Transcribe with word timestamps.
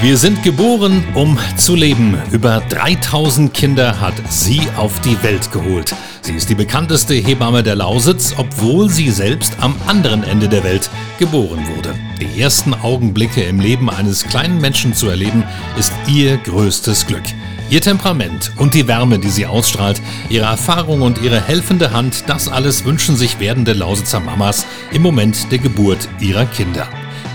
Wir 0.00 0.16
sind 0.16 0.44
geboren, 0.44 1.02
um 1.14 1.36
zu 1.56 1.74
leben. 1.74 2.16
Über 2.30 2.62
3000 2.68 3.52
Kinder 3.52 4.00
hat 4.00 4.14
sie 4.28 4.60
auf 4.76 5.00
die 5.00 5.20
Welt 5.24 5.50
geholt. 5.50 5.92
Sie 6.22 6.34
ist 6.34 6.48
die 6.48 6.54
bekannteste 6.54 7.14
Hebamme 7.14 7.64
der 7.64 7.74
Lausitz, 7.74 8.32
obwohl 8.36 8.88
sie 8.88 9.10
selbst 9.10 9.54
am 9.60 9.74
anderen 9.88 10.22
Ende 10.22 10.48
der 10.48 10.62
Welt 10.62 10.88
geboren 11.18 11.66
wurde. 11.74 11.96
Die 12.20 12.40
ersten 12.40 12.74
Augenblicke 12.74 13.42
im 13.42 13.58
Leben 13.58 13.90
eines 13.90 14.22
kleinen 14.22 14.60
Menschen 14.60 14.94
zu 14.94 15.08
erleben, 15.08 15.42
ist 15.76 15.92
ihr 16.06 16.36
größtes 16.36 17.08
Glück. 17.08 17.24
Ihr 17.68 17.80
Temperament 17.80 18.52
und 18.56 18.74
die 18.74 18.86
Wärme, 18.86 19.18
die 19.18 19.30
sie 19.30 19.46
ausstrahlt, 19.46 20.00
ihre 20.28 20.46
Erfahrung 20.46 21.02
und 21.02 21.20
ihre 21.20 21.40
helfende 21.40 21.92
Hand, 21.92 22.22
das 22.28 22.48
alles 22.48 22.84
wünschen 22.84 23.16
sich 23.16 23.40
werdende 23.40 23.72
Lausitzer 23.72 24.20
Mamas 24.20 24.64
im 24.92 25.02
Moment 25.02 25.50
der 25.50 25.58
Geburt 25.58 26.08
ihrer 26.20 26.46
Kinder. 26.46 26.88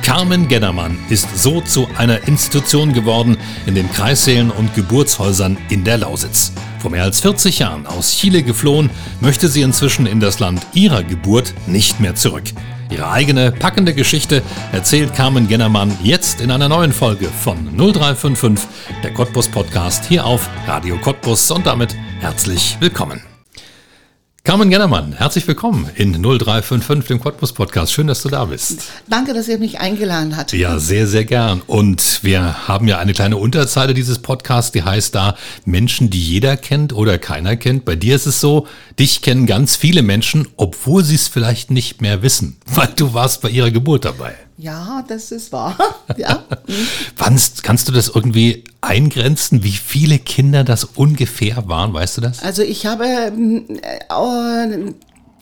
Carmen 0.03 0.49
Gennermann 0.49 0.99
ist 1.09 1.41
so 1.41 1.61
zu 1.61 1.87
einer 1.97 2.27
Institution 2.27 2.91
geworden 2.91 3.37
in 3.65 3.73
den 3.73 3.89
Kreissälen 3.89 4.51
und 4.51 4.75
Geburtshäusern 4.75 5.57
in 5.69 5.85
der 5.85 5.97
Lausitz. 5.97 6.51
Vor 6.79 6.91
mehr 6.91 7.03
als 7.03 7.21
40 7.21 7.59
Jahren 7.59 7.87
aus 7.87 8.17
Chile 8.17 8.43
geflohen, 8.43 8.89
möchte 9.21 9.47
sie 9.47 9.61
inzwischen 9.61 10.05
in 10.05 10.19
das 10.19 10.39
Land 10.39 10.61
ihrer 10.73 11.03
Geburt 11.03 11.53
nicht 11.67 12.01
mehr 12.01 12.15
zurück. 12.15 12.43
Ihre 12.89 13.09
eigene 13.09 13.53
packende 13.53 13.93
Geschichte 13.93 14.43
erzählt 14.73 15.15
Carmen 15.15 15.47
Gennermann 15.47 15.97
jetzt 16.03 16.41
in 16.41 16.51
einer 16.51 16.67
neuen 16.67 16.91
Folge 16.91 17.29
von 17.29 17.57
0355, 17.77 18.67
der 19.03 19.13
Cottbus 19.13 19.47
Podcast 19.47 20.05
hier 20.05 20.25
auf 20.25 20.49
Radio 20.67 20.97
Cottbus 20.97 21.49
und 21.49 21.65
damit 21.65 21.95
herzlich 22.19 22.77
willkommen. 22.81 23.32
Carmen 24.45 24.69
Gennermann, 24.69 25.13
herzlich 25.13 25.47
willkommen 25.47 25.89
in 25.95 26.11
0355, 26.21 27.07
dem 27.07 27.21
Cottbus 27.21 27.53
Podcast. 27.53 27.93
Schön, 27.93 28.07
dass 28.07 28.23
du 28.23 28.27
da 28.27 28.43
bist. 28.43 28.83
Danke, 29.07 29.33
dass 29.33 29.47
ihr 29.47 29.57
mich 29.57 29.79
eingeladen 29.79 30.35
habt. 30.35 30.51
Ja, 30.51 30.79
sehr, 30.79 31.07
sehr 31.07 31.23
gern. 31.23 31.61
Und 31.65 32.21
wir 32.23 32.67
haben 32.67 32.89
ja 32.89 32.99
eine 32.99 33.13
kleine 33.13 33.37
Unterzeile 33.37 33.93
dieses 33.93 34.19
Podcasts, 34.19 34.73
die 34.73 34.83
heißt 34.83 35.15
da 35.15 35.37
Menschen, 35.63 36.09
die 36.09 36.21
jeder 36.21 36.57
kennt 36.57 36.91
oder 36.91 37.19
keiner 37.19 37.55
kennt. 37.55 37.85
Bei 37.85 37.95
dir 37.95 38.17
ist 38.17 38.25
es 38.25 38.41
so, 38.41 38.67
dich 38.99 39.21
kennen 39.21 39.45
ganz 39.45 39.77
viele 39.77 40.01
Menschen, 40.01 40.49
obwohl 40.57 41.05
sie 41.05 41.15
es 41.15 41.29
vielleicht 41.29 41.71
nicht 41.71 42.01
mehr 42.01 42.21
wissen, 42.21 42.57
weil 42.65 42.89
du 42.97 43.13
warst 43.13 43.41
bei 43.43 43.49
ihrer 43.49 43.71
Geburt 43.71 44.03
dabei. 44.03 44.35
Ja, 44.63 45.03
das 45.05 45.33
ist 45.33 45.51
wahr. 45.51 45.77
ja. 46.15 46.41
Kannst, 47.17 47.63
kannst 47.63 47.89
du 47.89 47.91
das 47.91 48.07
irgendwie 48.07 48.63
eingrenzen, 48.79 49.61
wie 49.65 49.73
viele 49.73 50.19
Kinder 50.19 50.63
das 50.63 50.85
ungefähr 50.85 51.67
waren? 51.67 51.93
Weißt 51.93 52.15
du 52.15 52.21
das? 52.21 52.41
Also 52.41 52.61
ich 52.61 52.85
habe, 52.85 53.05
äh, 53.05 54.93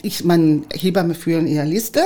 ich 0.01 0.23
meine, 0.23 0.63
Hebamme 0.73 1.13
führen 1.13 1.45
ihre 1.45 1.65
Liste. 1.65 2.01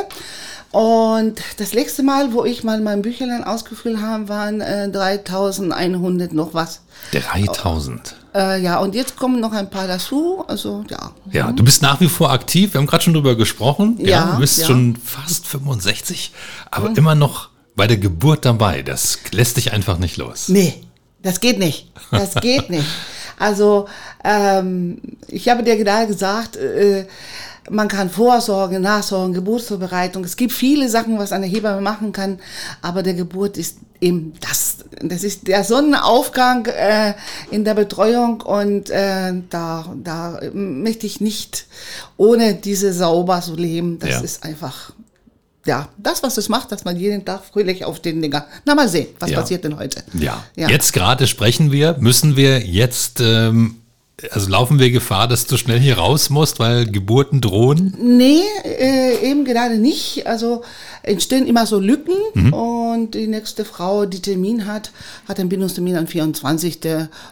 Und 0.72 1.40
das 1.56 1.74
letzte 1.74 2.04
Mal, 2.04 2.34
wo 2.34 2.44
ich 2.44 2.66
mal 2.66 2.82
mein 2.82 3.02
Bücherlein 3.02 3.46
ausgefüllt 3.46 4.02
habe, 4.02 4.28
waren 4.28 4.60
äh, 4.60 4.90
3100 4.90 6.34
noch 6.34 6.54
was. 6.54 6.82
3000? 7.14 8.18
Äh, 8.36 8.62
ja, 8.62 8.80
und 8.80 8.96
jetzt 8.96 9.16
kommen 9.16 9.40
noch 9.40 9.54
ein 9.54 9.70
paar 9.70 9.88
dazu. 9.88 10.44
Also, 10.48 10.84
ja. 10.90 11.12
Ja, 11.32 11.52
du 11.54 11.64
bist 11.64 11.82
nach 11.82 12.02
wie 12.02 12.10
vor 12.10 12.32
aktiv. 12.32 12.74
Wir 12.74 12.80
haben 12.80 12.88
gerade 12.88 13.04
schon 13.04 13.14
drüber 13.14 13.36
gesprochen. 13.36 13.96
Ja, 14.00 14.08
Ja, 14.08 14.32
du 14.34 14.40
bist 14.40 14.60
ja. 14.60 14.68
schon 14.68 14.98
fast 14.98 15.48
65, 15.48 16.34
aber 16.70 16.96
immer 16.98 17.16
noch 17.16 17.50
bei 17.76 17.88
der 17.88 17.98
Geburt 17.98 18.44
dabei. 18.44 18.82
Das 18.82 19.20
lässt 19.32 19.56
dich 19.56 19.72
einfach 19.72 20.00
nicht 20.00 20.18
los. 20.18 20.50
Nee, 20.50 20.84
das 21.22 21.40
geht 21.40 21.60
nicht. 21.60 21.92
Das 22.12 22.36
geht 22.36 22.70
nicht. 22.70 22.86
Also, 23.38 23.90
ähm, 24.24 25.02
ich 25.28 25.50
habe 25.50 25.62
dir 25.62 25.76
gerade 25.76 26.08
gesagt, 26.08 26.56
äh, 26.56 27.06
man 27.70 27.88
kann 27.88 28.10
Vorsorge, 28.10 28.80
Nachsorge, 28.80 29.34
Geburtsvorbereitung. 29.34 30.24
Es 30.24 30.36
gibt 30.38 30.54
viele 30.54 30.90
Sachen, 30.90 31.18
was 31.18 31.32
eine 31.32 31.46
Hebamme 31.48 31.82
machen 31.82 32.12
kann, 32.12 32.40
aber 32.82 33.02
der 33.04 33.14
Geburt 33.16 33.58
ist 33.58 33.78
eben 34.02 34.34
das. 34.42 34.78
Das 35.02 35.24
ist 35.24 35.48
der 35.48 35.64
Sonnenaufgang 35.64 36.66
äh, 36.68 37.14
in 37.52 37.64
der 37.66 37.74
Betreuung 37.74 38.42
und 38.42 38.90
äh, 38.90 39.34
da, 39.50 39.94
da 40.04 40.40
möchte 40.54 41.06
ich 41.08 41.22
nicht 41.22 41.66
ohne 42.18 42.54
diese 42.56 42.94
sauber 42.94 43.42
so 43.42 43.56
leben. 43.56 44.00
Das 44.00 44.10
Ja. 44.10 44.20
ist 44.22 44.44
einfach 44.44 44.92
ja, 45.68 45.90
das, 45.98 46.22
was 46.22 46.38
es 46.38 46.48
macht, 46.48 46.72
dass 46.72 46.86
man 46.86 46.96
jeden 46.96 47.26
Tag 47.26 47.44
fröhlich 47.44 47.86
auf 47.86 48.00
den 48.00 48.22
Dinger. 48.22 48.46
Na, 48.66 48.76
mal 48.76 48.88
sehen, 48.88 49.08
was 49.20 49.32
Ja. 49.32 49.40
passiert 49.42 49.64
denn 49.64 49.76
heute? 49.80 50.04
Ja. 50.14 50.44
Ja. 50.56 50.70
Jetzt 50.70 50.94
gerade 50.94 51.26
sprechen 51.26 51.72
wir. 51.72 51.96
Müssen 52.00 52.36
wir 52.36 52.60
jetzt, 52.60 53.20
ähm, 53.20 53.78
also 54.32 54.50
laufen 54.50 54.80
wir 54.80 54.92
Gefahr, 54.92 55.28
dass 55.28 55.46
du 55.46 55.58
schnell 55.58 55.80
hier 55.80 55.98
raus 55.98 56.30
musst, 56.30 56.58
weil 56.60 56.86
Geburten 56.86 57.42
drohen? 57.42 57.94
Nee, 58.00 58.40
äh, 58.64 59.30
eben 59.30 59.44
gerade 59.44 59.78
nicht. 59.78 60.26
Also 60.26 60.64
entstehen 61.04 61.46
immer 61.48 61.66
so 61.68 61.80
Lücken 61.80 62.16
Mhm. 62.34 62.54
und 62.54 63.12
die 63.14 63.28
nächste 63.28 63.66
Frau, 63.66 64.06
die 64.06 64.22
Termin 64.22 64.66
hat, 64.68 64.92
hat 65.28 65.40
einen 65.40 65.50
Bindungstermin 65.50 65.98
am 65.98 66.08
24. 66.08 66.80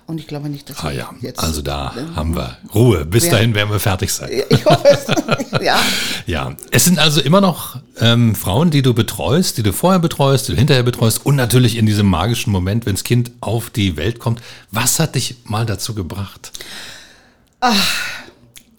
Und 0.07 0.19
ich 0.19 0.27
glaube 0.27 0.49
nicht, 0.49 0.69
dass 0.69 0.83
Ah 0.83 0.91
ja, 0.91 1.09
jetzt. 1.21 1.41
also 1.41 1.61
da 1.61 1.95
haben 2.15 2.35
wir 2.35 2.57
Ruhe. 2.75 3.05
Bis 3.05 3.25
Ja. 3.25 3.31
dahin 3.31 3.55
werden 3.55 3.71
wir 3.71 3.79
fertig 3.79 4.11
sein. 4.11 4.29
Ich 4.49 4.65
hoffe 4.65 4.87
es. 4.89 5.61
ja. 5.63 5.79
Ja, 6.27 6.55
es 6.71 6.83
sind 6.85 6.99
also 6.99 7.21
immer 7.21 7.39
noch 7.41 7.77
ähm, 8.01 8.35
Frauen, 8.35 8.71
die 8.71 8.81
du 8.81 8.93
betreust, 8.93 9.57
die 9.57 9.63
du 9.63 9.71
vorher 9.71 9.99
betreust, 9.99 10.47
die 10.49 10.51
du 10.51 10.57
hinterher 10.57 10.83
betreust 10.83 11.25
und 11.25 11.35
natürlich 11.37 11.77
in 11.77 11.85
diesem 11.85 12.07
magischen 12.07 12.51
Moment, 12.51 12.85
wenn 12.85 12.95
das 12.95 13.03
Kind 13.05 13.31
auf 13.39 13.69
die 13.69 13.95
Welt 13.97 14.19
kommt. 14.19 14.41
Was 14.71 14.99
hat 14.99 15.15
dich 15.15 15.35
mal 15.45 15.65
dazu 15.65 15.93
gebracht? 15.95 16.51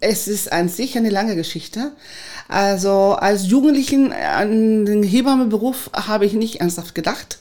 Es 0.00 0.28
ist 0.28 0.52
an 0.52 0.68
sich 0.68 0.96
eine 0.98 1.10
lange 1.10 1.36
Geschichte. 1.36 1.92
Also 2.48 3.16
als 3.18 3.46
Jugendlichen 3.46 4.12
an 4.12 4.84
den 4.84 5.02
Hebammenberuf 5.02 5.90
habe 5.94 6.26
ich 6.26 6.34
nicht 6.34 6.60
ernsthaft 6.60 6.94
gedacht. 6.94 7.38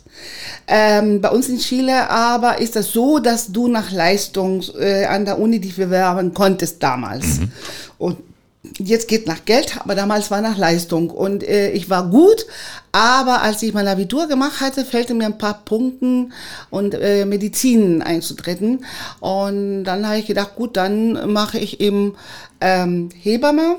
Ähm, 0.67 1.19
bei 1.19 1.29
uns 1.29 1.49
in 1.49 1.57
Chile 1.57 2.09
aber 2.09 2.59
ist 2.59 2.77
das 2.77 2.93
so, 2.93 3.19
dass 3.19 3.51
du 3.51 3.67
nach 3.67 3.91
Leistung 3.91 4.63
äh, 4.79 5.05
an 5.05 5.25
der 5.25 5.39
Uni 5.39 5.59
dich 5.59 5.75
bewerben 5.75 6.33
konntest 6.33 6.81
damals. 6.81 7.41
Und 7.97 8.17
jetzt 8.77 9.07
geht 9.07 9.27
nach 9.27 9.45
Geld, 9.45 9.77
aber 9.81 9.95
damals 9.95 10.31
war 10.31 10.41
nach 10.41 10.57
Leistung. 10.57 11.09
Und 11.09 11.43
äh, 11.43 11.71
ich 11.71 11.89
war 11.89 12.09
gut, 12.09 12.45
aber 12.91 13.41
als 13.41 13.61
ich 13.61 13.73
mein 13.73 13.87
Abitur 13.87 14.27
gemacht 14.27 14.61
hatte, 14.61 14.85
fehlte 14.85 15.13
mir 15.13 15.25
ein 15.25 15.37
paar 15.37 15.65
Punkten 15.65 16.33
und 16.69 16.93
äh, 16.93 17.25
Medizin 17.25 18.01
einzutreten. 18.01 18.85
Und 19.19 19.83
dann 19.83 20.07
habe 20.07 20.19
ich 20.19 20.27
gedacht, 20.27 20.55
gut, 20.55 20.77
dann 20.77 21.31
mache 21.33 21.59
ich 21.59 21.81
eben 21.81 22.15
ähm, 22.61 23.09
Hebamme, 23.21 23.77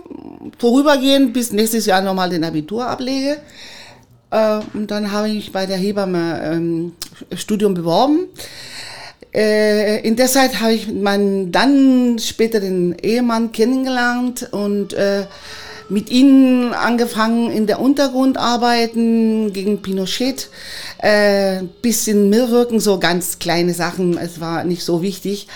vorübergehend 0.59 1.33
bis 1.33 1.53
nächstes 1.53 1.87
Jahr 1.87 2.03
nochmal 2.03 2.31
den 2.31 2.45
Abitur 2.45 2.87
ablege. 2.87 3.39
Äh, 4.31 4.61
und 4.75 4.91
dann 4.91 5.13
habe 5.13 5.31
ich 5.31 5.53
bei 5.53 5.65
der 5.65 5.79
Hebamme 5.79 6.41
ähm, 6.45 6.93
Studium 7.35 7.73
beworben. 7.73 8.29
Äh, 9.35 10.07
in 10.07 10.17
der 10.17 10.29
Zeit 10.29 10.61
habe 10.61 10.75
ich 10.75 10.93
meinen 10.93 11.51
dann 11.51 12.19
später 12.21 12.61
den 12.61 12.95
Ehemann 13.03 13.51
kennengelernt 13.51 14.49
und 14.53 14.93
äh, 14.93 15.27
mit 15.89 16.11
ihnen 16.11 16.73
angefangen 16.73 17.51
in 17.51 17.67
der 17.67 17.81
Untergrund 17.81 18.39
arbeiten 18.39 19.53
gegen 19.53 19.83
Pinochet, 19.83 20.49
äh, 20.99 21.63
bisschen 21.83 22.31
mitwirken, 22.31 22.81
so 22.81 22.99
ganz 22.99 23.39
kleine 23.39 23.75
Sachen, 23.75 24.17
es 24.17 24.41
war 24.41 24.65
nicht 24.65 24.85
so 24.85 25.03
wichtig. 25.03 25.49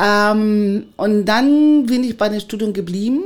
Ähm, 0.00 0.86
und 0.96 1.24
dann 1.24 1.86
bin 1.86 2.04
ich 2.04 2.16
bei 2.16 2.28
dem 2.28 2.40
Studium 2.40 2.72
geblieben. 2.72 3.22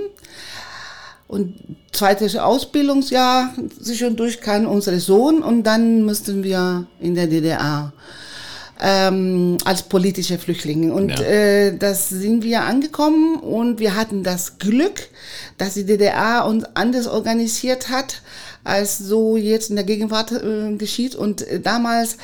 Und 1.29 1.55
zweites 1.91 2.37
Ausbildungsjahr 2.37 3.53
zwischendurch 3.82 4.41
kam 4.41 4.67
unser 4.67 4.99
Sohn 5.00 5.43
und 5.43 5.64
dann 5.64 6.05
mussten 6.05 6.44
wir 6.44 6.87
in 7.00 7.17
der 7.17 7.26
DDR 7.26 7.93
ähm, 8.81 9.58
als 9.64 9.82
politische 9.84 10.38
Flüchtlinge. 10.38 10.93
Und 10.93 11.11
Ja. 11.19 11.25
äh, 11.25 11.76
das 11.76 12.08
sind 12.08 12.43
wir 12.43 12.64
angekommen 12.64 13.37
und 13.37 13.78
wir 13.78 13.94
hatten 13.94 14.23
das 14.23 14.58
Glück, 14.58 15.08
dass 15.58 15.75
die 15.75 15.84
DDR 15.87 16.46
uns 16.46 16.64
anders 16.75 17.06
organisiert 17.06 17.88
hat 17.88 18.23
als 18.67 18.99
so 18.99 19.37
jetzt 19.37 19.71
in 19.71 19.77
der 19.77 19.85
Gegenwart 19.85 20.33
äh, 20.33 20.75
geschieht. 20.77 21.15
Und 21.15 21.47
äh, 21.47 21.61
damals 21.61 22.17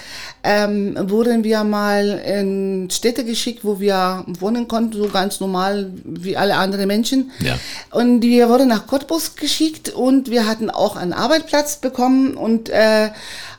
ähm, 0.43 0.97
wurden 1.09 1.45
wir 1.45 1.65
mal 1.65 2.21
in 2.25 2.91
Städte 2.91 3.25
geschickt, 3.25 3.65
wo 3.65 3.81
wir 3.81 4.25
wohnen 4.41 4.69
konnten, 4.69 4.97
so 4.97 5.09
ganz 5.09 5.41
normal 5.41 5.91
wie 6.05 6.37
alle 6.37 6.57
anderen 6.57 6.89
Menschen. 6.89 7.31
Ja. 7.41 7.59
Und 7.91 8.23
wir 8.23 8.49
wurden 8.49 8.69
nach 8.69 8.87
Cottbus 8.87 9.37
geschickt 9.37 9.91
und 9.91 10.31
wir 10.31 10.47
hatten 10.47 10.71
auch 10.71 10.97
einen 10.97 11.13
Arbeitsplatz 11.13 11.77
bekommen 11.77 12.37
und 12.37 12.69
äh, 12.69 13.11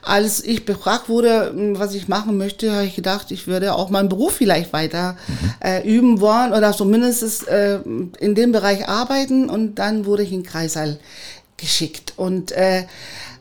als 0.06 0.44
ich 0.44 0.66
befragt 0.66 1.08
wurde, 1.08 1.54
was 1.78 1.96
ich 1.96 2.10
machen 2.10 2.38
möchte, 2.38 2.74
habe 2.74 2.86
ich 2.86 2.96
gedacht, 2.96 3.32
ich 3.32 3.48
würde 3.48 3.74
auch 3.74 3.90
meinen 3.90 4.10
Beruf 4.10 4.34
vielleicht 4.34 4.74
weiter 4.74 5.16
äh, 5.64 5.88
üben 5.88 6.20
wollen 6.20 6.52
oder 6.52 6.74
zumindest 6.74 7.48
äh, 7.48 7.80
in 8.20 8.36
dem 8.36 8.52
Bereich 8.52 8.90
arbeiten. 8.90 9.50
Und 9.50 9.76
dann 9.76 10.06
wurde 10.06 10.24
ich 10.24 10.34
in 10.34 10.44
Kreisal 10.44 11.00
geschickt. 11.63 12.13
Und 12.18 12.51
äh, 12.51 12.83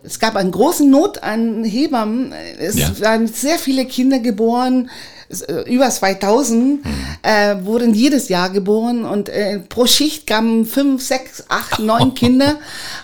es 0.02 0.18
gab 0.18 0.36
einen 0.36 0.50
großen 0.50 0.88
Not 0.90 1.22
an 1.22 1.64
Hebammen. 1.64 2.32
Es 2.58 2.76
Ja. 2.76 2.90
waren 3.00 3.26
sehr 3.26 3.58
viele 3.58 3.84
Kinder 3.84 4.18
geboren. 4.20 4.90
Äh, 5.40 5.72
Über 5.72 5.88
2000 5.88 6.80
äh, 7.22 7.56
wurden 7.62 7.94
jedes 7.94 8.28
Jahr 8.28 8.50
geboren 8.50 9.04
und 9.04 9.28
äh, 9.28 9.58
pro 9.60 9.86
Schicht 9.86 10.26
kamen 10.26 10.66
fünf, 10.66 11.02
sechs, 11.02 11.44
acht, 11.48 11.78
neun 11.78 12.14
Kinder 12.22 12.58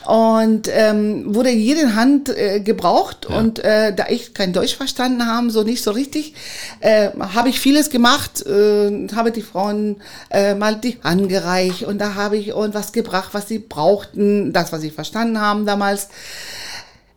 und 0.06 0.68
ähm, 0.70 1.34
wurde 1.34 1.50
jede 1.50 1.94
Hand 1.94 2.28
äh, 2.28 2.60
gebraucht 2.60 3.26
und 3.26 3.58
äh, 3.60 3.94
da 3.94 4.06
ich 4.08 4.34
kein 4.34 4.52
Deutsch 4.52 4.76
verstanden 4.76 5.26
habe, 5.26 5.50
so 5.50 5.62
nicht 5.62 5.82
so 5.82 5.92
richtig, 5.92 6.34
äh, 6.80 7.10
habe 7.18 7.48
ich 7.48 7.60
vieles 7.60 7.88
gemacht, 7.88 8.44
äh, 8.44 9.08
habe 9.14 9.32
die 9.32 9.42
Frauen 9.42 9.96
äh, 10.30 10.54
mal 10.54 10.76
die 10.76 10.98
Hand 11.02 11.28
gereicht 11.28 11.84
und 11.84 11.98
da 11.98 12.14
habe 12.14 12.36
ich 12.36 12.48
irgendwas 12.48 12.92
gebracht, 12.92 13.30
was 13.32 13.48
sie 13.48 13.58
brauchten, 13.58 14.52
das, 14.52 14.72
was 14.72 14.82
sie 14.82 14.90
verstanden 14.90 15.40
haben 15.40 15.64
damals. 15.64 16.08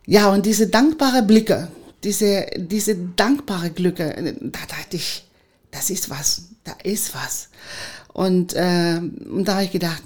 Ja, 0.06 0.30
und 0.30 0.46
diese 0.46 0.66
dankbare 0.66 1.22
Blicke, 1.22 1.68
diese, 2.04 2.46
diese 2.56 2.96
dankbare 2.96 3.70
Glücke, 3.70 4.34
da 4.40 4.60
dachte 4.68 4.96
ich, 4.96 5.24
das 5.70 5.90
ist 5.90 6.10
was, 6.10 6.48
da 6.64 6.72
ist 6.82 7.14
was. 7.14 7.48
Und, 8.12 8.54
äh, 8.54 8.98
und 8.98 9.46
da 9.46 9.54
habe 9.54 9.64
ich 9.64 9.72
gedacht, 9.72 10.02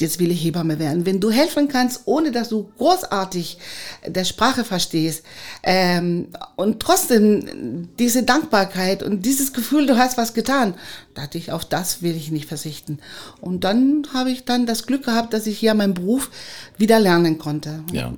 jetzt 0.00 0.18
will 0.18 0.30
ich 0.30 0.42
Hebamme 0.42 0.78
werden. 0.78 1.06
Wenn 1.06 1.20
du 1.20 1.30
helfen 1.30 1.68
kannst, 1.68 2.02
ohne 2.06 2.32
dass 2.32 2.48
du 2.48 2.70
großartig 2.78 3.58
der 4.06 4.24
Sprache 4.24 4.64
verstehst 4.64 5.24
ähm, 5.62 6.28
und 6.56 6.80
trotzdem 6.80 7.88
diese 7.98 8.22
Dankbarkeit 8.22 9.02
und 9.02 9.26
dieses 9.26 9.52
Gefühl, 9.52 9.86
du 9.86 9.98
hast 9.98 10.16
was 10.16 10.34
getan, 10.34 10.74
dachte 11.14 11.38
ich, 11.38 11.52
auf 11.52 11.64
das 11.64 12.02
will 12.02 12.16
ich 12.16 12.30
nicht 12.30 12.48
verzichten. 12.48 12.98
Und 13.40 13.64
dann 13.64 14.06
habe 14.12 14.30
ich 14.30 14.44
dann 14.44 14.66
das 14.66 14.86
Glück 14.86 15.04
gehabt, 15.04 15.34
dass 15.34 15.46
ich 15.46 15.58
hier 15.58 15.74
meinen 15.74 15.94
Beruf 15.94 16.30
wieder 16.78 16.98
lernen 16.98 17.38
konnte. 17.38 17.84
Ja. 17.92 18.12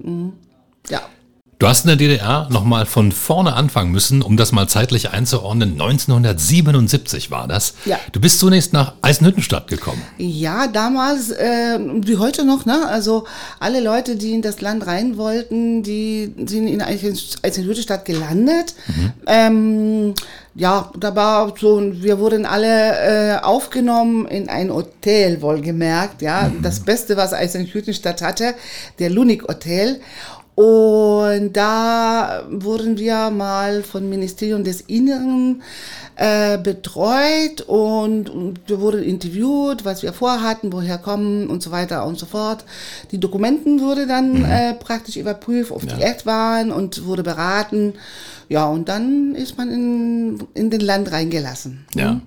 Ja. 0.88 1.02
Du 1.62 1.69
hast 1.69 1.85
in 1.85 1.91
der 1.91 1.97
DDR 1.97 2.49
nochmal 2.50 2.87
von 2.87 3.12
vorne 3.12 3.53
anfangen 3.53 3.93
müssen, 3.93 4.20
um 4.20 4.37
das 4.37 4.50
mal 4.50 4.69
zeitlich 4.69 5.11
einzuordnen. 5.11 5.81
1977 5.81 7.31
war 7.31 7.47
das. 7.47 7.75
Ja. 7.85 8.00
Du 8.11 8.19
bist 8.19 8.41
zunächst 8.41 8.73
nach 8.73 8.94
Eisenhüttenstadt 9.00 9.69
gekommen. 9.69 10.03
Ja, 10.19 10.67
damals, 10.67 11.31
äh, 11.31 11.79
wie 11.79 12.17
heute 12.17 12.44
noch, 12.44 12.67
ne? 12.67 12.88
Also 12.88 13.29
alle 13.61 13.79
Leute, 13.79 14.17
die 14.17 14.32
in 14.32 14.43
das 14.43 14.61
Land 14.61 14.88
rein 14.88 15.17
wollten, 15.17 15.85
die 15.85 16.35
sind 16.47 16.67
in 16.67 16.82
Eisenhüttenstadt 16.82 18.06
gelandet. 18.06 18.75
Ähm, 19.29 20.14
ja, 20.56 20.91
da 20.99 21.14
war 21.14 21.55
so, 21.56 21.81
wir 21.81 22.19
wurden 22.19 22.44
alle 22.44 23.37
äh, 23.37 23.38
aufgenommen 23.41 24.26
in 24.26 24.49
ein 24.49 24.75
Hotel, 24.75 25.41
wohlgemerkt, 25.41 26.23
ja. 26.23 26.50
Das 26.61 26.81
Beste, 26.81 27.17
was 27.17 27.32
Eisenhüttenstadt 27.32 28.20
hatte, 28.20 28.55
der 28.99 29.11
Lunik 29.11 29.44
Hotel. 29.44 30.00
Und 30.54 31.54
da 31.54 32.44
wurden 32.50 32.99
wir 32.99 33.31
mal 33.31 33.82
vom 33.82 34.08
Ministerium 34.10 34.64
des 34.64 34.82
Inneren 34.82 35.62
äh, 36.16 36.58
betreut 36.58 37.62
und, 37.66 38.28
und 38.28 38.60
wir 38.66 38.81
wurden 38.81 39.02
interviewt, 39.02 39.87
was 39.87 40.02
wir 40.02 40.12
vorhatten, 40.12 40.70
woher 40.72 40.99
kommen 40.99 41.49
und 41.49 41.62
so 41.62 41.70
weiter 41.70 42.04
und 42.04 42.19
so 42.19 42.26
fort. 42.26 42.64
Die 43.12 43.19
Dokumenten 43.19 43.81
wurde 43.81 44.06
dann 44.06 44.44
äh, 44.44 44.75
praktisch 44.75 45.16
überprüft, 45.16 45.70
ob 45.70 45.81
die 45.81 46.02
echt 46.02 46.26
waren 46.26 46.70
und 46.70 47.06
wurde 47.06 47.22
beraten. 47.22 47.94
Ja, 48.52 48.66
und 48.66 48.90
dann 48.90 49.34
ist 49.34 49.56
man 49.56 49.70
in, 49.70 50.46
in 50.52 50.69
den 50.69 50.82
Land 50.82 51.10
reingelassen. 51.10 51.87
Ja. 51.94 52.20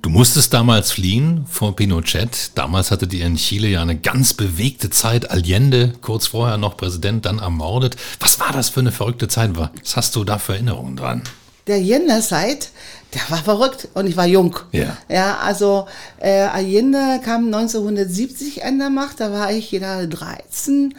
Du 0.00 0.10
musstest 0.10 0.54
damals 0.54 0.92
fliehen 0.92 1.44
vor 1.48 1.74
Pinochet. 1.74 2.52
Damals 2.54 2.92
hattet 2.92 3.12
ihr 3.12 3.26
in 3.26 3.34
Chile 3.34 3.66
ja 3.66 3.82
eine 3.82 3.98
ganz 3.98 4.32
bewegte 4.32 4.90
Zeit. 4.90 5.28
Allende, 5.28 5.94
kurz 6.02 6.28
vorher 6.28 6.56
noch 6.56 6.76
Präsident, 6.76 7.26
dann 7.26 7.40
ermordet. 7.40 7.96
Was 8.20 8.38
war 8.38 8.52
das 8.52 8.68
für 8.68 8.78
eine 8.78 8.92
verrückte 8.92 9.26
Zeit? 9.26 9.56
Was 9.56 9.96
hast 9.96 10.14
du 10.14 10.22
da 10.22 10.38
für 10.38 10.52
Erinnerungen 10.52 10.94
dran? 10.94 11.22
Der 11.66 11.76
Allende-Zeit, 11.76 12.70
der 13.14 13.22
war 13.30 13.42
verrückt 13.42 13.88
und 13.94 14.06
ich 14.06 14.16
war 14.16 14.26
jung. 14.26 14.56
Ja. 14.72 14.96
Ja, 15.08 15.38
also 15.38 15.86
äh, 16.20 16.42
Allende 16.42 17.20
kam 17.24 17.46
1970 17.46 18.64
an 18.64 18.78
der 18.78 18.90
Macht, 18.90 19.20
da 19.20 19.32
war 19.32 19.50
ich 19.52 19.70
gerade 19.70 20.08
13. 20.08 20.94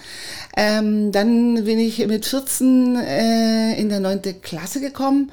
Ähm, 0.56 1.12
dann 1.12 1.64
bin 1.66 1.80
ich 1.80 2.06
mit 2.08 2.26
14 2.26 2.96
äh, 2.96 3.80
in 3.80 3.90
der 3.90 4.00
neunte 4.00 4.34
Klasse 4.34 4.82
gekommen. 4.82 5.32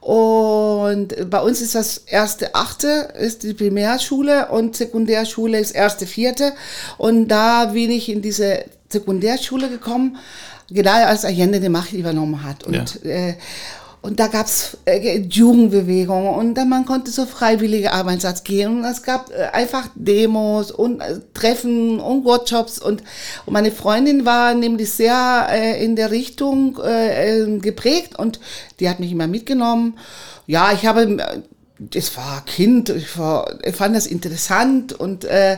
Und 0.00 1.30
bei 1.30 1.40
uns 1.40 1.62
ist 1.62 1.74
das 1.74 1.96
erste 1.98 2.54
achte 2.54 3.08
ist 3.18 3.42
die 3.42 3.54
Primärschule 3.54 4.48
und 4.50 4.76
Sekundärschule 4.76 5.58
ist 5.58 5.70
erste 5.70 6.06
vierte. 6.06 6.52
Und 6.98 7.28
da 7.28 7.66
bin 7.66 7.90
ich 7.90 8.10
in 8.10 8.20
diese 8.20 8.64
Sekundärschule 8.90 9.68
gekommen, 9.70 10.18
genau 10.70 10.92
als 11.06 11.24
Allende 11.24 11.58
die 11.60 11.70
Macht 11.70 11.92
übernommen 11.94 12.42
hat. 12.44 12.64
Und 12.64 13.00
Ja. 13.02 13.10
äh, 13.10 13.34
und 14.04 14.20
da 14.20 14.26
gab's 14.26 14.76
äh, 14.84 15.18
Jugendbewegungen 15.20 16.34
und 16.34 16.54
dann 16.56 16.68
man 16.68 16.84
konnte 16.84 17.10
so 17.10 17.24
freiwillige 17.24 17.90
Arbeitssatz 17.90 18.44
gehen 18.44 18.76
und 18.76 18.84
es 18.84 19.02
gab 19.02 19.30
äh, 19.30 19.44
einfach 19.54 19.88
Demos 19.94 20.70
und 20.70 21.00
äh, 21.00 21.20
Treffen 21.32 21.98
und 22.00 22.26
Workshops 22.26 22.78
und, 22.78 23.02
und 23.46 23.54
meine 23.54 23.72
Freundin 23.72 24.26
war 24.26 24.52
nämlich 24.52 24.92
sehr 24.92 25.46
äh, 25.50 25.82
in 25.82 25.96
der 25.96 26.10
Richtung 26.10 26.78
äh, 26.84 27.44
äh, 27.44 27.58
geprägt 27.60 28.18
und 28.18 28.40
die 28.78 28.90
hat 28.90 29.00
mich 29.00 29.10
immer 29.10 29.26
mitgenommen. 29.26 29.96
Ja, 30.46 30.70
ich 30.74 30.84
habe, 30.84 31.04
äh, 31.04 31.96
es 31.96 32.14
war 32.14 32.44
Kind, 32.44 32.90
ich, 32.90 33.16
war, 33.18 33.58
ich 33.64 33.74
fand 33.74 33.96
das 33.96 34.06
interessant 34.06 34.92
und 34.92 35.24
äh, 35.24 35.56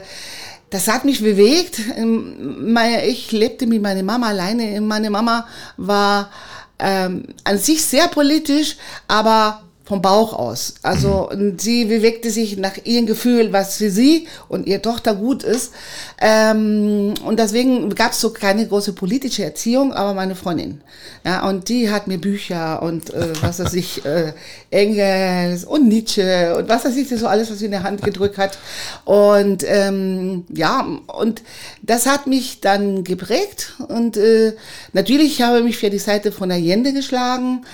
das 0.71 0.87
hat 0.87 1.05
mich 1.05 1.21
bewegt. 1.21 1.81
Ähm, 1.97 2.79
Ich 3.09 3.33
lebte 3.33 3.67
mit 3.67 3.83
meiner 3.83 4.05
Mama 4.05 4.29
alleine. 4.29 4.81
Meine 4.81 5.11
Mama 5.11 5.49
war 5.77 6.31
ähm, 6.78 7.25
an 7.44 7.58
sich 7.58 7.84
sehr 7.84 8.08
politisch, 8.08 8.76
aber 9.08 9.66
vom 9.87 10.03
Bauch 10.03 10.33
aus. 10.33 10.75
Also 10.83 11.31
und 11.31 11.61
sie 11.61 11.85
bewegte 11.85 12.31
sich 12.31 12.56
nach 12.56 12.77
ihrem 12.85 13.06
Gefühl, 13.06 13.53
was 13.53 13.77
für 13.77 13.91
sie 13.91 14.27
und 14.49 14.67
ihre 14.67 14.83
Tochter 14.83 15.15
gut 15.15 15.44
ist. 15.44 15.73
Ähm, 16.21 17.15
und 17.25 17.38
deswegen 17.38 17.94
gab 17.94 18.11
es 18.11 18.21
so 18.21 18.31
keine 18.31 18.67
große 18.67 18.93
politische 18.94 19.44
Erziehung, 19.44 19.93
aber 19.93 20.12
meine 20.12 20.35
Freundin. 20.35 20.81
Ja, 21.25 21.49
und 21.49 21.69
die 21.69 21.88
hat 21.91 22.09
mir 22.09 22.19
Bücher 22.19 22.83
und 22.83 23.15
äh, 23.15 23.29
was 23.43 23.61
weiß 23.61 23.75
ich, 23.75 24.05
äh, 24.05 24.33
Engels 24.71 25.65
und 25.65 25.87
Nietzsche 25.87 26.56
und 26.59 26.69
was 26.69 26.85
weiß 26.85 26.97
ich, 26.97 27.09
so 27.09 27.29
alles, 27.29 27.49
was 27.50 27.61
sie 27.61 27.67
in 27.67 27.71
der 27.71 27.85
Hand 27.85 28.03
gedrückt 28.03 28.38
hat. 28.38 28.59
Und 29.05 29.65
ähm, 29.69 30.47
ja, 30.53 30.85
und 31.17 31.43
das 31.83 32.06
hat 32.06 32.27
mich 32.27 32.61
dann 32.61 33.05
geprägt. 33.05 33.75
Und 33.87 34.16
äh, 34.16 34.55
natürlich 34.93 35.43
habe 35.43 35.59
ich 35.59 35.64
mich 35.64 35.78
für 35.78 35.90
die 35.90 35.99
Seite 35.99 36.33
von 36.33 36.50
Allende 36.50 36.93
geschlagen. 36.93 37.64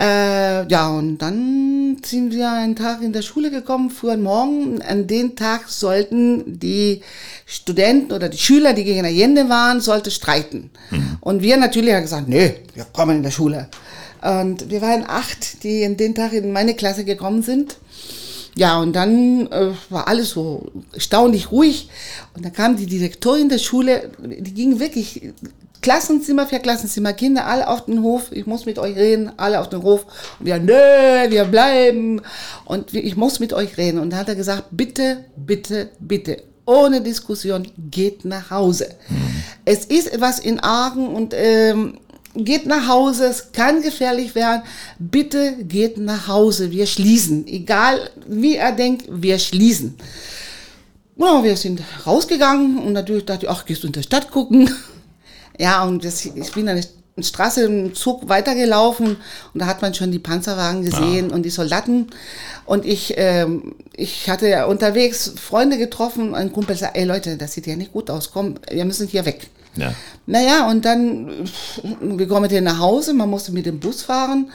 Äh, 0.00 0.68
ja, 0.68 0.88
und 0.90 1.18
dann 1.18 1.96
sind 2.04 2.32
wir 2.32 2.52
einen 2.52 2.76
Tag 2.76 3.02
in 3.02 3.12
der 3.12 3.22
Schule 3.22 3.50
gekommen, 3.50 3.90
frühen 3.90 4.22
Morgen. 4.22 4.80
An 4.82 5.08
den 5.08 5.34
Tag 5.34 5.68
sollten 5.68 6.58
die 6.60 7.02
Studenten 7.46 8.12
oder 8.12 8.28
die 8.28 8.38
Schüler, 8.38 8.74
die 8.74 8.84
gegen 8.84 9.04
Allende 9.04 9.48
waren, 9.48 9.80
sollte 9.80 10.12
streiten. 10.12 10.70
Und 11.20 11.42
wir 11.42 11.56
natürlich 11.56 11.94
haben 11.94 12.02
gesagt, 12.02 12.28
nee, 12.28 12.54
wir 12.74 12.84
kommen 12.84 13.16
in 13.16 13.22
der 13.24 13.32
Schule. 13.32 13.68
Und 14.22 14.70
wir 14.70 14.82
waren 14.82 15.04
acht, 15.06 15.64
die 15.64 15.82
in 15.82 15.96
den 15.96 16.14
Tag 16.14 16.32
in 16.32 16.52
meine 16.52 16.74
Klasse 16.74 17.04
gekommen 17.04 17.42
sind. 17.42 17.78
Ja, 18.54 18.80
und 18.80 18.92
dann 18.94 19.46
äh, 19.48 19.70
war 19.88 20.08
alles 20.08 20.30
so 20.30 20.70
erstaunlich 20.92 21.52
ruhig. 21.52 21.88
Und 22.34 22.44
dann 22.44 22.52
kam 22.52 22.76
die 22.76 22.86
Direktorin 22.86 23.48
der 23.48 23.58
Schule, 23.58 24.10
die 24.20 24.54
ging 24.54 24.80
wirklich 24.80 25.32
Klassenzimmer 25.80 26.46
für 26.46 26.58
Klassenzimmer, 26.58 27.12
Kinder 27.12 27.46
alle 27.46 27.68
auf 27.68 27.86
den 27.86 28.02
Hof, 28.02 28.32
ich 28.32 28.46
muss 28.46 28.66
mit 28.66 28.78
euch 28.78 28.96
reden, 28.96 29.32
alle 29.36 29.60
auf 29.60 29.68
den 29.68 29.82
Hof. 29.82 30.06
Und 30.38 30.46
wir, 30.46 30.58
nö, 30.58 31.30
wir 31.30 31.44
bleiben. 31.44 32.20
Und 32.64 32.94
ich 32.94 33.16
muss 33.16 33.40
mit 33.40 33.52
euch 33.52 33.76
reden. 33.76 33.98
Und 33.98 34.10
dann 34.10 34.20
hat 34.20 34.28
er 34.28 34.34
gesagt, 34.34 34.64
bitte, 34.70 35.24
bitte, 35.36 35.90
bitte, 36.00 36.42
ohne 36.66 37.00
Diskussion, 37.00 37.66
geht 37.90 38.24
nach 38.24 38.50
Hause. 38.50 38.88
Es 39.64 39.84
ist 39.84 40.12
etwas 40.12 40.38
in 40.38 40.60
Argen 40.60 41.08
und 41.08 41.34
ähm, 41.36 41.98
geht 42.34 42.66
nach 42.66 42.88
Hause, 42.88 43.26
es 43.26 43.52
kann 43.52 43.82
gefährlich 43.82 44.34
werden. 44.34 44.62
Bitte 44.98 45.56
geht 45.64 45.98
nach 45.98 46.28
Hause, 46.28 46.70
wir 46.70 46.86
schließen. 46.86 47.46
Egal 47.46 48.10
wie 48.26 48.56
er 48.56 48.72
denkt, 48.72 49.06
wir 49.08 49.38
schließen. 49.38 49.94
Ja, 51.16 51.42
wir 51.42 51.56
sind 51.56 51.82
rausgegangen 52.06 52.78
und 52.78 52.92
natürlich 52.92 53.24
dachte 53.24 53.46
ich, 53.46 53.50
ach, 53.50 53.64
gehst 53.64 53.82
du 53.82 53.88
in 53.88 53.92
der 53.92 54.02
Stadt 54.02 54.30
gucken? 54.30 54.70
Ja, 55.58 55.84
und 55.84 56.04
das, 56.04 56.24
ich 56.24 56.52
bin 56.52 56.68
eine 56.68 56.82
Straße 57.18 57.64
im 57.64 57.94
Zug 57.94 58.28
weitergelaufen 58.28 59.16
und 59.52 59.60
da 59.60 59.66
hat 59.66 59.82
man 59.82 59.92
schon 59.92 60.12
die 60.12 60.18
Panzerwagen 60.18 60.84
gesehen 60.84 61.30
ah. 61.30 61.34
und 61.34 61.42
die 61.42 61.50
Soldaten. 61.50 62.08
Und 62.64 62.86
ich, 62.86 63.14
ähm, 63.16 63.74
ich 63.94 64.30
hatte 64.30 64.66
unterwegs 64.66 65.32
Freunde 65.36 65.78
getroffen, 65.78 66.34
ein 66.34 66.52
Kumpel 66.52 66.76
sagt, 66.76 66.96
ey 66.96 67.04
Leute, 67.04 67.36
das 67.36 67.52
sieht 67.52 67.66
ja 67.66 67.76
nicht 67.76 67.92
gut 67.92 68.10
aus, 68.10 68.30
komm, 68.32 68.54
wir 68.70 68.84
müssen 68.84 69.08
hier 69.08 69.24
weg. 69.24 69.48
Ja. 69.76 69.94
Naja, 70.26 70.68
und 70.68 70.84
dann, 70.84 71.48
wir 72.00 72.28
kommen 72.28 72.50
hier 72.50 72.60
nach 72.60 72.78
Hause, 72.78 73.14
man 73.14 73.30
musste 73.30 73.52
mit 73.52 73.66
dem 73.66 73.80
Bus 73.80 74.02
fahren. 74.02 74.50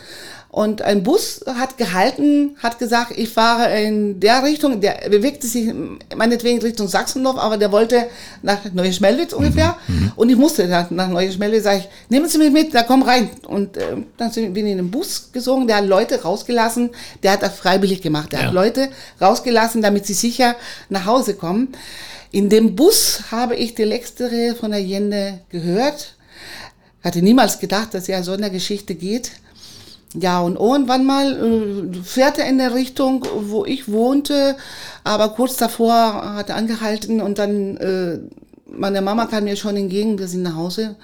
Und 0.54 0.84
ein 0.84 1.02
Bus 1.02 1.44
hat 1.48 1.80
gehalten, 1.80 2.56
hat 2.62 2.78
gesagt, 2.78 3.14
ich 3.18 3.30
fahre 3.30 3.76
in 3.82 4.20
der 4.20 4.44
Richtung, 4.44 4.82
der 4.82 5.10
bewegte 5.10 5.48
sich 5.48 5.74
meinetwegen 6.16 6.62
Richtung 6.62 6.88
Sachsendorf, 6.88 7.40
aber 7.40 7.58
der 7.58 7.72
wollte 7.72 8.06
nach 8.44 8.60
Neuschmelwitz 8.72 9.34
ungefähr. 9.34 9.76
Mhm. 9.88 9.96
mhm. 9.96 10.12
Und 10.16 10.30
ich 10.30 10.36
musste 10.36 10.68
dann 10.68 10.86
nach 10.92 11.08
Neuschmelwitz, 11.08 11.64
sage 11.64 11.80
ich, 11.80 11.90
nehmen 12.10 12.30
Sie 12.30 12.38
mich 12.38 12.52
mit, 12.52 12.76
da 12.76 12.84
komm 12.84 13.02
rein. 13.02 13.32
Und 13.48 13.78
äh, 13.78 13.98
dann 14.18 14.32
bin 14.32 14.68
ich 14.68 14.74
in 14.74 14.78
den 14.78 14.92
Bus 14.92 15.32
gesungen, 15.32 15.66
der 15.66 15.78
hat 15.78 15.88
Leute 15.88 16.22
rausgelassen, 16.22 16.92
der 17.24 17.32
hat 17.32 17.42
das 17.42 17.56
freiwillig 17.56 18.04
gemacht, 18.04 18.32
der 18.32 18.42
ja. 18.42 18.46
hat 18.46 18.54
Leute 18.54 18.90
rausgelassen, 19.20 19.82
damit 19.82 20.06
sie 20.06 20.14
sicher 20.14 20.56
nach 20.88 21.08
Hause 21.08 21.34
kommen. 21.34 21.70
In 22.30 22.50
dem 22.50 22.76
Bus 22.76 23.24
habe 23.32 23.56
ich 23.56 23.74
die 23.74 23.86
letztere 23.86 24.54
von 24.54 24.70
der 24.70 24.84
Jende 24.84 25.40
gehört. 25.50 26.14
Hatte 27.04 27.24
niemals 27.24 27.58
gedacht, 27.58 27.96
dass 27.96 28.08
er 28.08 28.22
so 28.22 28.34
eine 28.34 28.52
Geschichte 28.52 28.94
geht. 28.94 29.32
Ja, 30.14 30.42
und 30.42 30.58
irgendwann 30.58 31.06
mal 31.06 31.92
äh, 31.92 32.04
fährt 32.04 32.38
er 32.38 32.48
in 32.48 32.60
der 32.60 32.76
Richtung, 32.76 33.26
wo 33.42 33.66
ich 33.66 33.92
wohnte, 33.92 34.56
aber 35.04 35.30
kurz 35.30 35.58
davor 35.58 36.36
hat 36.36 36.50
er 36.50 36.56
angehalten 36.56 37.20
und 37.20 37.40
dann, 37.40 37.78
äh, 37.78 38.20
meine 38.66 39.02
Mama 39.02 39.26
kam 39.26 39.46
mir 39.46 39.56
schon 39.56 39.76
entgegen, 39.76 40.20
wir 40.20 40.28
sind 40.28 40.44
nach 40.44 40.56
Hause 40.56 40.96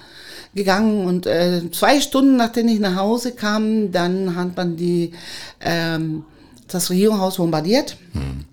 gegangen 0.54 1.06
und 1.06 1.26
äh, 1.26 1.70
zwei 1.72 2.00
Stunden 2.00 2.36
nachdem 2.36 2.68
ich 2.68 2.78
nach 2.78 2.96
Hause 2.96 3.32
kam, 3.32 3.90
dann 3.90 4.36
hat 4.36 4.56
man 4.56 4.76
die, 4.76 5.12
ähm, 5.60 6.24
das 6.68 6.90
Regierungshaus 6.90 7.36
bombardiert. 7.36 7.96
Hm. 8.12 8.44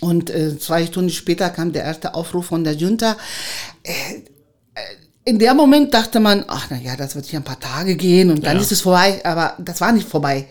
Und 0.00 0.28
äh, 0.30 0.58
zwei 0.58 0.84
Stunden 0.86 1.10
später 1.10 1.50
kam 1.50 1.72
der 1.72 1.84
erste 1.84 2.14
Aufruf 2.14 2.46
von 2.46 2.62
der 2.64 2.74
Junta. 2.74 3.16
Äh, 3.82 4.16
äh 4.74 5.03
in 5.24 5.38
dem 5.38 5.56
Moment 5.56 5.94
dachte 5.94 6.20
man, 6.20 6.44
ach 6.48 6.66
na 6.70 6.76
ja, 6.76 6.96
das 6.96 7.14
wird 7.14 7.26
hier 7.26 7.40
ein 7.40 7.44
paar 7.44 7.60
Tage 7.60 7.96
gehen 7.96 8.30
und 8.30 8.44
dann 8.44 8.56
ja. 8.56 8.62
ist 8.62 8.72
es 8.72 8.82
vorbei. 8.82 9.20
Aber 9.24 9.54
das 9.58 9.80
war 9.80 9.92
nicht 9.92 10.08
vorbei. 10.08 10.46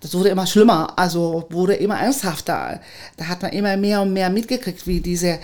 Das 0.00 0.14
wurde 0.14 0.28
immer 0.28 0.46
schlimmer, 0.46 0.92
also 0.96 1.46
wurde 1.50 1.74
immer 1.74 1.98
ernsthafter. 1.98 2.80
Da 3.16 3.26
hat 3.26 3.42
man 3.42 3.52
immer 3.52 3.76
mehr 3.76 4.02
und 4.02 4.12
mehr 4.12 4.30
mitgekriegt, 4.30 4.86
wie 4.86 5.00
diese 5.00 5.38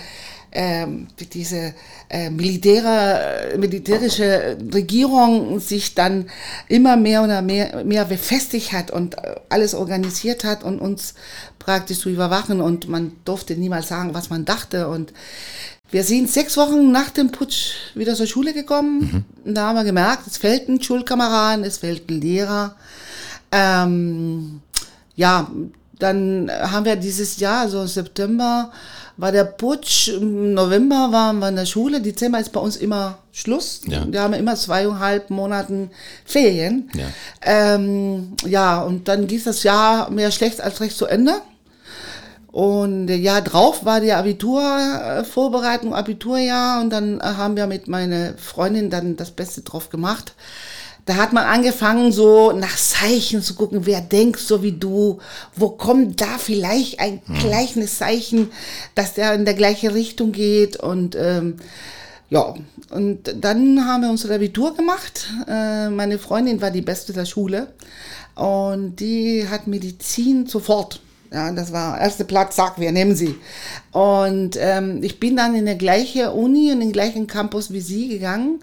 ähm, 0.54 1.08
wie 1.16 1.26
diese 1.26 1.74
äh, 2.08 2.30
militäre, 2.30 3.56
militärische 3.58 4.56
Regierung 4.72 5.58
sich 5.58 5.96
dann 5.96 6.30
immer 6.68 6.96
mehr 6.96 7.24
oder 7.24 7.42
mehr, 7.42 7.84
mehr 7.84 8.04
befestigt 8.04 8.72
hat 8.72 8.92
und 8.92 9.18
äh, 9.18 9.34
alles 9.48 9.74
organisiert 9.74 10.44
hat 10.44 10.62
und 10.62 10.78
uns 10.78 11.14
praktisch 11.58 11.98
zu 11.98 12.08
überwachen 12.08 12.60
und 12.60 12.88
man 12.88 13.16
durfte 13.24 13.56
niemals 13.56 13.88
sagen, 13.88 14.14
was 14.14 14.30
man 14.30 14.44
dachte 14.44 14.86
und 14.88 15.12
wir 15.94 16.02
sind 16.02 16.28
sechs 16.28 16.56
Wochen 16.56 16.90
nach 16.90 17.10
dem 17.10 17.30
Putsch 17.30 17.74
wieder 17.94 18.16
zur 18.16 18.26
Schule 18.26 18.52
gekommen. 18.52 19.24
Mhm. 19.44 19.54
Da 19.54 19.68
haben 19.68 19.76
wir 19.76 19.84
gemerkt, 19.84 20.26
es 20.26 20.38
fehlt 20.38 20.68
ein 20.68 20.82
Schulkameraden, 20.82 21.64
es 21.64 21.78
fehlt 21.78 22.10
ein 22.10 22.20
Lehrer. 22.20 22.74
Ähm, 23.52 24.60
ja, 25.14 25.48
dann 26.00 26.50
haben 26.50 26.84
wir 26.84 26.96
dieses 26.96 27.38
Jahr, 27.38 27.60
also 27.60 27.82
im 27.82 27.86
September, 27.86 28.72
war 29.18 29.30
der 29.30 29.44
Putsch, 29.44 30.08
im 30.08 30.54
November 30.54 31.12
waren 31.12 31.38
wir 31.38 31.50
in 31.50 31.54
der 31.54 31.64
Schule, 31.64 32.00
Dezember 32.00 32.40
ist 32.40 32.50
bei 32.50 32.58
uns 32.58 32.74
immer 32.74 33.18
Schluss. 33.30 33.82
Ja. 33.86 34.04
Wir 34.10 34.20
haben 34.20 34.34
immer 34.34 34.56
zweieinhalb 34.56 35.30
Monaten 35.30 35.92
Ferien. 36.24 36.90
Ja, 36.96 37.06
ähm, 37.42 38.32
ja 38.44 38.82
und 38.82 39.06
dann 39.06 39.28
ging 39.28 39.40
das 39.44 39.62
Jahr 39.62 40.10
mehr 40.10 40.32
schlecht 40.32 40.60
als 40.60 40.80
recht 40.80 40.96
zu 40.96 41.06
Ende. 41.06 41.34
Und 42.54 43.08
ja, 43.08 43.40
drauf 43.40 43.84
war 43.84 44.00
die 44.00 44.12
Abiturvorbereitung, 44.12 45.92
Abiturjahr 45.92 46.80
und 46.80 46.90
dann 46.90 47.20
haben 47.20 47.56
wir 47.56 47.66
mit 47.66 47.88
meiner 47.88 48.34
Freundin 48.38 48.90
dann 48.90 49.16
das 49.16 49.32
Beste 49.32 49.62
drauf 49.62 49.90
gemacht. 49.90 50.36
Da 51.04 51.16
hat 51.16 51.32
man 51.32 51.42
angefangen, 51.42 52.12
so 52.12 52.52
nach 52.52 52.76
Zeichen 52.76 53.42
zu 53.42 53.56
gucken, 53.56 53.86
wer 53.86 54.00
denkt 54.00 54.38
so 54.38 54.62
wie 54.62 54.70
du, 54.70 55.18
wo 55.56 55.70
kommt 55.70 56.20
da 56.20 56.38
vielleicht 56.38 57.00
ein 57.00 57.22
hm. 57.26 57.40
gleiches 57.40 57.98
Zeichen, 57.98 58.52
dass 58.94 59.14
der 59.14 59.34
in 59.34 59.44
der 59.44 59.54
gleiche 59.54 59.92
Richtung 59.92 60.30
geht 60.30 60.76
und 60.76 61.16
ähm, 61.16 61.56
ja, 62.30 62.54
und 62.90 63.34
dann 63.36 63.84
haben 63.84 64.02
wir 64.02 64.10
unser 64.10 64.32
Abitur 64.32 64.76
gemacht. 64.76 65.26
Äh, 65.48 65.88
meine 65.88 66.20
Freundin 66.20 66.62
war 66.62 66.70
die 66.70 66.82
Beste 66.82 67.12
der 67.12 67.24
Schule 67.24 67.66
und 68.36 68.94
die 69.00 69.48
hat 69.48 69.66
Medizin 69.66 70.46
sofort 70.46 71.00
ja, 71.34 71.50
das 71.50 71.72
war 71.72 72.00
erster 72.00 72.24
Platz, 72.24 72.54
sag, 72.54 72.78
wir 72.78 72.92
nehmen 72.92 73.16
sie. 73.16 73.34
Und 73.90 74.56
ähm, 74.58 75.02
ich 75.02 75.18
bin 75.18 75.36
dann 75.36 75.56
in 75.56 75.66
der 75.66 75.74
gleiche 75.74 76.30
Uni, 76.30 76.70
in 76.70 76.78
den 76.78 76.92
gleichen 76.92 77.26
Campus 77.26 77.72
wie 77.72 77.80
sie 77.80 78.08
gegangen. 78.08 78.60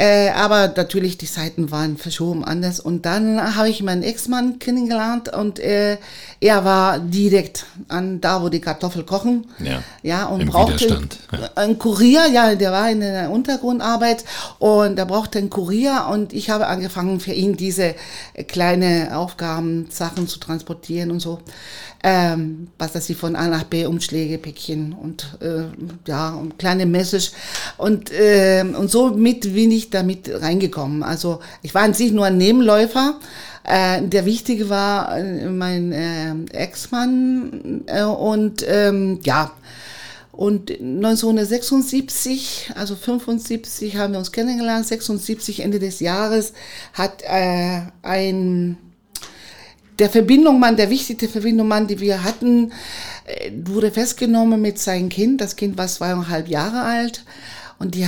Äh, 0.00 0.30
aber 0.30 0.72
natürlich, 0.76 1.18
die 1.18 1.26
Zeiten 1.26 1.72
waren 1.72 1.96
verschoben 1.96 2.44
anders. 2.44 2.78
Und 2.78 3.04
dann 3.04 3.56
habe 3.56 3.68
ich 3.68 3.82
meinen 3.82 4.04
Ex-Mann 4.04 4.60
kennengelernt 4.60 5.28
und 5.34 5.58
äh, 5.58 5.98
er 6.40 6.64
war 6.64 7.00
direkt 7.00 7.66
an 7.88 8.20
da, 8.20 8.40
wo 8.40 8.48
die 8.48 8.60
Kartoffel 8.60 9.02
kochen. 9.02 9.46
Ja, 9.58 9.82
ja 10.02 10.26
und 10.26 10.42
Im 10.42 10.48
brauchte 10.50 10.86
ja. 11.32 11.50
einen 11.56 11.78
Kurier. 11.80 12.28
Ja, 12.32 12.54
der 12.54 12.70
war 12.70 12.88
in 12.88 13.00
der 13.00 13.28
Untergrundarbeit 13.28 14.24
und 14.60 15.00
er 15.00 15.06
brauchte 15.06 15.38
einen 15.38 15.50
Kurier. 15.50 16.06
Und 16.12 16.32
ich 16.32 16.48
habe 16.48 16.68
angefangen, 16.68 17.18
für 17.18 17.32
ihn 17.32 17.56
diese 17.56 17.96
kleine 18.46 19.16
Aufgaben, 19.18 19.88
Sachen 19.90 20.28
zu 20.28 20.38
transportieren 20.38 21.10
und 21.10 21.18
so 21.18 21.40
ähm, 22.02 22.68
was 22.78 22.92
das 22.92 23.06
sie 23.06 23.14
von 23.14 23.34
A 23.34 23.48
nach 23.48 23.64
B 23.64 23.86
Umschläge, 23.86 24.38
Päckchen 24.38 24.92
und 24.92 25.36
äh, 25.40 25.64
ja, 26.06 26.30
und 26.30 26.58
kleine 26.58 26.86
Message 26.86 27.32
und 27.76 28.12
äh, 28.12 28.62
und 28.62 28.90
so 28.90 29.10
mit 29.10 29.54
bin 29.54 29.70
ich 29.70 29.90
damit 29.90 30.30
reingekommen. 30.40 31.02
Also 31.02 31.40
ich 31.62 31.74
war 31.74 31.82
an 31.82 31.94
sich 31.94 32.12
nur 32.12 32.26
ein 32.26 32.38
Nebenläufer. 32.38 33.18
Äh, 33.64 34.02
der 34.02 34.24
wichtige 34.24 34.68
war 34.68 35.18
äh, 35.18 35.48
mein 35.48 35.92
äh, 35.92 36.34
Ex-Mann 36.52 37.82
äh, 37.86 38.02
und 38.02 38.64
ähm, 38.66 39.20
ja. 39.24 39.50
Und 40.32 40.70
1976, 40.70 42.70
also 42.76 42.94
75 42.94 43.96
haben 43.96 44.12
wir 44.12 44.20
uns 44.20 44.30
kennengelernt, 44.30 44.86
76 44.86 45.60
Ende 45.60 45.80
des 45.80 45.98
Jahres 45.98 46.52
hat 46.92 47.22
äh, 47.22 47.80
ein 48.02 48.78
der 49.98 50.10
Verbindungsmann, 50.10 50.76
der 50.76 50.90
wichtigste 50.90 51.28
Verbindungsmann, 51.28 51.86
die 51.86 52.00
wir 52.00 52.22
hatten, 52.24 52.72
äh, 53.26 53.50
wurde 53.64 53.90
festgenommen 53.90 54.60
mit 54.60 54.78
seinem 54.78 55.08
Kind. 55.08 55.40
Das 55.40 55.56
Kind 55.56 55.76
war 55.76 55.86
zweieinhalb 55.86 56.48
Jahre 56.48 56.82
alt 56.82 57.24
und 57.78 57.94
die, 57.94 58.06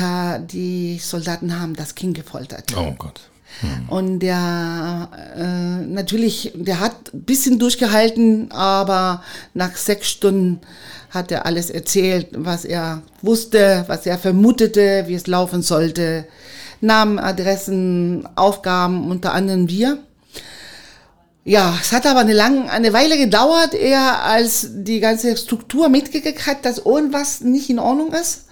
die 0.50 0.98
Soldaten 0.98 1.60
haben 1.60 1.74
das 1.74 1.94
Kind 1.94 2.16
gefoltert. 2.16 2.74
Oh 2.76 2.94
Gott. 2.98 3.20
Hm. 3.60 3.88
Und 3.88 4.18
der, 4.20 5.08
äh, 5.36 5.86
natürlich, 5.86 6.52
der 6.54 6.80
hat 6.80 7.12
ein 7.12 7.22
bisschen 7.22 7.58
durchgehalten, 7.58 8.52
aber 8.52 9.22
nach 9.54 9.76
sechs 9.76 10.08
Stunden 10.08 10.60
hat 11.10 11.32
er 11.32 11.46
alles 11.46 11.70
erzählt, 11.70 12.28
was 12.32 12.64
er 12.64 13.02
wusste, 13.22 13.84
was 13.88 14.06
er 14.06 14.18
vermutete, 14.18 15.04
wie 15.08 15.14
es 15.14 15.26
laufen 15.26 15.62
sollte. 15.62 16.26
Namen, 16.80 17.18
Adressen, 17.18 18.28
Aufgaben, 18.36 19.10
unter 19.10 19.34
anderem 19.34 19.68
wir. 19.68 19.98
Ja, 21.44 21.76
es 21.80 21.92
hat 21.92 22.06
aber 22.06 22.20
eine, 22.20 22.34
lange, 22.34 22.70
eine 22.70 22.92
Weile 22.92 23.16
gedauert, 23.16 23.72
eher 23.72 24.22
als 24.24 24.68
die 24.70 25.00
ganze 25.00 25.36
Struktur 25.36 25.88
mitgekriegt 25.88 26.46
hat, 26.46 26.64
dass 26.64 26.78
irgendwas 26.78 27.40
nicht 27.40 27.70
in 27.70 27.78
Ordnung 27.78 28.12
ist. 28.12 28.44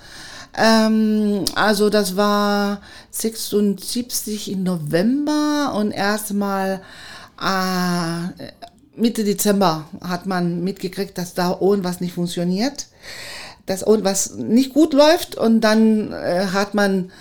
Ähm, 0.56 1.44
also 1.54 1.90
das 1.90 2.16
war 2.16 2.80
76 3.10 4.50
im 4.50 4.62
November 4.62 5.74
und 5.76 5.92
erstmal 5.92 6.80
äh, 7.40 8.48
Mitte 8.96 9.22
Dezember 9.22 9.84
hat 10.02 10.26
man 10.26 10.64
mitgekriegt, 10.64 11.18
dass 11.18 11.34
da 11.34 11.58
irgendwas 11.60 12.00
nicht 12.00 12.14
funktioniert, 12.14 12.86
dass 13.66 13.82
irgendwas 13.82 14.34
nicht 14.34 14.72
gut 14.72 14.94
läuft 14.94 15.36
und 15.36 15.60
dann 15.60 16.12
äh, 16.12 16.46
hat 16.52 16.74
man 16.74 17.12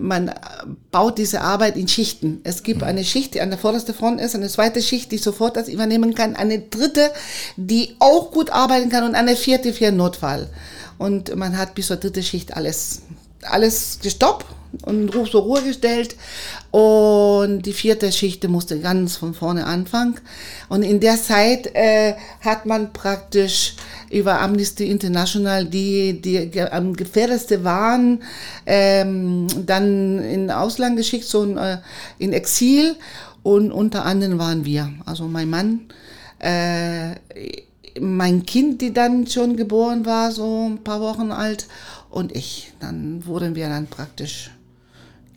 man 0.00 0.32
baut 0.90 1.18
diese 1.18 1.42
Arbeit 1.42 1.76
in 1.76 1.88
Schichten. 1.88 2.40
Es 2.44 2.62
gibt 2.62 2.82
eine 2.82 3.04
Schicht, 3.04 3.34
die 3.34 3.40
an 3.40 3.50
der 3.50 3.58
vordersten 3.58 3.94
Front 3.94 4.20
ist, 4.20 4.34
eine 4.34 4.48
zweite 4.48 4.80
Schicht, 4.82 5.12
die 5.12 5.18
sofort 5.18 5.56
das 5.56 5.68
übernehmen 5.68 6.14
kann, 6.14 6.36
eine 6.36 6.58
dritte, 6.58 7.10
die 7.56 7.96
auch 7.98 8.30
gut 8.30 8.50
arbeiten 8.50 8.88
kann 8.88 9.04
und 9.04 9.14
eine 9.14 9.36
vierte 9.36 9.72
für 9.72 9.88
einen 9.88 9.98
Notfall. 9.98 10.48
Und 10.96 11.34
man 11.36 11.58
hat 11.58 11.74
bis 11.74 11.88
zur 11.88 11.96
dritten 11.96 12.22
Schicht 12.22 12.56
alles, 12.56 13.02
alles 13.42 13.98
gestoppt 14.02 14.46
und 14.82 15.12
zur 15.12 15.42
Ruhe 15.42 15.62
gestellt. 15.62 16.16
Und 16.70 17.62
die 17.62 17.72
vierte 17.72 18.10
Schicht 18.10 18.46
musste 18.48 18.80
ganz 18.80 19.16
von 19.16 19.34
vorne 19.34 19.66
anfangen. 19.66 20.18
Und 20.68 20.82
in 20.82 21.00
der 21.00 21.22
Zeit 21.22 21.74
äh, 21.74 22.14
hat 22.40 22.66
man 22.66 22.92
praktisch 22.92 23.74
über 24.10 24.40
Amnesty 24.40 24.90
International, 24.90 25.64
die, 25.64 26.20
die 26.20 26.60
am 26.60 26.94
gefährdetsten 26.94 27.64
waren, 27.64 28.22
ähm, 28.66 29.46
dann 29.66 30.18
in 30.18 30.50
Ausland 30.50 30.96
geschickt, 30.96 31.24
so 31.24 31.42
in, 31.44 31.56
äh, 31.56 31.78
in 32.18 32.32
Exil. 32.32 32.96
Und 33.42 33.72
unter 33.72 34.04
anderem 34.04 34.38
waren 34.38 34.64
wir, 34.64 34.92
also 35.06 35.24
mein 35.24 35.48
Mann, 35.48 35.80
äh, 36.38 37.14
mein 38.00 38.44
Kind, 38.44 38.80
die 38.80 38.92
dann 38.92 39.26
schon 39.26 39.56
geboren 39.56 40.04
war, 40.06 40.32
so 40.32 40.68
ein 40.68 40.84
paar 40.84 41.00
Wochen 41.00 41.32
alt, 41.32 41.66
und 42.10 42.34
ich. 42.34 42.72
Dann 42.80 43.26
wurden 43.26 43.54
wir 43.54 43.68
dann 43.68 43.86
praktisch 43.86 44.50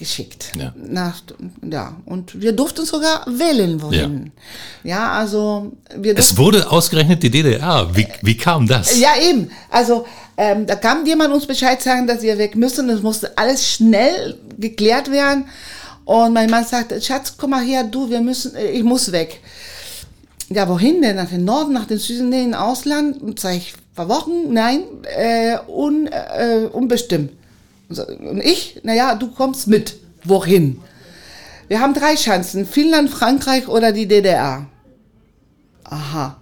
geschickt. 0.01 0.51
Ja. 0.57 0.73
Nach, 0.75 1.21
ja. 1.61 1.95
Und 2.05 2.41
wir 2.41 2.53
durften 2.53 2.85
sogar 2.85 3.23
wählen 3.27 3.79
wohin. 3.83 4.31
Ja, 4.83 5.11
also 5.11 5.73
wir 5.95 6.17
Es 6.17 6.35
wurde 6.37 6.69
ausgerechnet 6.71 7.21
die 7.21 7.29
DDR. 7.29 7.87
Wie, 7.95 8.07
wie 8.23 8.35
kam 8.35 8.65
das? 8.65 8.99
ja, 8.99 9.11
eben. 9.21 9.51
Also 9.69 10.05
ähm, 10.37 10.65
da 10.65 10.75
kam 10.75 11.05
jemand 11.05 11.31
uns 11.31 11.45
Bescheid 11.45 11.79
sagen, 11.83 12.07
dass 12.07 12.23
wir 12.23 12.39
weg 12.39 12.55
müssen. 12.55 12.89
Es 12.89 13.03
musste 13.03 13.37
alles 13.37 13.69
schnell 13.73 14.39
geklärt 14.57 15.11
werden. 15.11 15.45
Und 16.03 16.33
mein 16.33 16.49
Mann 16.49 16.65
sagte, 16.65 16.99
Schatz, 16.99 17.35
komm 17.37 17.51
mal 17.51 17.63
her, 17.63 17.83
du, 17.83 18.09
wir 18.09 18.21
müssen, 18.21 18.55
äh, 18.55 18.71
ich 18.71 18.83
muss 18.83 19.11
weg. 19.11 19.39
Ja, 20.49 20.67
wohin 20.67 20.99
denn? 21.03 21.15
Nach 21.15 21.29
dem 21.29 21.45
Norden, 21.45 21.73
nach 21.73 21.85
dem 21.85 21.99
Süden, 21.99 22.29
nee, 22.29 22.43
in 22.43 22.55
Ausland? 22.55 23.39
Sag 23.39 23.55
ich, 23.55 23.75
paar 23.93 24.09
Wochen? 24.09 24.51
Nein, 24.51 24.81
äh, 25.15 25.57
un, 25.67 26.07
äh, 26.07 26.67
unbestimmt. 26.71 27.33
Und 27.99 28.41
ich, 28.43 28.79
naja, 28.83 29.15
du 29.15 29.31
kommst 29.31 29.67
mit. 29.67 29.95
Wohin? 30.23 30.79
Wir 31.67 31.79
haben 31.79 31.93
drei 31.93 32.15
Chancen, 32.15 32.65
Finnland, 32.65 33.09
Frankreich 33.09 33.67
oder 33.67 33.91
die 33.91 34.07
DDR. 34.07 34.67
Aha. 35.83 36.41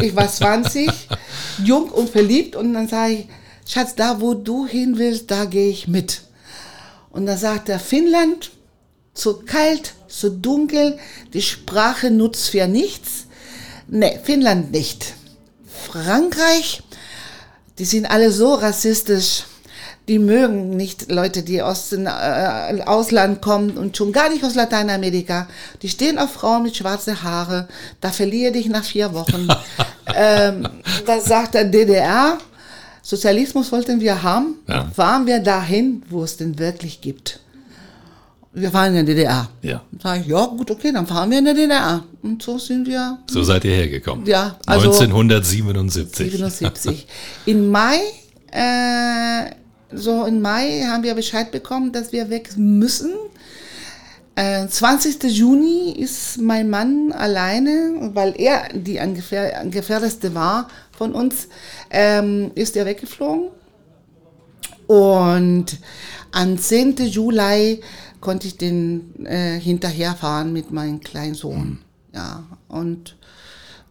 Ich 0.00 0.16
war 0.16 0.28
20, 0.28 0.90
jung 1.64 1.90
und 1.90 2.10
verliebt 2.10 2.56
und 2.56 2.72
dann 2.72 2.88
sage 2.88 3.12
ich, 3.12 3.26
Schatz, 3.66 3.94
da 3.94 4.20
wo 4.20 4.34
du 4.34 4.66
hin 4.66 4.98
willst, 4.98 5.30
da 5.30 5.44
gehe 5.44 5.68
ich 5.68 5.88
mit. 5.88 6.22
Und 7.10 7.26
dann 7.26 7.38
sagt 7.38 7.68
er, 7.68 7.78
Finnland, 7.78 8.50
zu 9.14 9.38
kalt, 9.44 9.94
zu 10.08 10.30
dunkel, 10.30 10.98
die 11.32 11.42
Sprache 11.42 12.10
nutzt 12.10 12.50
für 12.50 12.66
nichts. 12.66 13.26
Nee, 13.88 14.18
Finnland 14.22 14.72
nicht. 14.72 15.14
Frankreich, 15.66 16.82
die 17.78 17.84
sind 17.84 18.06
alle 18.06 18.32
so 18.32 18.54
rassistisch. 18.54 19.44
Die 20.08 20.20
mögen 20.20 20.70
nicht 20.70 21.10
Leute, 21.10 21.42
die 21.42 21.62
aus 21.62 21.88
dem 21.88 22.06
äh, 22.06 22.82
Ausland 22.86 23.42
kommen 23.42 23.70
und 23.76 23.96
schon 23.96 24.12
gar 24.12 24.28
nicht 24.28 24.44
aus 24.44 24.54
Lateinamerika. 24.54 25.48
Die 25.82 25.88
stehen 25.88 26.18
auf 26.18 26.32
Frauen 26.32 26.62
mit 26.62 26.76
schwarzen 26.76 27.22
Haare. 27.24 27.66
Da 28.00 28.10
verliere 28.12 28.52
dich 28.52 28.68
nach 28.68 28.84
vier 28.84 29.12
Wochen. 29.14 29.48
ähm, 30.14 30.68
da 31.04 31.20
sagt 31.20 31.54
der 31.54 31.64
DDR, 31.64 32.38
Sozialismus 33.02 33.72
wollten 33.72 34.00
wir 34.00 34.22
haben. 34.22 34.56
Ja. 34.68 34.88
Fahren 34.94 35.26
wir 35.26 35.40
dahin, 35.40 36.02
wo 36.08 36.22
es 36.22 36.36
den 36.36 36.58
wirklich 36.58 37.00
gibt. 37.00 37.40
Wir 38.52 38.70
fahren 38.70 38.94
in 38.94 39.04
der 39.06 39.14
DDR. 39.14 39.50
Ja. 39.62 39.82
Sag 40.02 40.20
ich, 40.22 40.28
ja, 40.28 40.46
gut, 40.46 40.70
okay, 40.70 40.90
dann 40.90 41.06
fahren 41.06 41.30
wir 41.30 41.38
in 41.38 41.44
der 41.44 41.54
DDR. 41.54 42.04
Und 42.22 42.42
so 42.42 42.58
sind 42.58 42.86
wir 42.86 43.18
So 43.30 43.42
seid 43.42 43.64
ihr 43.64 43.74
hergekommen. 43.74 44.24
Ja, 44.24 44.56
also- 44.66 44.90
1977. 44.92 46.30
77. 46.32 47.06
In 47.44 47.70
Mai, 47.70 47.98
äh, 48.50 49.50
so 49.92 50.24
in 50.24 50.40
Mai 50.40 50.82
haben 50.86 51.02
wir 51.02 51.14
Bescheid 51.14 51.50
bekommen, 51.50 51.92
dass 51.92 52.12
wir 52.12 52.30
weg 52.30 52.56
müssen. 52.56 53.12
Äh, 54.34 54.66
20. 54.68 55.22
Juni 55.24 55.92
ist 55.92 56.38
mein 56.38 56.68
Mann 56.68 57.12
alleine, 57.12 58.10
weil 58.14 58.34
er 58.36 58.68
die 58.74 59.00
angefähr- 59.00 59.58
angefährdetste 59.58 60.34
war 60.34 60.68
von 60.92 61.12
uns, 61.14 61.48
ähm, 61.90 62.50
ist 62.54 62.76
er 62.76 62.84
weggeflogen. 62.84 63.48
Und 64.86 65.78
am 66.32 66.58
10. 66.58 66.96
Juli 67.06 67.80
konnte 68.20 68.46
ich 68.46 68.56
den 68.58 69.24
äh, 69.24 69.58
hinterherfahren 69.58 70.52
mit 70.52 70.70
meinem 70.70 71.00
kleinen 71.00 71.34
Sohn. 71.34 71.78
Ja, 72.14 72.44
und 72.68 73.16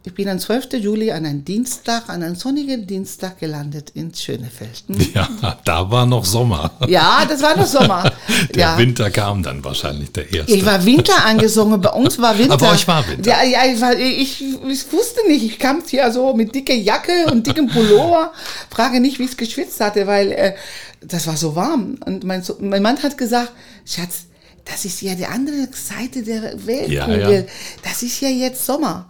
ich 0.06 0.14
bin 0.14 0.28
am 0.28 0.38
12. 0.38 0.74
Juli 0.74 1.10
an 1.10 1.26
einem 1.26 1.44
Dienstag, 1.44 2.08
an 2.08 2.22
einem 2.22 2.36
sonnigen 2.36 2.86
Dienstag 2.86 3.40
gelandet 3.40 3.90
in 3.90 4.14
Schönefeld. 4.14 4.84
Hm? 4.86 4.96
Ja, 5.14 5.58
da 5.64 5.90
war 5.90 6.06
noch 6.06 6.24
Sommer. 6.24 6.70
Ja, 6.86 7.24
das 7.28 7.42
war 7.42 7.56
noch 7.56 7.66
Sommer. 7.66 8.12
Der 8.54 8.60
ja. 8.60 8.78
Winter 8.78 9.10
kam 9.10 9.42
dann 9.42 9.64
wahrscheinlich 9.64 10.12
der 10.12 10.32
erste. 10.32 10.52
Ich 10.52 10.64
war 10.64 10.84
Winter 10.84 11.24
angesungen, 11.24 11.80
bei 11.80 11.90
uns 11.90 12.20
war 12.20 12.38
Winter. 12.38 12.52
Aber 12.52 12.70
euch 12.70 12.86
war 12.86 13.06
Winter. 13.08 13.28
Ja, 13.28 13.42
ja 13.42 13.66
ich, 13.66 13.80
war, 13.80 13.96
ich, 13.96 14.40
ich 14.42 14.92
wusste 14.92 15.26
nicht, 15.26 15.44
ich 15.44 15.58
kam 15.58 15.82
hier 15.84 16.12
so 16.12 16.34
mit 16.34 16.54
dicke 16.54 16.74
Jacke 16.74 17.26
und 17.32 17.44
dickem 17.44 17.66
Pullover, 17.66 18.32
frage 18.70 19.00
nicht, 19.00 19.18
wie 19.18 19.24
ich 19.24 19.30
es 19.30 19.36
geschwitzt 19.36 19.80
hatte, 19.80 20.06
weil 20.06 20.30
äh, 20.30 20.54
das 21.00 21.26
war 21.26 21.36
so 21.36 21.56
warm. 21.56 21.98
Und 22.06 22.22
mein, 22.22 22.44
mein 22.60 22.82
Mann 22.82 23.02
hat 23.02 23.18
gesagt, 23.18 23.50
Schatz, 23.84 24.26
das 24.64 24.84
ist 24.84 25.02
ja 25.02 25.16
die 25.16 25.26
andere 25.26 25.66
Seite 25.72 26.22
der 26.22 26.42
Weltkugel. 26.64 26.92
Ja, 26.92 27.30
ja. 27.30 27.42
Das 27.82 28.04
ist 28.04 28.20
ja 28.20 28.28
jetzt 28.28 28.64
Sommer. 28.64 29.06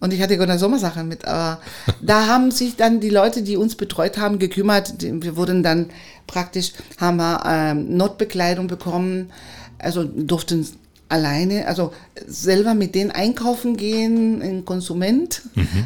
Und 0.00 0.12
ich 0.12 0.22
hatte 0.22 0.36
gar 0.36 0.46
keine 0.46 0.58
Sommersachen 0.58 1.08
mit, 1.08 1.24
aber 1.24 1.60
da 2.00 2.26
haben 2.28 2.50
sich 2.52 2.76
dann 2.76 3.00
die 3.00 3.10
Leute, 3.10 3.42
die 3.42 3.56
uns 3.56 3.74
betreut 3.74 4.16
haben, 4.16 4.38
gekümmert. 4.38 4.94
Wir 5.00 5.36
wurden 5.36 5.62
dann 5.62 5.90
praktisch, 6.26 6.72
haben 6.98 7.16
wir 7.16 7.42
ähm, 7.44 7.96
Notbekleidung 7.96 8.68
bekommen, 8.68 9.30
also 9.78 10.04
durften 10.04 10.66
alleine, 11.08 11.66
also 11.66 11.92
selber 12.26 12.74
mit 12.74 12.94
denen 12.94 13.10
einkaufen 13.10 13.76
gehen, 13.76 14.40
ein 14.42 14.64
Konsument, 14.64 15.42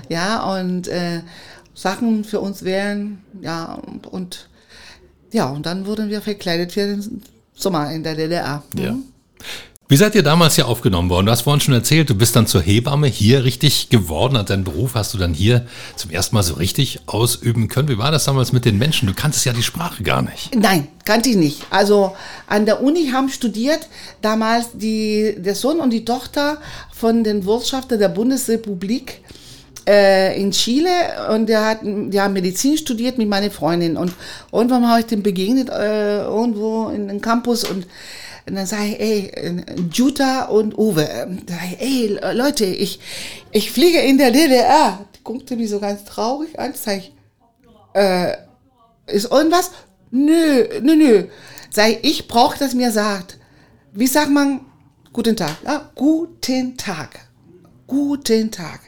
ja, 0.09 0.59
und 0.59 0.89
äh, 0.89 1.21
Sachen 1.75 2.25
für 2.25 2.41
uns 2.41 2.65
wären, 2.65 3.23
ja, 3.41 3.81
und 4.11 4.49
ja, 5.33 5.49
und 5.49 5.65
dann 5.65 5.87
wurden 5.87 6.11
wir 6.11 6.21
verkleidet 6.21 6.73
für 6.73 6.87
den 6.87 7.23
Sommer 7.55 7.91
in 7.93 8.03
der 8.03 8.15
DDR. 8.15 8.63
Ja. 8.77 8.97
Wie 9.93 9.99
seid 9.99 10.15
ihr 10.15 10.23
damals 10.23 10.55
hier 10.55 10.69
aufgenommen 10.69 11.11
worden? 11.11 11.27
Du 11.27 11.33
hast 11.33 11.43
vorhin 11.43 11.61
schon 11.61 11.75
erzählt, 11.75 12.09
du 12.09 12.15
bist 12.15 12.35
dann 12.35 12.47
zur 12.47 12.63
Hebamme 12.63 13.09
hier 13.09 13.45
richtig 13.45 13.91
geworden. 13.91 14.39
Hat 14.39 14.49
deinen 14.49 14.65
Beruf 14.65 14.95
hast 14.95 15.13
du 15.13 15.19
dann 15.19 15.35
hier 15.35 15.67
zum 15.97 16.11
ersten 16.11 16.35
Mal 16.35 16.43
so 16.43 16.55
richtig 16.55 17.01
ausüben 17.05 17.69
können. 17.69 17.89
Wie 17.89 17.99
war 17.99 18.11
das 18.11 18.25
damals 18.25 18.53
mit 18.53 18.65
den 18.65 18.79
Menschen? 18.79 19.07
Du 19.07 19.13
kanntest 19.13 19.45
ja 19.45 19.53
die 19.53 19.63
Sprache 19.63 20.03
gar 20.03 20.23
nicht. 20.23 20.55
Nein, 20.55 20.89
kannte 21.05 21.29
ich 21.29 21.37
nicht. 21.37 21.67
Also 21.69 22.17
an 22.47 22.65
der 22.65 22.83
Uni 22.83 23.11
haben 23.11 23.29
studiert 23.29 23.87
damals 24.23 24.69
die, 24.73 25.35
der 25.37 25.55
Sohn 25.55 25.79
und 25.79 25.91
die 25.91 26.07
Tochter 26.07 26.57
von 26.91 27.23
den 27.23 27.45
Wirtschafter 27.45 27.99
der 27.99 28.09
Bundesrepublik 28.09 29.21
äh, 29.87 30.41
in 30.41 30.53
Chile 30.53 30.89
und 31.35 31.51
der 31.51 31.67
hat, 31.67 31.81
die 31.83 32.19
haben 32.19 32.33
Medizin 32.33 32.79
studiert 32.79 33.19
mit 33.19 33.29
meiner 33.29 33.51
Freundin 33.51 33.99
und 33.99 34.15
irgendwann 34.53 34.89
habe 34.89 35.01
ich 35.01 35.07
den 35.07 35.23
begegnet 35.23 35.69
äh, 35.69 36.23
irgendwo 36.23 36.89
in 36.89 37.11
einem 37.11 37.21
Campus 37.21 37.65
und 37.65 37.87
und 38.47 38.55
dann 38.55 38.67
sage 38.67 38.87
ich, 38.87 39.01
ey, 39.01 39.27
äh, 39.29 39.65
Jutta 39.93 40.45
und 40.47 40.77
Uwe, 40.77 41.05
ähm, 41.05 41.39
sag 41.49 41.73
ich, 41.73 41.81
ey, 41.81 42.19
Leute, 42.35 42.65
ich, 42.65 42.99
ich 43.51 43.71
fliege 43.71 44.01
in 44.01 44.19
der 44.19 44.31
DDR. 44.31 45.05
Die 45.17 45.23
guckte 45.23 45.57
mich 45.57 45.71
so 45.71 45.79
ganz 45.79 46.05
traurig 46.05 46.59
an, 46.59 46.73
sag 46.75 46.99
ich, 46.99 47.13
ist 49.07 49.31
irgendwas? 49.31 49.71
Nö, 50.11 50.67
nö, 50.83 50.97
nö. 50.97 51.25
Sei 51.71 51.99
ich 52.03 52.29
brauche, 52.29 52.59
dass 52.59 52.75
mir 52.75 52.91
sagt. 52.91 53.39
Wie 53.93 54.07
sagt 54.07 54.31
man 54.31 54.61
guten 55.13 55.37
Tag? 55.37 55.57
Ja, 55.65 55.91
guten 55.95 56.77
Tag. 56.77 57.21
Guten 57.87 58.51
Tag. 58.51 58.81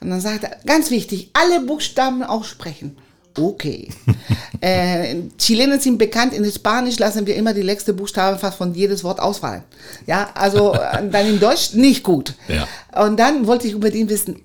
Und 0.00 0.10
dann 0.10 0.20
sagt 0.20 0.44
er, 0.44 0.56
ganz 0.66 0.90
wichtig, 0.90 1.30
alle 1.32 1.60
Buchstaben 1.60 2.22
aussprechen. 2.22 2.96
Okay. 3.36 3.88
äh, 4.60 5.16
Chilenen 5.38 5.80
sind 5.80 5.98
bekannt, 5.98 6.32
in 6.32 6.50
Spanisch 6.50 6.98
lassen 6.98 7.26
wir 7.26 7.36
immer 7.36 7.52
die 7.52 7.62
letzte 7.62 7.92
Buchstabe 7.92 8.38
fast 8.38 8.58
von 8.58 8.74
jedes 8.74 9.04
Wort 9.04 9.20
ausfallen. 9.20 9.62
Ja, 10.06 10.30
also 10.34 10.74
äh, 10.74 11.08
dann 11.10 11.26
in 11.26 11.40
Deutsch 11.40 11.74
nicht 11.74 12.02
gut. 12.02 12.34
Ja. 12.48 12.66
Und 13.04 13.18
dann 13.18 13.46
wollte 13.46 13.66
ich 13.68 13.74
unbedingt 13.74 14.10
wissen, 14.10 14.42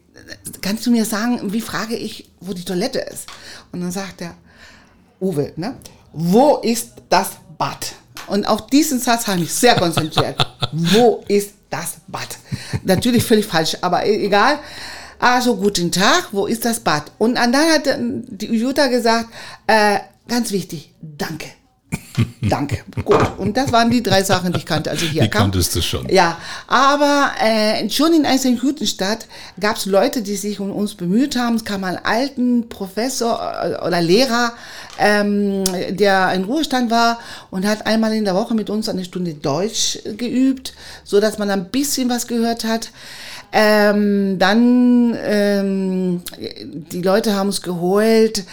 kannst 0.62 0.86
du 0.86 0.92
mir 0.92 1.06
sagen, 1.06 1.54
wie 1.54 1.62
frage 1.62 1.96
ich, 1.96 2.30
wo 2.40 2.54
die 2.54 2.66
Toilette 2.66 3.00
ist? 3.00 3.28
Und 3.72 3.82
dann 3.82 3.92
sagt 3.92 4.22
er, 4.22 4.36
Uwe, 5.20 5.54
ne? 5.56 5.76
wo 6.14 6.58
ist 6.58 6.92
das 7.10 7.32
Bad? 7.58 7.94
Und 8.28 8.46
auf 8.46 8.68
diesen 8.68 9.00
Satz 9.00 9.28
habe 9.28 9.38
ich 9.38 9.44
mich 9.44 9.54
sehr 9.54 9.76
konzentriert. 9.76 10.36
wo 10.72 11.24
ist 11.28 11.52
das 11.70 11.98
Bad? 12.08 12.38
Natürlich 12.84 13.24
völlig 13.24 13.46
falsch, 13.46 13.78
aber 13.82 14.06
e- 14.06 14.26
egal. 14.26 14.60
Also, 15.22 15.56
guten 15.56 15.92
Tag, 15.92 16.30
wo 16.32 16.48
ist 16.48 16.66
das 16.66 16.80
Bad? 16.80 17.12
Und 17.20 17.36
dann 17.36 17.54
hat 17.54 17.84
die 18.00 18.48
Jutta 18.48 18.88
gesagt, 18.88 19.30
äh, 19.68 20.00
ganz 20.28 20.52
wichtig, 20.52 20.96
danke. 21.00 21.46
danke. 22.42 22.80
Gut. 23.06 23.38
Und 23.38 23.56
das 23.56 23.72
waren 23.72 23.92
die 23.92 24.02
drei 24.02 24.24
Sachen, 24.24 24.52
die 24.52 24.58
ich 24.58 24.66
kannte, 24.66 24.90
als 24.90 25.04
ich 25.04 25.12
hier 25.12 25.22
Die 25.22 25.30
kam. 25.30 25.44
kanntest 25.44 25.76
du 25.76 25.82
schon. 25.84 26.10
Ja, 26.10 26.40
aber 26.68 27.32
äh, 27.40 27.88
schon 27.92 28.14
in 28.14 28.26
Eisenhüttenstadt 28.26 29.28
gab 29.60 29.78
es 29.78 29.86
Leute, 29.86 30.24
die 30.24 30.36
sich 30.38 30.60
um 30.60 30.72
uns 30.72 30.96
bemüht 30.96 31.36
haben. 31.36 31.56
Es 31.56 31.66
kam 31.66 31.84
ein 31.84 32.04
alten 32.04 32.68
Professor 32.68 33.40
äh, 33.64 33.86
oder 33.86 34.02
Lehrer, 34.02 34.54
ähm, 34.98 35.64
der 35.92 36.34
in 36.34 36.46
Ruhestand 36.46 36.90
war 36.90 37.20
und 37.52 37.68
hat 37.68 37.86
einmal 37.86 38.14
in 38.14 38.26
der 38.26 38.34
Woche 38.34 38.56
mit 38.56 38.72
uns 38.72 38.90
eine 38.90 39.06
Stunde 39.06 39.36
Deutsch 39.36 40.00
geübt, 40.18 40.74
so 41.04 41.20
dass 41.20 41.38
man 41.38 41.52
ein 41.52 41.70
bisschen 41.70 42.10
was 42.10 42.26
gehört 42.26 42.64
hat. 42.64 42.90
Ähm, 43.54 44.40
dann, 44.40 45.18
ähm, 45.24 46.22
die 46.92 47.02
Leute 47.02 47.36
haben 47.36 47.48
uns 47.48 47.62
geholt. 47.62 48.44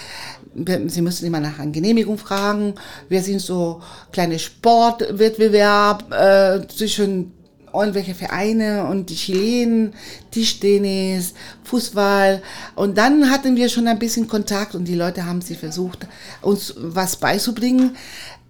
Sie 0.87 1.03
müssen 1.03 1.27
immer 1.27 1.41
nach 1.41 1.59
einer 1.59 1.71
Genehmigung 1.71 2.19
fragen. 2.19 2.75
Wir 3.09 3.23
sind 3.23 3.41
so 3.41 3.81
kleine 4.11 4.39
Sportwettbewerb 4.39 6.13
äh, 6.13 6.67
zwischen 6.67 7.33
irgendwelche 7.73 8.15
Vereine 8.15 8.87
und 8.87 9.11
die 9.11 9.15
Chilenen, 9.15 9.95
Tischtennis, 10.31 11.35
Fußball. 11.65 12.43
Und 12.75 12.99
dann 12.99 13.31
hatten 13.31 13.57
wir 13.57 13.69
schon 13.69 13.87
ein 13.87 13.99
bisschen 13.99 14.27
Kontakt 14.27 14.75
und 14.75 14.87
die 14.87 14.95
Leute 14.95 15.27
haben 15.27 15.41
sich 15.41 15.59
versucht, 15.59 16.07
uns 16.43 16.75
was 16.77 17.17
beizubringen. 17.17 17.97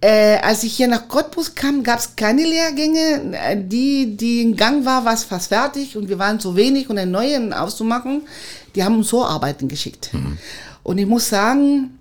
Äh, 0.01 0.37
als 0.37 0.63
ich 0.63 0.77
hier 0.77 0.87
nach 0.87 1.09
Cottbus 1.09 1.55
kam, 1.55 1.83
gab 1.83 1.99
es 1.99 2.15
keine 2.15 2.43
Lehrgänge. 2.43 3.33
Äh, 3.33 3.57
die, 3.61 4.15
die 4.15 4.41
in 4.41 4.55
Gang 4.55 4.85
war, 4.85 5.03
war 5.03 5.13
es 5.13 5.25
fast 5.25 5.49
fertig 5.49 5.97
und 5.97 6.07
wir 6.07 6.17
waren 6.17 6.39
zu 6.39 6.55
wenig, 6.55 6.89
um 6.89 6.97
einen 6.97 7.11
neuen 7.11 7.51
auszumachen. 7.51 8.21
Die 8.75 8.83
haben 8.83 8.97
uns 8.97 9.09
so 9.09 9.25
Arbeiten 9.25 9.67
geschickt. 9.67 10.13
Mhm. 10.13 10.37
Und 10.83 10.97
ich 10.99 11.05
muss 11.05 11.27
sagen, 11.27 11.99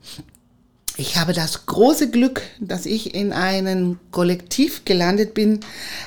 ich 1.00 1.16
habe 1.16 1.32
das 1.32 1.66
große 1.66 2.10
Glück, 2.10 2.42
dass 2.58 2.84
ich 2.84 3.14
in 3.14 3.32
einem 3.32 4.00
Kollektiv 4.10 4.84
gelandet 4.84 5.32
bin 5.32 5.60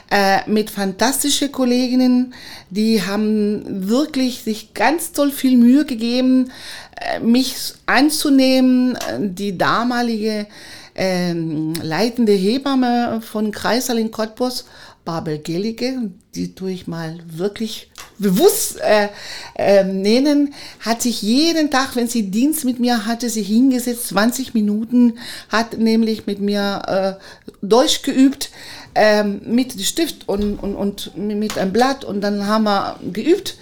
äh, 0.09 0.49
mit 0.49 0.69
fantastischen 0.69 1.51
Kolleginnen, 1.51 2.33
die 2.69 3.01
haben 3.01 3.87
wirklich 3.87 4.43
sich 4.43 4.73
ganz 4.73 5.13
toll 5.13 5.31
viel 5.31 5.57
Mühe 5.57 5.85
gegeben, 5.85 6.51
äh, 6.99 7.21
mich 7.21 7.55
anzunehmen. 7.85 8.97
Die 9.19 9.57
damalige 9.57 10.45
äh, 10.95 11.33
leitende 11.33 12.33
Hebamme 12.33 13.21
von 13.21 13.51
Kreisal 13.51 13.97
in 13.97 14.11
Cottbus 14.11 14.65
Babel 15.03 15.39
Gelige, 15.39 16.11
die 16.35 16.53
tue 16.53 16.71
ich 16.71 16.85
mal 16.85 17.17
wirklich 17.25 17.89
bewusst 18.19 18.79
äh, 18.81 19.09
äh, 19.55 19.83
nennen, 19.83 20.53
hat 20.79 21.01
sich 21.01 21.23
jeden 21.23 21.71
Tag, 21.71 21.95
wenn 21.95 22.07
sie 22.07 22.29
Dienst 22.29 22.65
mit 22.65 22.79
mir 22.79 23.07
hatte, 23.07 23.29
sich 23.29 23.47
hingesetzt, 23.47 24.09
20 24.09 24.53
Minuten, 24.53 25.17
hat 25.49 25.77
nämlich 25.77 26.27
mit 26.27 26.39
mir 26.39 27.17
äh, 27.19 27.65
Deutsch 27.65 28.03
geübt, 28.03 28.51
ähm, 28.93 29.41
mit 29.45 29.81
Stift 29.81 30.29
und, 30.29 30.57
und, 30.57 30.75
und 30.75 31.17
mit 31.17 31.57
einem 31.57 31.73
Blatt 31.73 32.05
und 32.05 32.21
dann 32.21 32.45
haben 32.45 32.65
wir 32.65 32.99
geübt, 33.11 33.55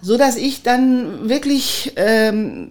so 0.00 0.16
dass 0.16 0.36
ich 0.36 0.62
dann 0.62 1.28
wirklich 1.28 1.92
ähm, 1.96 2.70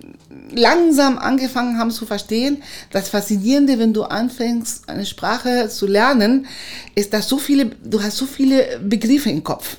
langsam 0.51 1.17
angefangen 1.17 1.77
haben 1.77 1.91
zu 1.91 2.05
verstehen, 2.05 2.63
das 2.91 3.09
Faszinierende, 3.09 3.79
wenn 3.79 3.93
du 3.93 4.03
anfängst, 4.03 4.87
eine 4.89 5.05
Sprache 5.05 5.69
zu 5.69 5.87
lernen, 5.87 6.47
ist, 6.95 7.13
dass 7.13 7.27
so 7.27 7.37
viele, 7.37 7.65
du 7.65 8.01
hast 8.01 8.17
so 8.17 8.25
viele 8.25 8.79
Begriffe 8.79 9.29
im 9.29 9.43
Kopf. 9.43 9.77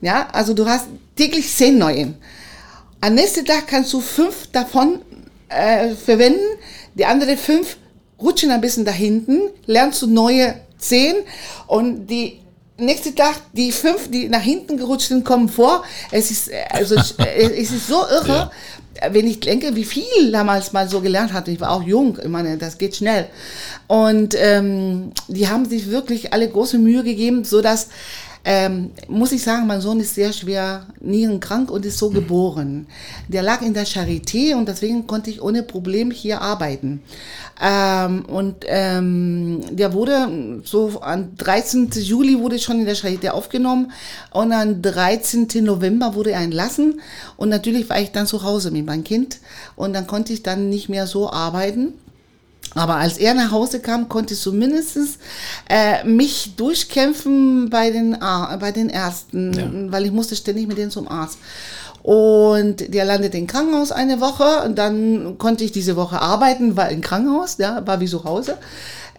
Ja, 0.00 0.28
also 0.32 0.54
du 0.54 0.66
hast 0.66 0.86
täglich 1.16 1.54
zehn 1.54 1.78
neue. 1.78 2.14
Am 3.00 3.14
nächsten 3.14 3.44
Tag 3.44 3.66
kannst 3.66 3.92
du 3.92 4.00
fünf 4.00 4.46
davon 4.48 5.00
äh, 5.48 5.94
verwenden, 5.94 6.40
die 6.94 7.06
anderen 7.06 7.36
fünf 7.36 7.76
rutschen 8.20 8.50
ein 8.50 8.60
bisschen 8.60 8.84
da 8.84 8.92
hinten, 8.92 9.40
lernst 9.66 10.02
du 10.02 10.06
neue 10.06 10.54
zehn 10.78 11.16
und 11.66 12.06
die 12.06 12.40
nächste 12.80 13.14
Tag, 13.14 13.36
die 13.52 13.72
fünf, 13.72 14.10
die 14.10 14.28
nach 14.28 14.42
hinten 14.42 14.76
gerutscht 14.76 15.08
sind, 15.08 15.24
kommen 15.24 15.48
vor. 15.48 15.84
Es 16.10 16.30
ist, 16.30 16.50
also, 16.70 16.94
es 17.36 17.70
ist 17.70 17.86
so 17.86 18.02
irre. 18.06 18.28
Ja 18.28 18.50
wenn 19.10 19.26
ich 19.26 19.40
denke, 19.40 19.74
wie 19.76 19.84
viel 19.84 20.32
damals 20.32 20.72
mal 20.72 20.88
so 20.88 21.00
gelernt 21.00 21.32
hatte, 21.32 21.50
ich 21.50 21.60
war 21.60 21.70
auch 21.70 21.82
jung, 21.82 22.18
ich 22.22 22.28
meine, 22.28 22.58
das 22.58 22.78
geht 22.78 22.96
schnell. 22.96 23.26
Und 23.86 24.34
ähm, 24.38 25.12
die 25.28 25.48
haben 25.48 25.64
sich 25.68 25.90
wirklich 25.90 26.32
alle 26.32 26.48
große 26.48 26.78
Mühe 26.78 27.02
gegeben, 27.02 27.44
so 27.44 27.62
dass 27.62 27.88
ähm, 28.44 28.90
muss 29.08 29.32
ich 29.32 29.42
sagen, 29.42 29.66
mein 29.66 29.80
Sohn 29.80 30.00
ist 30.00 30.14
sehr 30.14 30.32
schwer 30.32 30.86
nierenkrank 31.00 31.70
und 31.70 31.84
ist 31.84 31.98
so 31.98 32.10
mhm. 32.10 32.14
geboren. 32.14 32.86
Der 33.28 33.42
lag 33.42 33.60
in 33.62 33.74
der 33.74 33.86
Charité 33.86 34.54
und 34.54 34.66
deswegen 34.66 35.06
konnte 35.06 35.30
ich 35.30 35.42
ohne 35.42 35.62
Problem 35.62 36.10
hier 36.10 36.40
arbeiten. 36.40 37.02
Ähm, 37.62 38.24
und 38.24 38.64
ähm, 38.66 39.60
der 39.70 39.92
wurde 39.92 40.62
so 40.64 41.00
am 41.02 41.36
13. 41.36 41.90
Juli 41.90 42.38
wurde 42.38 42.58
schon 42.58 42.80
in 42.80 42.86
der 42.86 42.96
Charité 42.96 43.30
aufgenommen 43.30 43.92
und 44.30 44.52
am 44.52 44.80
13. 44.80 45.48
November 45.62 46.14
wurde 46.14 46.32
er 46.32 46.40
entlassen 46.40 47.00
und 47.36 47.50
natürlich 47.50 47.90
war 47.90 48.00
ich 48.00 48.12
dann 48.12 48.26
zu 48.26 48.42
Hause 48.42 48.70
mit 48.70 48.86
meinem 48.86 49.04
Kind 49.04 49.40
und 49.76 49.92
dann 49.92 50.06
konnte 50.06 50.32
ich 50.32 50.42
dann 50.42 50.70
nicht 50.70 50.88
mehr 50.88 51.06
so 51.06 51.30
arbeiten. 51.30 51.92
Aber 52.74 52.96
als 52.96 53.18
er 53.18 53.34
nach 53.34 53.50
Hause 53.50 53.80
kam, 53.80 54.08
konnte 54.08 54.34
ich 54.34 54.40
zumindest 54.40 55.18
äh, 55.68 56.04
mich 56.04 56.54
durchkämpfen 56.56 57.68
bei 57.68 57.90
den, 57.90 58.14
äh, 58.14 58.56
bei 58.58 58.70
den 58.70 58.88
Ärzten, 58.88 59.52
ja. 59.52 59.92
weil 59.92 60.06
ich 60.06 60.12
musste 60.12 60.36
ständig 60.36 60.68
mit 60.68 60.78
denen 60.78 60.90
zum 60.90 61.08
Arzt. 61.08 61.38
Und 62.02 62.94
der 62.94 63.04
landete 63.04 63.36
im 63.36 63.46
Krankenhaus 63.46 63.92
eine 63.92 64.20
Woche 64.20 64.64
und 64.64 64.78
dann 64.78 65.36
konnte 65.38 65.64
ich 65.64 65.72
diese 65.72 65.96
Woche 65.96 66.20
arbeiten, 66.20 66.76
war 66.76 66.88
im 66.88 67.02
Krankenhaus, 67.02 67.58
ja, 67.58 67.86
war 67.86 68.00
wie 68.00 68.06
zu 68.06 68.24
Hause. 68.24 68.56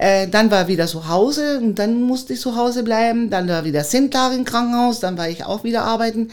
Äh, 0.02 0.28
dann 0.30 0.50
war 0.50 0.68
wieder 0.68 0.88
zu 0.88 1.08
Hause 1.08 1.60
und 1.60 1.76
dann 1.78 2.02
musste 2.02 2.34
ich 2.34 2.40
zu 2.40 2.56
Hause 2.56 2.82
bleiben. 2.82 3.30
Dann 3.30 3.48
war 3.48 3.66
wieder 3.66 3.84
zehn 3.84 4.10
Tage 4.10 4.34
im 4.34 4.46
Krankenhaus, 4.46 5.00
dann 5.00 5.16
war 5.16 5.30
ich 5.30 5.46
auch 5.46 5.64
wieder 5.64 5.84
arbeiten. 5.84 6.30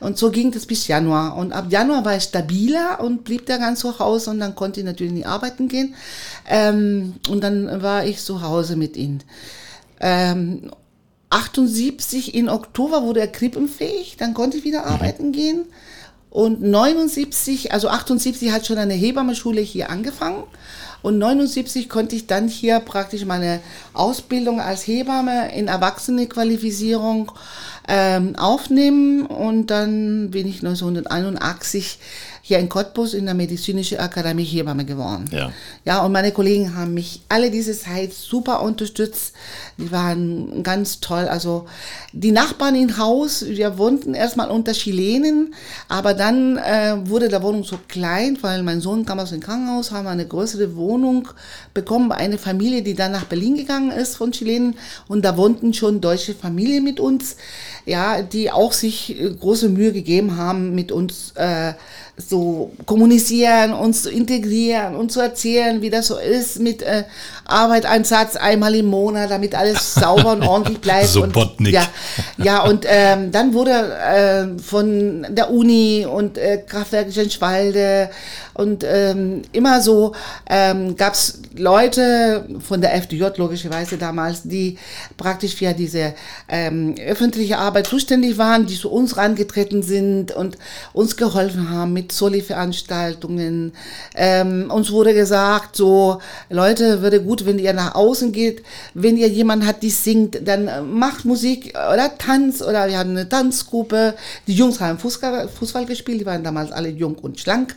Und 0.00 0.16
so 0.16 0.30
ging 0.30 0.52
das 0.52 0.64
bis 0.64 0.88
Januar. 0.88 1.36
Und 1.36 1.52
ab 1.52 1.66
Januar 1.68 2.02
war 2.06 2.16
ich 2.16 2.22
stabiler 2.22 2.98
und 3.00 3.24
blieb 3.24 3.44
da 3.44 3.58
ganz 3.58 3.80
zu 3.80 3.98
Hause 3.98 4.30
und 4.30 4.40
dann 4.40 4.54
konnte 4.54 4.80
ich 4.80 4.86
natürlich 4.86 5.12
nicht 5.12 5.26
arbeiten 5.26 5.68
gehen. 5.68 5.94
Ähm, 6.48 7.16
und 7.28 7.44
dann 7.44 7.82
war 7.82 8.06
ich 8.06 8.20
zu 8.24 8.40
Hause 8.40 8.76
mit 8.76 8.96
ihm. 8.96 9.18
Ähm, 10.00 10.70
78 11.28 12.34
in 12.34 12.48
Oktober 12.48 13.02
wurde 13.02 13.20
er 13.20 13.28
krippenfähig, 13.28 14.16
dann 14.18 14.32
konnte 14.32 14.56
ich 14.56 14.64
wieder 14.64 14.86
mhm. 14.86 14.92
arbeiten 14.92 15.32
gehen. 15.32 15.66
Und 16.30 16.62
79, 16.62 17.72
also 17.72 17.88
78 17.88 18.52
hat 18.52 18.66
schon 18.66 18.78
eine 18.78 18.94
Hebammenschule 18.94 19.60
hier 19.60 19.90
angefangen. 19.90 20.44
Und 21.02 21.18
79 21.18 21.88
konnte 21.88 22.14
ich 22.14 22.26
dann 22.26 22.46
hier 22.48 22.78
praktisch 22.80 23.24
meine 23.24 23.60
Ausbildung 23.94 24.60
als 24.60 24.86
Hebamme 24.86 25.54
in 25.54 25.68
Erwachsene-Qualifizierung 25.68 27.32
ähm, 27.88 28.36
aufnehmen. 28.36 29.26
Und 29.26 29.68
dann 29.68 30.30
bin 30.30 30.46
ich 30.46 30.56
1981 30.56 31.98
hier 32.42 32.58
in 32.58 32.68
Cottbus 32.68 33.14
in 33.14 33.26
der 33.26 33.34
Medizinischen 33.34 33.98
Akademie 33.98 34.44
Hebamme 34.44 34.84
geworden. 34.84 35.26
Ja. 35.32 35.52
ja, 35.84 36.04
und 36.04 36.12
meine 36.12 36.32
Kollegen 36.32 36.76
haben 36.76 36.94
mich 36.94 37.22
alle 37.28 37.50
diese 37.50 37.78
Zeit 37.78 38.12
super 38.12 38.62
unterstützt. 38.62 39.34
Die 39.80 39.90
waren 39.90 40.62
ganz 40.62 41.00
toll. 41.00 41.26
Also 41.28 41.66
die 42.12 42.32
Nachbarn 42.32 42.74
im 42.74 42.98
Haus, 42.98 43.44
wir 43.46 43.78
wohnten 43.78 44.14
erstmal 44.14 44.50
unter 44.50 44.72
Chilenen, 44.72 45.54
aber 45.88 46.14
dann 46.14 46.58
äh, 46.58 46.96
wurde 47.04 47.28
der 47.28 47.42
Wohnung 47.42 47.64
so 47.64 47.78
klein, 47.88 48.38
weil 48.42 48.62
mein 48.62 48.80
Sohn 48.80 49.06
kam 49.06 49.18
aus 49.18 49.30
dem 49.30 49.40
Krankenhaus, 49.40 49.90
haben 49.90 50.06
eine 50.06 50.26
größere 50.26 50.76
Wohnung 50.76 51.28
bekommen 51.72 52.10
bei 52.10 52.16
einer 52.16 52.38
Familie, 52.38 52.82
die 52.82 52.94
dann 52.94 53.12
nach 53.12 53.24
Berlin 53.24 53.56
gegangen 53.56 53.90
ist 53.90 54.16
von 54.16 54.32
Chilenen 54.32 54.76
und 55.08 55.24
da 55.24 55.36
wohnten 55.36 55.72
schon 55.72 56.00
deutsche 56.00 56.34
Familien 56.34 56.84
mit 56.84 57.00
uns, 57.00 57.36
ja, 57.86 58.22
die 58.22 58.50
auch 58.50 58.72
sich 58.72 59.18
äh, 59.18 59.30
große 59.30 59.68
Mühe 59.68 59.92
gegeben 59.92 60.36
haben, 60.36 60.74
mit 60.74 60.92
uns 60.92 61.32
äh, 61.36 61.72
so 62.16 62.72
kommunizieren, 62.86 63.72
uns 63.72 64.02
zu 64.02 64.10
integrieren 64.10 64.94
und 64.94 65.10
zu 65.12 65.20
erzählen, 65.20 65.82
wie 65.82 65.90
das 65.90 66.08
so 66.08 66.18
ist 66.18 66.60
mit 66.60 66.82
äh, 66.82 67.04
Arbeiteinsatz 67.44 68.36
einmal 68.36 68.74
im 68.74 68.86
Monat, 68.86 69.30
damit 69.30 69.54
alles 69.70 69.94
sauber 69.94 70.32
und 70.32 70.42
ordentlich 70.42 70.80
bleibt. 70.80 71.08
So 71.08 71.22
und, 71.22 71.32
Botnik. 71.32 71.72
Ja, 71.72 71.86
ja 72.38 72.62
und 72.62 72.84
ähm, 72.88 73.30
dann 73.32 73.54
wurde 73.54 73.70
äh, 73.70 74.58
von 74.60 75.26
der 75.30 75.50
Uni 75.50 76.06
und 76.10 76.38
äh, 76.38 76.58
Kraftwerk 76.66 77.12
Genschwalde 77.12 78.10
und 78.54 78.84
ähm, 78.84 79.42
immer 79.52 79.80
so 79.80 80.14
ähm, 80.48 80.96
gab 80.96 81.14
es 81.14 81.40
Leute 81.56 82.46
von 82.60 82.80
der 82.80 82.94
FDJ 82.94 83.24
logischerweise 83.36 83.96
damals, 83.96 84.42
die 84.42 84.76
praktisch 85.16 85.54
für 85.54 85.72
diese 85.72 86.14
ähm, 86.48 86.94
öffentliche 87.06 87.58
Arbeit 87.58 87.86
zuständig 87.86 88.38
waren, 88.38 88.66
die 88.66 88.76
zu 88.76 88.90
uns 88.90 89.16
rangetreten 89.16 89.82
sind 89.82 90.32
und 90.32 90.58
uns 90.92 91.16
geholfen 91.16 91.70
haben 91.70 91.92
mit 91.92 92.12
Soli-Veranstaltungen. 92.12 93.72
Ähm, 94.14 94.70
uns 94.70 94.90
wurde 94.90 95.14
gesagt, 95.14 95.76
so 95.76 96.20
Leute, 96.50 97.02
würde 97.02 97.22
gut, 97.22 97.46
wenn 97.46 97.58
ihr 97.58 97.72
nach 97.72 97.94
außen 97.94 98.32
geht, 98.32 98.62
wenn 98.94 99.16
ihr 99.16 99.28
jemanden 99.60 99.66
habt, 99.66 99.82
die 99.82 99.90
singt, 99.90 100.46
dann 100.46 100.92
macht 100.98 101.24
Musik 101.24 101.74
oder 101.92 102.16
Tanz 102.16 102.62
oder 102.62 102.88
wir 102.88 102.98
hatten 102.98 103.10
eine 103.10 103.28
Tanzgruppe. 103.28 104.14
Die 104.46 104.54
Jungs 104.54 104.80
haben 104.80 104.98
Fußball, 104.98 105.48
Fußball 105.48 105.86
gespielt, 105.86 106.20
die 106.20 106.26
waren 106.26 106.42
damals 106.42 106.72
alle 106.72 106.88
jung 106.88 107.16
und 107.16 107.38
schlank. 107.40 107.76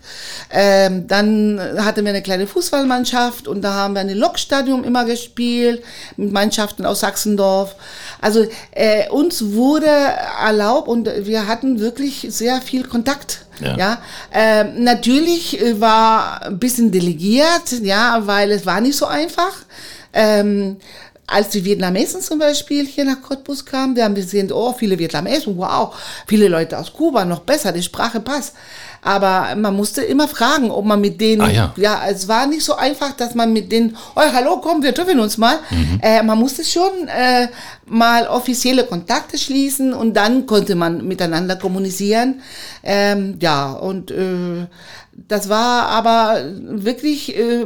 Ähm, 0.50 1.08
dann 1.08 1.60
hatten 1.78 2.04
wir 2.04 2.10
eine 2.10 2.22
kleine 2.22 2.48
Fußballmannschaft 2.48 3.48
und 3.48 3.62
da 3.62 3.74
haben 3.74 3.94
wir 3.96 4.02
ein 4.02 4.10
Lokstadium 4.10 4.84
immer 4.84 5.06
gespielt 5.06 5.84
mit 6.18 6.32
Mannschaften 6.32 6.86
aus 6.86 7.02
Sachsendorf. 7.02 7.76
Also 8.22 8.46
äh, 8.72 9.10
uns 9.10 9.54
wurde 9.54 9.88
erlaubt 9.88 10.88
und 10.88 11.10
wir 11.26 11.48
hatten 11.48 11.80
wirklich 11.80 12.28
sehr 12.30 12.62
viel 12.62 12.84
Kontakt. 12.84 13.46
Ja, 13.60 13.78
ja 13.78 14.02
ähm, 14.32 14.84
natürlich 14.84 15.60
war 15.80 16.44
ein 16.44 16.60
bisschen 16.60 16.92
delegiert, 16.92 17.72
ja, 17.82 18.22
weil 18.26 18.52
es 18.52 18.66
war 18.66 18.82
nicht 18.82 18.98
so 18.98 19.06
einfach. 19.06 19.54
Ähm, 20.14 20.78
als 21.26 21.50
die 21.50 21.64
Vietnamesen 21.64 22.22
zum 22.22 22.40
Beispiel 22.40 22.86
hier 22.86 23.06
nach 23.06 23.22
Cottbus 23.22 23.66
kamen, 23.66 23.96
wir 23.96 24.04
haben 24.04 24.16
gesehen, 24.16 24.52
oh, 24.52 24.74
viele 24.74 25.00
Vietnamesen, 25.00 25.58
wow, 25.58 25.96
viele 26.28 26.48
Leute 26.48 26.78
aus 26.78 26.92
Kuba, 26.92 27.24
noch 27.26 27.40
besser, 27.40 27.72
die 27.72 27.82
Sprache 27.82 28.20
passt. 28.20 28.54
Aber 29.06 29.54
man 29.56 29.76
musste 29.76 30.02
immer 30.02 30.30
fragen, 30.30 30.72
ob 30.72 30.86
man 30.86 31.02
mit 31.02 31.20
denen, 31.20 31.42
Ah, 31.42 31.50
ja. 31.52 31.74
ja, 31.76 32.02
es 32.10 32.28
war 32.30 32.48
nicht 32.48 32.64
so 32.64 32.76
einfach, 32.76 33.12
dass 33.14 33.36
man 33.36 33.52
mit 33.52 33.70
denen, 33.72 33.98
oh, 34.16 34.22
hallo, 34.22 34.62
komm, 34.62 34.82
wir 34.82 34.94
treffen 34.94 35.20
uns 35.20 35.38
mal. 35.38 35.60
Äh, 36.02 36.24
man 36.24 36.40
musste 36.40 36.64
schon 36.64 37.08
äh, 37.08 37.48
mal 37.86 38.28
offizielle 38.28 38.86
Kontakte 38.86 39.38
schließen 39.38 39.94
und 39.94 40.14
dann 40.14 40.46
konnte 40.46 40.76
man 40.76 41.06
miteinander 41.06 41.58
kommunizieren. 41.58 42.42
Ähm, 42.82 43.38
ja, 43.42 43.74
und 43.74 44.10
äh, 44.12 44.68
das 45.28 45.50
war 45.50 45.88
aber 45.88 46.42
wirklich 46.62 47.36
äh, 47.38 47.66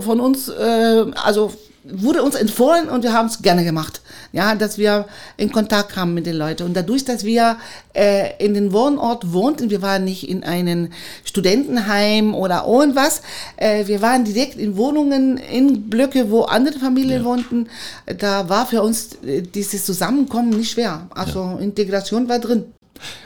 von 0.00 0.18
uns, 0.18 0.48
äh, 0.48 1.04
also 1.22 1.52
wurde 1.84 2.22
uns 2.22 2.34
empfohlen 2.34 2.88
und 2.88 3.02
wir 3.02 3.12
haben 3.12 3.26
es 3.26 3.42
gerne 3.42 3.64
gemacht. 3.64 4.02
Ja, 4.32 4.54
dass 4.54 4.78
wir 4.78 5.06
in 5.36 5.50
Kontakt 5.50 5.92
kamen 5.92 6.14
mit 6.14 6.24
den 6.26 6.36
Leuten. 6.36 6.62
Und 6.64 6.74
dadurch, 6.74 7.04
dass 7.04 7.24
wir 7.24 7.56
äh, 7.94 8.36
in 8.44 8.54
den 8.54 8.72
Wohnort 8.72 9.32
wohnten, 9.32 9.70
wir 9.70 9.82
waren 9.82 10.04
nicht 10.04 10.28
in 10.28 10.44
einem 10.44 10.90
Studentenheim 11.24 12.34
oder 12.34 12.64
irgendwas, 12.66 13.22
äh, 13.56 13.86
wir 13.86 14.02
waren 14.02 14.24
direkt 14.24 14.56
in 14.56 14.76
Wohnungen, 14.76 15.36
in 15.36 15.88
Blöcke, 15.90 16.30
wo 16.30 16.42
andere 16.42 16.78
Familien 16.78 17.24
wohnten. 17.24 17.68
Da 18.18 18.48
war 18.48 18.66
für 18.66 18.82
uns 18.82 19.14
äh, 19.26 19.42
dieses 19.42 19.84
Zusammenkommen 19.84 20.50
nicht 20.50 20.72
schwer. 20.72 21.06
Also 21.10 21.58
Integration 21.60 22.28
war 22.28 22.38
drin. 22.38 22.66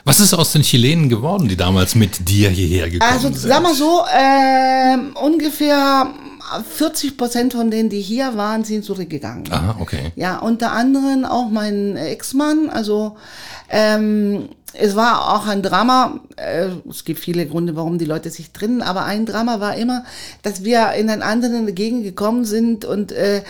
Was 0.05 0.19
ist 0.21 0.33
aus 0.33 0.53
den 0.53 0.61
Chilenen 0.61 1.09
geworden, 1.09 1.47
die 1.49 1.57
damals 1.57 1.95
mit 1.95 2.29
dir 2.29 2.49
hierher 2.49 2.89
gekommen 2.89 3.11
Also 3.11 3.27
sind? 3.27 3.37
sag 3.37 3.61
mal 3.61 3.75
so, 3.75 4.03
ähm, 4.17 5.11
ungefähr 5.21 6.07
40 6.69 7.17
Prozent 7.17 7.53
von 7.53 7.71
denen, 7.71 7.89
die 7.89 8.01
hier 8.01 8.37
waren, 8.37 8.63
sind 8.63 8.85
zurückgegangen. 8.85 9.51
Aha, 9.51 9.77
okay. 9.79 10.11
Ja, 10.15 10.39
unter 10.39 10.71
anderem 10.71 11.25
auch 11.25 11.49
mein 11.49 11.97
Ex-Mann. 11.97 12.69
Also 12.69 13.17
ähm, 13.69 14.49
es 14.77 14.95
war 14.95 15.33
auch 15.33 15.47
ein 15.47 15.61
Drama. 15.61 16.19
Äh, 16.35 16.69
es 16.89 17.05
gibt 17.05 17.19
viele 17.19 17.45
Gründe, 17.45 17.75
warum 17.75 17.97
die 17.97 18.05
Leute 18.05 18.29
sich 18.29 18.51
trennen, 18.51 18.81
aber 18.81 19.05
ein 19.05 19.25
Drama 19.25 19.59
war 19.59 19.75
immer, 19.75 20.05
dass 20.43 20.63
wir 20.63 20.93
in 20.93 21.09
eine 21.09 21.23
andere 21.23 21.73
Gegend 21.73 22.03
gekommen 22.03 22.45
sind 22.45 22.85
und 22.85 23.11
äh, 23.11 23.41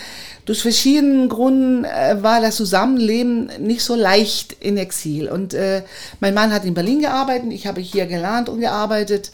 durch 0.45 0.61
verschiedene 0.61 1.27
Gründe 1.27 1.89
äh, 1.89 2.21
war 2.21 2.41
das 2.41 2.55
Zusammenleben 2.55 3.49
nicht 3.59 3.81
so 3.81 3.95
leicht 3.95 4.53
in 4.53 4.77
Exil. 4.77 5.27
Und 5.27 5.53
äh, 5.53 5.83
mein 6.19 6.33
Mann 6.33 6.53
hat 6.53 6.65
in 6.65 6.75
Berlin 6.75 7.01
gearbeitet, 7.01 7.51
ich 7.51 7.65
habe 7.67 7.81
hier 7.81 8.05
gelernt 8.05 8.49
und 8.49 8.59
gearbeitet. 8.59 9.31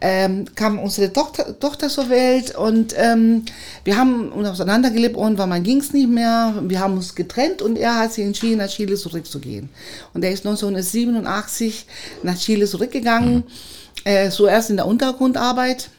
Ähm, 0.00 0.46
kam 0.54 0.78
unsere 0.78 1.12
Tochter, 1.12 1.58
Tochter 1.58 1.88
zur 1.88 2.08
Welt 2.10 2.54
und 2.54 2.94
ähm, 2.96 3.44
wir 3.84 3.96
haben 3.96 4.32
uns 4.32 4.48
auseinandergelebt 4.48 5.16
und 5.16 5.38
wann 5.38 5.62
ging 5.62 5.80
es 5.80 5.92
nicht 5.92 6.08
mehr. 6.08 6.54
Wir 6.62 6.80
haben 6.80 6.94
uns 6.94 7.14
getrennt 7.14 7.62
und 7.62 7.76
er 7.76 7.98
hat 7.98 8.12
sich 8.12 8.24
entschieden, 8.24 8.58
nach 8.58 8.68
Chile 8.68 8.96
zurückzugehen. 8.96 9.68
Und 10.12 10.24
er 10.24 10.30
ist 10.30 10.46
1987 10.46 11.86
nach 12.22 12.38
Chile 12.38 12.66
zurückgegangen, 12.66 13.44
äh, 14.04 14.30
zuerst 14.30 14.70
in 14.70 14.76
der 14.76 14.86
Untergrundarbeit. 14.86 15.90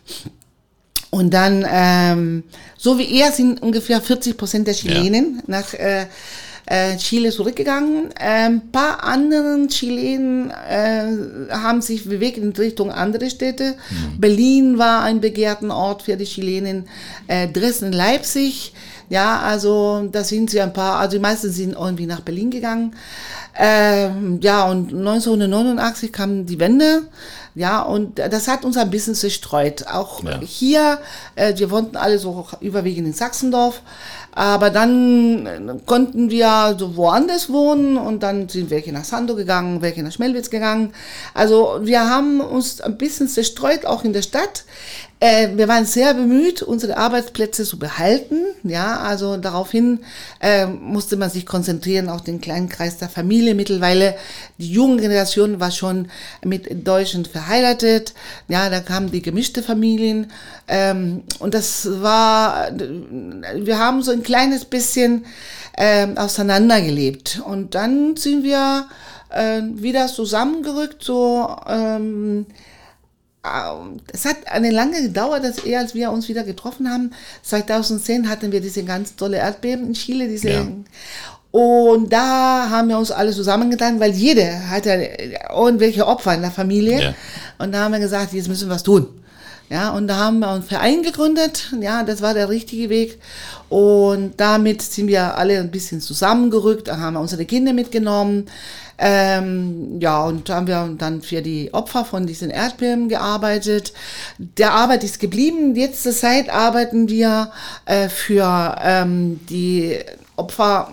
Und 1.10 1.34
dann, 1.34 1.66
ähm, 1.70 2.44
so 2.78 2.98
wie 2.98 3.20
er, 3.20 3.32
sind 3.32 3.62
ungefähr 3.62 4.02
40 4.02 4.36
Prozent 4.36 4.68
der 4.68 4.74
Chilenen 4.74 5.42
nach 5.48 5.74
äh, 5.74 6.08
äh, 6.66 6.98
Chile 6.98 7.32
zurückgegangen. 7.32 8.10
Ein 8.18 8.54
ähm, 8.54 8.62
paar 8.72 9.04
anderen 9.04 9.68
Chilenen 9.68 10.52
äh, 10.52 11.52
haben 11.52 11.82
sich 11.82 12.08
bewegt 12.08 12.38
in 12.38 12.52
Richtung 12.52 12.92
andere 12.92 13.30
Städte. 13.30 13.76
Berlin 14.18 14.78
war 14.78 15.04
ein 15.04 15.22
begehrten 15.22 15.72
Ort 15.72 16.04
für 16.04 16.18
die 16.18 16.26
Chilenen. 16.26 16.88
Äh, 17.28 17.48
Dresden, 17.48 17.92
Leipzig. 17.92 18.74
Ja, 19.10 19.42
also 19.42 20.10
da 20.12 20.24
sind 20.24 20.50
sie 20.50 20.60
ein 20.62 20.74
paar, 20.74 21.00
also 21.00 21.18
die 21.18 21.22
meisten 21.22 21.52
sind 21.52 21.74
irgendwie 21.74 22.08
nach 22.08 22.22
Berlin 22.22 22.50
gegangen. 22.50 22.96
Ähm, 23.58 24.40
ja, 24.42 24.66
und 24.70 24.94
1989 24.94 26.12
kam 26.12 26.46
die 26.46 26.60
Wende. 26.60 27.04
Ja, 27.54 27.82
und 27.82 28.20
das 28.20 28.50
hat 28.50 28.66
uns 28.66 28.76
ein 28.76 28.90
bisschen 28.90 29.16
zerstreut. 29.16 29.88
Auch 29.88 30.22
Ja. 30.24 30.40
hier, 30.42 31.00
äh, 31.36 31.54
wir 31.58 31.72
wohnten 31.72 31.96
alle 31.96 32.20
so 32.20 32.46
überwiegend 32.60 33.08
in 33.08 33.14
Sachsendorf. 33.14 33.82
Aber 34.34 34.70
dann 34.70 35.46
äh, 35.46 35.60
konnten 35.86 36.30
wir 36.30 36.76
so 36.78 36.98
woanders 36.98 37.50
wohnen 37.50 37.96
und 37.96 38.22
dann 38.24 38.50
sind 38.50 38.70
welche 38.70 38.92
nach 38.92 39.06
Sando 39.06 39.36
gegangen, 39.36 39.82
welche 39.82 40.04
nach 40.04 40.12
Schmelwitz 40.12 40.50
gegangen. 40.50 40.94
Also 41.34 41.80
wir 41.82 42.10
haben 42.10 42.42
uns 42.42 42.82
ein 42.82 42.98
bisschen 42.98 43.30
zerstreut, 43.30 43.86
auch 43.86 44.04
in 44.04 44.12
der 44.12 44.22
Stadt. 44.24 44.66
Äh, 45.22 45.56
wir 45.56 45.70
waren 45.70 45.86
sehr 45.86 46.14
bemüht, 46.14 46.62
unsere 46.62 46.98
Arbeitsplätze 46.98 47.64
zu 47.64 47.80
behalten. 47.80 48.36
Ja, 48.64 49.00
also 49.00 49.38
daraufhin 49.38 50.00
äh, 50.42 50.66
musste 50.66 51.16
man 51.16 51.30
sich 51.30 51.46
konzentrieren 51.46 52.10
auf 52.10 52.22
den 52.22 52.42
kleinen 52.42 52.68
Kreis 52.68 52.98
der 52.98 53.08
Familie. 53.08 53.56
Mittlerweile 53.56 54.16
die 54.58 54.72
junge 54.72 55.02
Generation 55.02 55.60
war 55.62 55.72
schon 55.72 56.10
mit 56.44 56.86
Deutschen 56.86 57.24
verheiratet. 57.24 58.14
Ja, 58.50 58.70
da 58.70 58.82
kamen 58.82 59.10
die 59.10 59.22
gemischte 59.22 59.64
Familien. 59.64 60.32
Ähm, 60.68 61.24
und 61.40 61.54
das 61.54 61.88
war, 62.02 62.72
wir 62.74 63.80
haben 63.80 64.04
so 64.04 64.12
ein 64.12 64.24
kleines 64.24 64.66
bisschen 64.66 65.26
ähm, 65.78 66.18
auseinandergelebt. 66.18 67.42
Und 67.46 67.74
dann 67.74 68.18
sind 68.18 68.44
wir 68.44 68.88
äh, 69.30 69.62
wieder 69.76 70.08
zusammengerückt, 70.08 71.04
so 71.04 71.56
ähm, 71.68 72.46
es 74.12 74.26
hat 74.26 74.38
eine 74.48 74.72
lange 74.72 75.02
gedauert, 75.02 75.44
dass 75.44 75.60
er, 75.60 75.80
als 75.80 75.94
wir 75.94 76.12
uns 76.12 76.28
wieder 76.30 76.44
getroffen 76.44 76.90
haben, 76.90 77.12
2010 77.44 78.30
hatten 78.30 78.52
wir 78.52 78.62
diese 78.62 78.84
ganz 78.84 79.16
tolle 79.16 79.38
Erdbeben 79.38 79.88
in 79.88 79.94
Chile, 79.94 80.28
diese 80.28 80.50
Ja. 80.50 80.68
und 81.52 82.12
da 82.12 82.70
haben 82.70 82.90
wir 82.90 82.98
uns 82.98 83.12
alle 83.12 83.32
zusammengetan, 83.32 84.00
weil 84.00 84.12
jeder 84.12 84.70
hatte 84.70 84.90
irgendwelche 85.56 86.06
Opfer 86.06 86.34
in 86.36 86.42
der 86.42 86.52
Familie. 86.52 87.02
Ja. 87.02 87.14
Und 87.58 87.72
da 87.74 87.84
haben 87.84 87.94
wir 87.94 88.00
gesagt, 88.00 88.34
jetzt 88.34 88.48
müssen 88.48 88.68
wir 88.68 88.76
was 88.76 88.84
tun. 88.84 89.08
Ja, 89.70 89.90
und 89.90 90.08
da 90.08 90.18
haben 90.18 90.40
wir 90.40 90.50
einen 90.50 90.62
Verein 90.64 91.02
gegründet. 91.02 91.74
Ja, 91.82 92.04
das 92.04 92.22
war 92.22 92.36
der 92.36 92.50
richtige 92.50 92.90
Weg. 92.90 93.20
Und 93.68 94.34
damit 94.38 94.84
sind 94.84 95.08
wir 95.08 95.38
alle 95.38 95.58
ein 95.60 95.72
bisschen 95.72 96.02
zusammengerückt. 96.02 96.88
Da 96.88 97.00
haben 97.00 97.16
wir 97.16 97.20
unsere 97.20 97.46
Kinder 97.46 97.74
mitgenommen. 97.74 98.46
Ähm, 98.98 100.00
ja, 100.00 100.24
und 100.24 100.50
haben 100.50 100.68
wir 100.68 100.96
dann 100.98 101.22
für 101.22 101.42
die 101.42 101.74
Opfer 101.74 102.06
von 102.06 102.26
diesen 102.28 102.50
Erdbeben 102.50 103.10
gearbeitet. 103.10 103.94
Der 104.38 104.74
Arbeit 104.74 105.04
ist 105.04 105.20
geblieben. 105.20 105.76
Jetzt 105.76 106.04
zur 106.04 106.14
Zeit 106.14 106.50
arbeiten 106.50 107.10
wir 107.10 107.52
äh, 107.86 108.08
für 108.10 108.76
ähm, 108.82 109.40
die 109.50 110.00
Opfer 110.38 110.90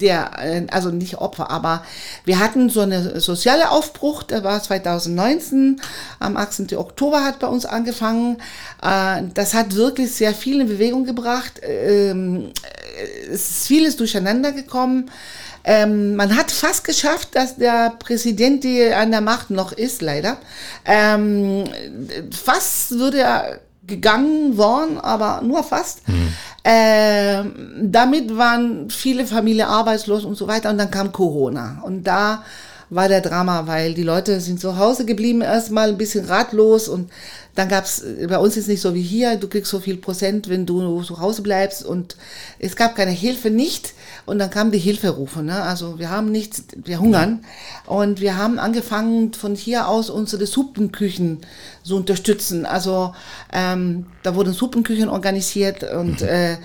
der, 0.00 0.30
äh, 0.38 0.66
also 0.70 0.90
nicht 0.90 1.18
Opfer, 1.18 1.50
aber 1.50 1.84
wir 2.24 2.38
hatten 2.38 2.68
so 2.68 2.80
eine 2.80 3.20
soziale 3.20 3.70
Aufbruch, 3.70 4.22
der 4.22 4.44
war 4.44 4.62
2019, 4.62 5.80
am 6.18 6.36
18. 6.36 6.76
Oktober 6.76 7.24
hat 7.24 7.38
bei 7.38 7.46
uns 7.46 7.66
angefangen. 7.66 8.38
Äh, 8.82 9.22
Das 9.34 9.54
hat 9.54 9.74
wirklich 9.74 10.12
sehr 10.12 10.34
viel 10.34 10.60
in 10.60 10.68
Bewegung 10.68 11.04
gebracht. 11.04 11.60
Ähm, 11.62 12.50
Es 13.30 13.50
ist 13.50 13.66
vieles 13.66 13.96
durcheinander 13.96 14.52
gekommen. 14.52 15.10
Ähm, 15.64 16.14
man 16.14 16.36
hat 16.36 16.52
fast 16.52 16.84
geschafft, 16.84 17.34
dass 17.34 17.56
der 17.56 17.94
Präsident, 17.98 18.64
der 18.64 18.98
an 18.98 19.10
der 19.10 19.22
Macht 19.22 19.50
noch 19.50 19.72
ist, 19.72 20.02
leider, 20.02 20.36
ähm, 20.84 21.64
fast 22.30 22.92
würde 22.92 23.20
er 23.20 23.60
gegangen 23.86 24.56
worden, 24.56 24.98
aber 24.98 25.40
nur 25.42 25.62
fast. 25.62 26.02
Ähm, 26.64 27.74
damit 27.82 28.36
waren 28.36 28.88
viele 28.88 29.26
Familien 29.26 29.68
arbeitslos 29.68 30.24
und 30.24 30.36
so 30.36 30.46
weiter 30.48 30.70
und 30.70 30.78
dann 30.78 30.90
kam 30.90 31.12
Corona 31.12 31.82
und 31.84 32.04
da 32.04 32.42
war 32.94 33.08
der 33.08 33.20
Drama, 33.20 33.66
weil 33.66 33.94
die 33.94 34.02
Leute 34.02 34.40
sind 34.40 34.60
zu 34.60 34.78
Hause 34.78 35.04
geblieben, 35.04 35.40
erstmal 35.40 35.88
ein 35.88 35.98
bisschen 35.98 36.26
ratlos 36.26 36.88
und 36.88 37.10
dann 37.54 37.68
gab's 37.68 38.04
bei 38.28 38.38
uns 38.38 38.56
ist 38.56 38.68
nicht 38.68 38.80
so 38.80 38.94
wie 38.94 39.02
hier, 39.02 39.36
du 39.36 39.48
kriegst 39.48 39.70
so 39.70 39.80
viel 39.80 39.96
Prozent, 39.96 40.48
wenn 40.48 40.66
du 40.66 41.02
zu 41.02 41.20
Hause 41.20 41.42
bleibst 41.42 41.84
und 41.84 42.16
es 42.58 42.74
gab 42.74 42.96
keine 42.96 43.12
Hilfe 43.12 43.50
nicht. 43.50 43.94
Und 44.26 44.38
dann 44.38 44.48
kamen 44.48 44.70
die 44.70 44.78
Hilferufe, 44.78 45.42
ne? 45.42 45.62
also 45.62 45.98
wir 45.98 46.08
haben 46.08 46.32
nichts, 46.32 46.64
wir 46.76 46.98
hungern. 46.98 47.44
Und 47.86 48.20
wir 48.20 48.38
haben 48.38 48.58
angefangen 48.58 49.34
von 49.34 49.54
hier 49.54 49.86
aus 49.86 50.08
unsere 50.08 50.46
Suppenküchen 50.46 51.40
zu 51.82 51.96
unterstützen, 51.96 52.64
also 52.64 53.14
ähm, 53.52 54.06
da 54.22 54.34
wurden 54.34 54.54
Suppenküchen 54.54 55.08
organisiert 55.08 55.84
und 55.84 56.22
äh, 56.22 56.56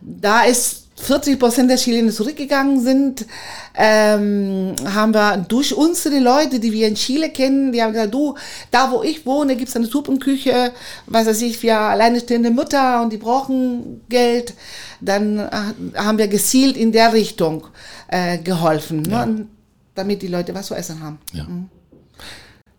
da 0.00 0.42
ist 0.42 0.85
40 0.98 1.38
Prozent 1.38 1.70
der 1.70 1.76
Chilenen 1.76 2.10
zurückgegangen 2.10 2.80
sind, 2.82 3.26
ähm, 3.74 4.74
haben 4.86 5.12
wir 5.12 5.36
durch 5.48 5.74
unsere 5.74 6.18
Leute, 6.20 6.58
die 6.58 6.72
wir 6.72 6.88
in 6.88 6.94
Chile 6.94 7.28
kennen, 7.30 7.72
die 7.72 7.82
haben 7.82 7.92
gesagt, 7.92 8.14
du, 8.14 8.34
da 8.70 8.90
wo 8.90 9.02
ich 9.02 9.26
wohne, 9.26 9.56
gibt 9.56 9.68
es 9.68 9.76
eine 9.76 9.86
Suppenküche, 9.86 10.72
was 11.06 11.26
weiß 11.26 11.42
ich, 11.42 11.58
für 11.58 11.76
alleinstehende 11.76 12.50
Mütter 12.50 13.02
und 13.02 13.12
die 13.12 13.18
brauchen 13.18 14.00
Geld. 14.08 14.54
Dann 15.02 15.38
äh, 15.38 15.50
haben 15.96 16.16
wir 16.18 16.28
gezielt 16.28 16.76
in 16.76 16.92
der 16.92 17.12
Richtung 17.12 17.66
äh, 18.08 18.38
geholfen, 18.38 19.04
Ja. 19.10 19.26
ne? 19.26 19.46
damit 19.94 20.22
die 20.22 20.28
Leute 20.28 20.54
was 20.54 20.66
zu 20.66 20.74
essen 20.74 21.02
haben. 21.02 21.18
Ja. 21.32 21.46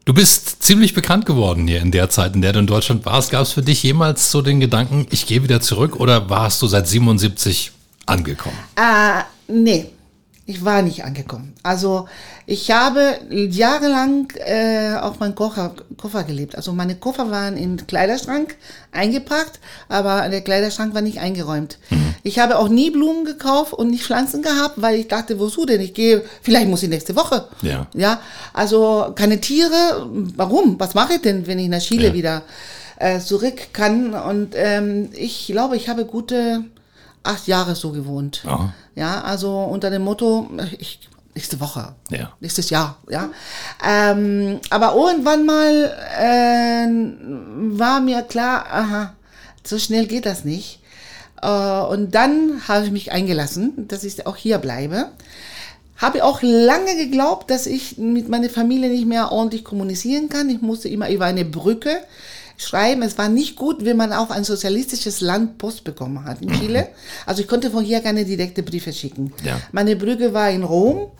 Du 0.05 0.13
bist 0.13 0.63
ziemlich 0.63 0.93
bekannt 0.93 1.25
geworden 1.25 1.67
hier 1.67 1.81
in 1.81 1.91
der 1.91 2.09
Zeit, 2.09 2.33
in 2.33 2.41
der 2.41 2.53
du 2.53 2.59
in 2.59 2.67
Deutschland 2.67 3.05
warst. 3.05 3.29
Gab 3.31 3.41
es 3.41 3.51
für 3.51 3.61
dich 3.61 3.83
jemals 3.83 4.31
so 4.31 4.41
den 4.41 4.59
Gedanken, 4.59 5.05
ich 5.09 5.25
gehe 5.27 5.43
wieder 5.43 5.59
zurück 5.61 5.99
oder 5.99 6.29
warst 6.29 6.61
du 6.61 6.67
seit 6.67 6.87
77 6.87 7.73
angekommen? 8.07 8.57
Äh, 8.75 9.23
nee, 9.47 9.89
ich 10.45 10.63
war 10.63 10.81
nicht 10.81 11.03
angekommen. 11.03 11.53
Also 11.61 12.07
ich 12.45 12.71
habe 12.71 13.19
jahrelang 13.29 14.31
äh, 14.45 14.95
auf 14.95 15.19
meinen 15.19 15.35
Koffer, 15.35 15.75
Koffer 15.97 16.23
gelebt. 16.23 16.55
Also 16.55 16.71
meine 16.71 16.95
Koffer 16.95 17.29
waren 17.29 17.57
im 17.57 17.85
Kleiderschrank 17.85 18.55
eingepackt, 18.93 19.59
aber 19.89 20.29
der 20.29 20.39
Kleiderschrank 20.41 20.93
war 20.95 21.01
nicht 21.01 21.19
eingeräumt. 21.19 21.77
Mhm. 21.89 22.15
Ich 22.23 22.39
habe 22.39 22.57
auch 22.59 22.69
nie 22.69 22.89
Blumen 22.91 23.25
gekauft 23.25 23.73
und 23.73 23.89
nicht 23.89 24.03
Pflanzen 24.05 24.41
gehabt, 24.41 24.81
weil 24.81 24.95
ich 24.95 25.09
dachte, 25.09 25.37
wozu 25.39 25.65
denn? 25.65 25.81
Ich 25.81 25.93
gehe, 25.93 26.23
vielleicht 26.41 26.67
muss 26.69 26.83
ich 26.83 26.89
nächste 26.89 27.17
Woche. 27.17 27.49
Ja. 27.61 27.87
Ja, 27.93 28.21
also 28.53 29.11
keine 29.15 29.41
Tiere. 29.41 30.07
Warum? 30.37 30.79
Was 30.79 30.93
mache 30.93 31.15
ich 31.15 31.21
denn, 31.21 31.45
wenn 31.47 31.59
ich 31.59 31.67
nach 31.67 31.81
Chile 31.81 32.07
Ja. 32.07 32.13
wieder 32.13 32.41
äh, 32.99 33.19
zurück 33.19 33.73
kann? 33.73 34.13
Und 34.13 34.53
ähm, 34.55 35.09
ich 35.13 35.47
glaube, 35.47 35.75
ich 35.75 35.89
habe 35.89 36.05
gute 36.05 36.63
acht 37.27 37.47
Jahre 37.47 37.75
so 37.75 37.91
gewohnt. 37.91 38.43
Aha. 38.45 38.73
Ja, 38.95 39.21
also 39.21 39.51
unter 39.63 39.89
dem 39.89 40.03
Motto, 40.03 40.49
ich, 40.79 40.99
nächste 41.35 41.59
Woche, 41.59 41.93
Ja. 42.09 42.31
nächstes 42.39 42.69
Jahr, 42.69 42.97
ja. 43.09 43.29
Ähm, 43.87 44.59
aber 44.69 44.95
irgendwann 44.95 45.45
mal 45.45 45.93
äh, 46.19 46.87
war 47.77 47.99
mir 48.01 48.21
klar, 48.23 48.65
aha, 48.71 49.13
so 49.63 49.77
schnell 49.77 50.07
geht 50.07 50.25
das 50.25 50.43
nicht. 50.45 50.79
Äh, 51.41 51.47
und 51.47 52.15
dann 52.15 52.61
habe 52.67 52.85
ich 52.85 52.91
mich 52.91 53.11
eingelassen, 53.11 53.87
dass 53.87 54.03
ich 54.03 54.25
auch 54.25 54.35
hier 54.35 54.57
bleibe. 54.57 55.09
Habe 55.97 56.23
auch 56.23 56.41
lange 56.43 56.95
geglaubt, 56.95 57.49
dass 57.49 57.65
ich 57.65 57.97
mit 57.97 58.29
meiner 58.29 58.49
Familie 58.49 58.89
nicht 58.89 59.07
mehr 59.07 59.31
ordentlich 59.31 59.63
kommunizieren 59.63 60.29
kann. 60.29 60.49
Ich 60.49 60.61
musste 60.61 60.89
immer 60.89 61.09
über 61.09 61.25
eine 61.25 61.43
Brücke 61.43 61.97
schreiben. 62.57 63.03
Es 63.03 63.17
war 63.17 63.29
nicht 63.29 63.55
gut, 63.55 63.85
wenn 63.85 63.95
man 63.95 64.11
auch 64.11 64.31
ein 64.31 64.43
sozialistisches 64.43 65.21
Land 65.21 65.57
Post 65.59 65.83
bekommen 65.83 66.25
hat 66.25 66.41
in 66.41 66.51
Chile. 66.51 66.89
Also 67.25 67.41
ich 67.41 67.47
konnte 67.47 67.71
von 67.71 67.85
hier 67.85 68.01
keine 68.01 68.25
direkte 68.25 68.63
Briefe 68.63 68.91
schicken. 68.91 69.31
Ja. 69.43 69.59
Meine 69.71 69.95
Brücke 69.95 70.33
war 70.33 70.49
in 70.49 70.63
Rom, 70.63 71.11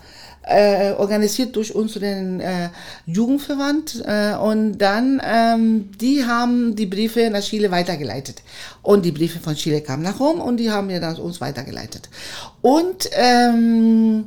äh, 0.48 0.94
organisiert 0.94 1.56
durch 1.56 1.76
unseren 1.76 2.40
äh, 2.40 2.70
Jugendverband. 3.06 4.04
Äh, 4.06 4.36
und 4.36 4.78
dann, 4.80 5.22
ähm, 5.24 5.92
die 6.00 6.26
haben 6.26 6.76
die 6.76 6.86
Briefe 6.86 7.30
nach 7.30 7.42
Chile 7.42 7.70
weitergeleitet. 7.70 8.42
Und 8.82 9.06
die 9.06 9.12
Briefe 9.12 9.40
von 9.40 9.56
Chile 9.56 9.82
kamen 9.82 10.04
nach 10.04 10.20
Rom 10.20 10.42
und 10.42 10.58
die 10.58 10.72
haben 10.72 10.90
wir 10.90 11.00
dann 11.00 11.18
uns 11.18 11.40
weitergeleitet. 11.42 12.10
Und 12.62 13.10
ähm, 13.14 14.26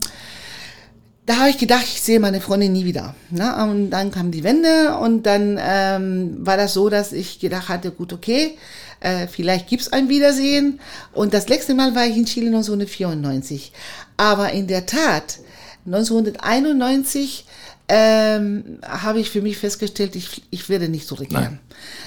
da 1.26 1.37
habe 1.37 1.50
ich 1.50 1.59
gedacht, 1.59 1.85
ich 1.85 2.00
sehe 2.00 2.18
meine 2.18 2.40
Freundin 2.40 2.72
nie 2.72 2.85
wieder. 2.85 3.14
Ne? 3.30 3.54
Und 3.64 3.90
dann 3.90 4.11
kam 4.11 4.30
die 4.30 4.42
Wende 4.42 4.96
und 4.96 5.24
dann 5.24 5.59
ähm, 5.62 6.38
war 6.40 6.56
das 6.56 6.74
so, 6.74 6.88
dass 6.88 7.12
ich 7.12 7.38
gedacht 7.38 7.68
hatte, 7.68 7.90
gut, 7.90 8.12
okay, 8.12 8.56
äh, 9.00 9.26
vielleicht 9.26 9.68
gibt's 9.68 9.92
ein 9.92 10.09
Wiedersehen. 10.09 10.80
Und 11.12 11.35
das 11.35 11.48
letzte 11.48 11.74
Mal 11.74 11.94
war 11.94 12.06
ich 12.06 12.16
in 12.16 12.26
Chile 12.26 12.46
1994. 12.48 13.72
Aber 14.16 14.50
in 14.52 14.66
der 14.66 14.87
Tat, 14.87 15.38
1991 15.87 17.46
ähm, 17.88 18.78
habe 18.87 19.20
ich 19.20 19.30
für 19.30 19.42
mich 19.42 19.59
festgestellt, 19.59 20.14
ich, 20.16 20.42
ich 20.50 20.68
werde 20.68 20.88
nicht 20.88 21.06
zurückkehren. 21.06 21.44
Nein. 21.44 21.61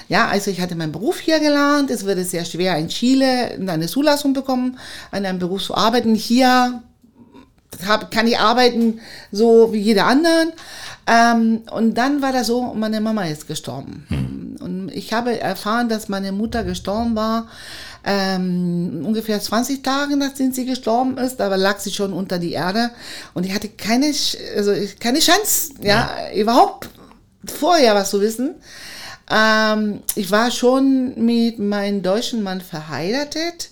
Ja, 0.08 0.28
also 0.28 0.50
ich 0.50 0.60
hatte 0.60 0.76
meinen 0.76 0.92
Beruf 0.92 1.20
hier 1.20 1.40
gelernt. 1.40 1.90
Es 1.90 2.04
wurde 2.04 2.24
sehr 2.24 2.44
schwer 2.44 2.76
in 2.78 2.88
Chile 2.88 3.58
eine 3.66 3.86
Zulassung 3.86 4.32
bekommen, 4.32 4.78
an 5.10 5.26
einem 5.26 5.38
Beruf 5.38 5.62
zu 5.62 5.74
arbeiten. 5.74 6.14
Hier 6.14 6.82
hab, 7.86 8.10
kann 8.10 8.26
ich 8.26 8.38
arbeiten 8.38 9.00
so 9.30 9.72
wie 9.72 9.80
jeder 9.80 10.06
anderen. 10.06 10.52
Ähm, 11.06 11.62
und 11.70 11.94
dann 11.94 12.22
war 12.22 12.32
das 12.32 12.46
so, 12.46 12.74
meine 12.74 13.00
Mama 13.00 13.24
ist 13.24 13.46
gestorben. 13.46 14.56
Und 14.60 14.90
ich 14.92 15.12
habe 15.12 15.38
erfahren, 15.38 15.88
dass 15.88 16.08
meine 16.08 16.32
Mutter 16.32 16.64
gestorben 16.64 17.14
war. 17.14 17.48
Ähm, 18.06 19.02
ungefähr 19.04 19.40
20 19.40 19.82
Tage 19.82 20.18
nachdem 20.18 20.52
sie 20.52 20.66
gestorben 20.66 21.16
ist, 21.16 21.40
aber 21.40 21.56
lag 21.56 21.78
sie 21.78 21.90
schon 21.90 22.12
unter 22.12 22.38
die 22.38 22.52
Erde 22.52 22.90
und 23.32 23.46
ich 23.46 23.54
hatte 23.54 23.70
keine, 23.70 24.12
also 24.54 24.74
keine 25.00 25.20
Chance, 25.20 25.72
ja, 25.80 26.10
überhaupt 26.34 26.90
vorher 27.46 27.94
was 27.94 28.10
zu 28.10 28.20
wissen. 28.20 28.56
Ähm, 29.30 30.02
ich 30.16 30.30
war 30.30 30.50
schon 30.50 31.14
mit 31.24 31.58
meinem 31.58 32.02
deutschen 32.02 32.42
Mann 32.42 32.60
verheiratet. 32.60 33.70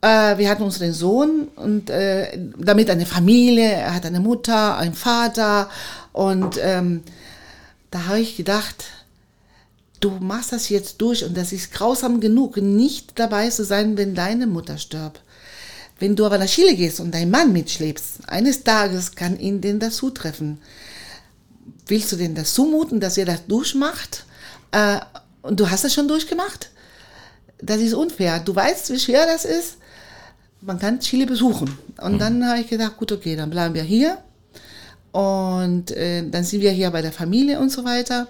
Äh, 0.00 0.38
wir 0.38 0.48
hatten 0.48 0.62
unseren 0.62 0.92
Sohn 0.92 1.48
und 1.56 1.90
äh, 1.90 2.38
damit 2.56 2.90
eine 2.90 3.06
Familie. 3.06 3.70
Er 3.70 3.94
hat 3.94 4.06
eine 4.06 4.20
Mutter, 4.20 4.76
einen 4.76 4.94
Vater 4.94 5.68
und 6.12 6.58
ähm, 6.62 7.02
da 7.90 8.06
habe 8.06 8.20
ich 8.20 8.36
gedacht, 8.36 8.84
du 10.00 10.10
machst 10.20 10.52
das 10.52 10.68
jetzt 10.68 11.00
durch 11.00 11.24
und 11.24 11.36
das 11.36 11.52
ist 11.52 11.72
grausam 11.72 12.20
genug, 12.20 12.56
nicht 12.58 13.18
dabei 13.18 13.48
zu 13.50 13.64
sein, 13.64 13.96
wenn 13.96 14.14
deine 14.14 14.46
Mutter 14.46 14.78
stirbt. 14.78 15.22
Wenn 15.98 16.14
du 16.14 16.26
aber 16.26 16.38
nach 16.38 16.46
Chile 16.46 16.76
gehst 16.76 17.00
und 17.00 17.12
deinen 17.12 17.32
Mann 17.32 17.52
mitschleppst, 17.52 18.28
eines 18.28 18.62
Tages 18.62 19.16
kann 19.16 19.38
ihn 19.38 19.60
denn 19.60 19.80
das 19.80 19.96
zutreffen. 19.96 20.58
Willst 21.86 22.12
du 22.12 22.16
denn 22.16 22.36
das 22.36 22.54
zumuten, 22.54 23.00
dass 23.00 23.18
er 23.18 23.24
das 23.24 23.46
durchmacht? 23.46 24.24
Äh, 24.70 25.00
und 25.42 25.58
du 25.58 25.68
hast 25.68 25.82
das 25.82 25.94
schon 25.94 26.06
durchgemacht? 26.06 26.70
Das 27.60 27.78
ist 27.78 27.94
unfair. 27.94 28.38
Du 28.38 28.54
weißt, 28.54 28.90
wie 28.90 29.00
schwer 29.00 29.26
das 29.26 29.44
ist. 29.44 29.78
Man 30.60 30.78
kann 30.78 31.00
Chile 31.00 31.26
besuchen. 31.26 31.78
Und 32.00 32.18
dann 32.18 32.46
habe 32.46 32.60
ich 32.60 32.68
gedacht, 32.68 32.96
gut, 32.96 33.12
okay, 33.12 33.36
dann 33.36 33.50
bleiben 33.50 33.74
wir 33.74 33.82
hier. 33.82 34.18
Und 35.12 35.90
äh, 35.92 36.28
dann 36.28 36.44
sind 36.44 36.60
wir 36.60 36.70
hier 36.70 36.90
bei 36.90 37.02
der 37.02 37.12
Familie 37.12 37.60
und 37.60 37.70
so 37.70 37.84
weiter. 37.84 38.28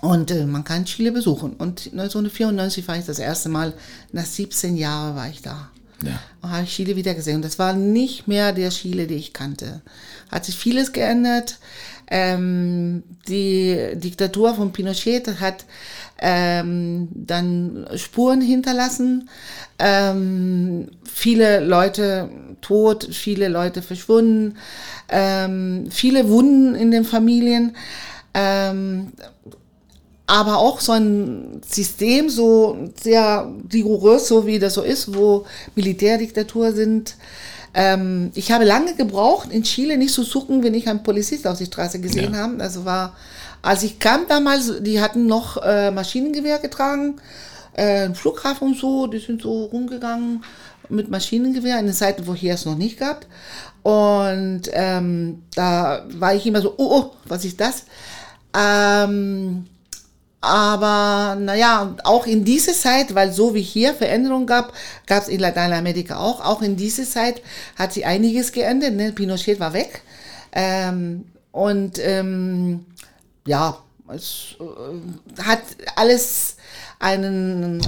Und 0.00 0.30
äh, 0.30 0.46
man 0.46 0.64
kann 0.64 0.84
Chile 0.84 1.12
besuchen. 1.12 1.52
Und 1.54 1.88
1994 1.92 2.86
war 2.86 2.96
ich 2.96 3.06
das 3.06 3.18
erste 3.18 3.48
Mal, 3.48 3.72
nach 4.12 4.26
17 4.26 4.76
Jahren 4.76 5.16
war 5.16 5.28
ich 5.28 5.42
da. 5.42 5.70
Ja. 6.02 6.20
Und 6.42 6.50
habe 6.50 6.64
ich 6.64 6.74
Chile 6.74 6.94
wieder 6.94 7.14
gesehen. 7.14 7.36
Und 7.36 7.44
das 7.44 7.58
war 7.58 7.72
nicht 7.72 8.28
mehr 8.28 8.52
der 8.52 8.70
Chile, 8.70 9.06
den 9.06 9.18
ich 9.18 9.32
kannte. 9.32 9.80
Hat 10.30 10.44
sich 10.44 10.56
vieles 10.56 10.92
geändert. 10.92 11.58
Ähm, 12.06 13.02
die 13.26 13.90
Diktatur 13.94 14.54
von 14.54 14.72
Pinochet 14.72 15.40
hat 15.40 15.64
ähm, 16.20 17.08
dann 17.12 17.86
Spuren 17.96 18.40
hinterlassen. 18.40 19.28
Ähm, 19.78 20.88
viele 21.04 21.60
Leute 21.60 22.28
tot, 22.60 23.08
viele 23.12 23.48
Leute 23.48 23.82
verschwunden, 23.82 24.56
ähm, 25.08 25.86
viele 25.90 26.28
Wunden 26.28 26.74
in 26.74 26.90
den 26.90 27.04
Familien. 27.04 27.76
Ähm, 28.34 29.12
aber 30.26 30.58
auch 30.58 30.80
so 30.80 30.92
ein 30.92 31.62
System, 31.66 32.28
so 32.28 32.76
sehr 33.00 33.50
rigourös, 33.72 34.28
so 34.28 34.46
wie 34.46 34.58
das 34.58 34.74
so 34.74 34.82
ist, 34.82 35.14
wo 35.14 35.46
Militärdiktatur 35.74 36.72
sind. 36.72 37.16
Ähm, 37.72 38.30
ich 38.34 38.52
habe 38.52 38.64
lange 38.64 38.94
gebraucht, 38.94 39.50
in 39.50 39.62
Chile 39.62 39.96
nicht 39.96 40.12
zu 40.12 40.24
suchen, 40.24 40.62
wenn 40.62 40.74
ich 40.74 40.86
einen 40.88 41.02
Polizist 41.02 41.46
auf 41.46 41.56
die 41.58 41.64
Straße 41.66 42.00
gesehen 42.00 42.34
Ja. 42.34 42.40
habe. 42.40 42.62
Also 42.62 42.84
war, 42.84 43.16
als 43.62 43.82
ich 43.82 43.98
kam 43.98 44.26
damals, 44.28 44.82
die 44.82 45.00
hatten 45.00 45.26
noch 45.26 45.56
äh, 45.62 45.90
Maschinengewehr 45.90 46.58
getragen, 46.58 47.20
äh, 47.74 48.12
Flughafen 48.14 48.68
und 48.68 48.78
so, 48.78 49.06
die 49.06 49.18
sind 49.18 49.42
so 49.42 49.64
rumgegangen 49.66 50.44
mit 50.88 51.10
Maschinengewehr 51.10 51.78
in 51.78 51.86
den 51.86 51.94
Zeiten, 51.94 52.26
wo 52.26 52.34
hier 52.34 52.54
es 52.54 52.64
noch 52.64 52.76
nicht 52.76 52.98
gab. 52.98 53.26
Und 53.82 54.62
ähm, 54.72 55.42
da 55.54 56.04
war 56.08 56.34
ich 56.34 56.46
immer 56.46 56.60
so, 56.60 56.74
oh, 56.76 56.98
oh 56.98 57.10
was 57.26 57.44
ist 57.44 57.60
das? 57.60 57.84
Ähm, 58.56 59.66
aber 60.40 61.36
naja, 61.40 61.96
auch 62.04 62.26
in 62.26 62.44
dieser 62.44 62.72
Zeit, 62.72 63.14
weil 63.14 63.32
so 63.32 63.54
wie 63.54 63.62
hier 63.62 63.92
Veränderungen 63.94 64.46
gab, 64.46 64.72
gab 65.06 65.24
es 65.24 65.28
in 65.28 65.40
Lateinamerika 65.40 66.18
auch. 66.18 66.44
Auch 66.44 66.62
in 66.62 66.76
dieser 66.76 67.04
Zeit 67.04 67.42
hat 67.76 67.92
sich 67.92 68.06
einiges 68.06 68.52
geändert. 68.52 68.94
Ne? 68.94 69.12
Pinochet 69.12 69.58
war 69.58 69.72
weg. 69.72 70.02
Ähm, 70.52 71.24
und 71.50 71.98
ähm, 72.00 72.86
ja, 73.48 73.78
es 74.14 74.56
äh, 74.60 75.42
hat 75.42 75.62
alles 75.96 76.56
eine 76.98 77.78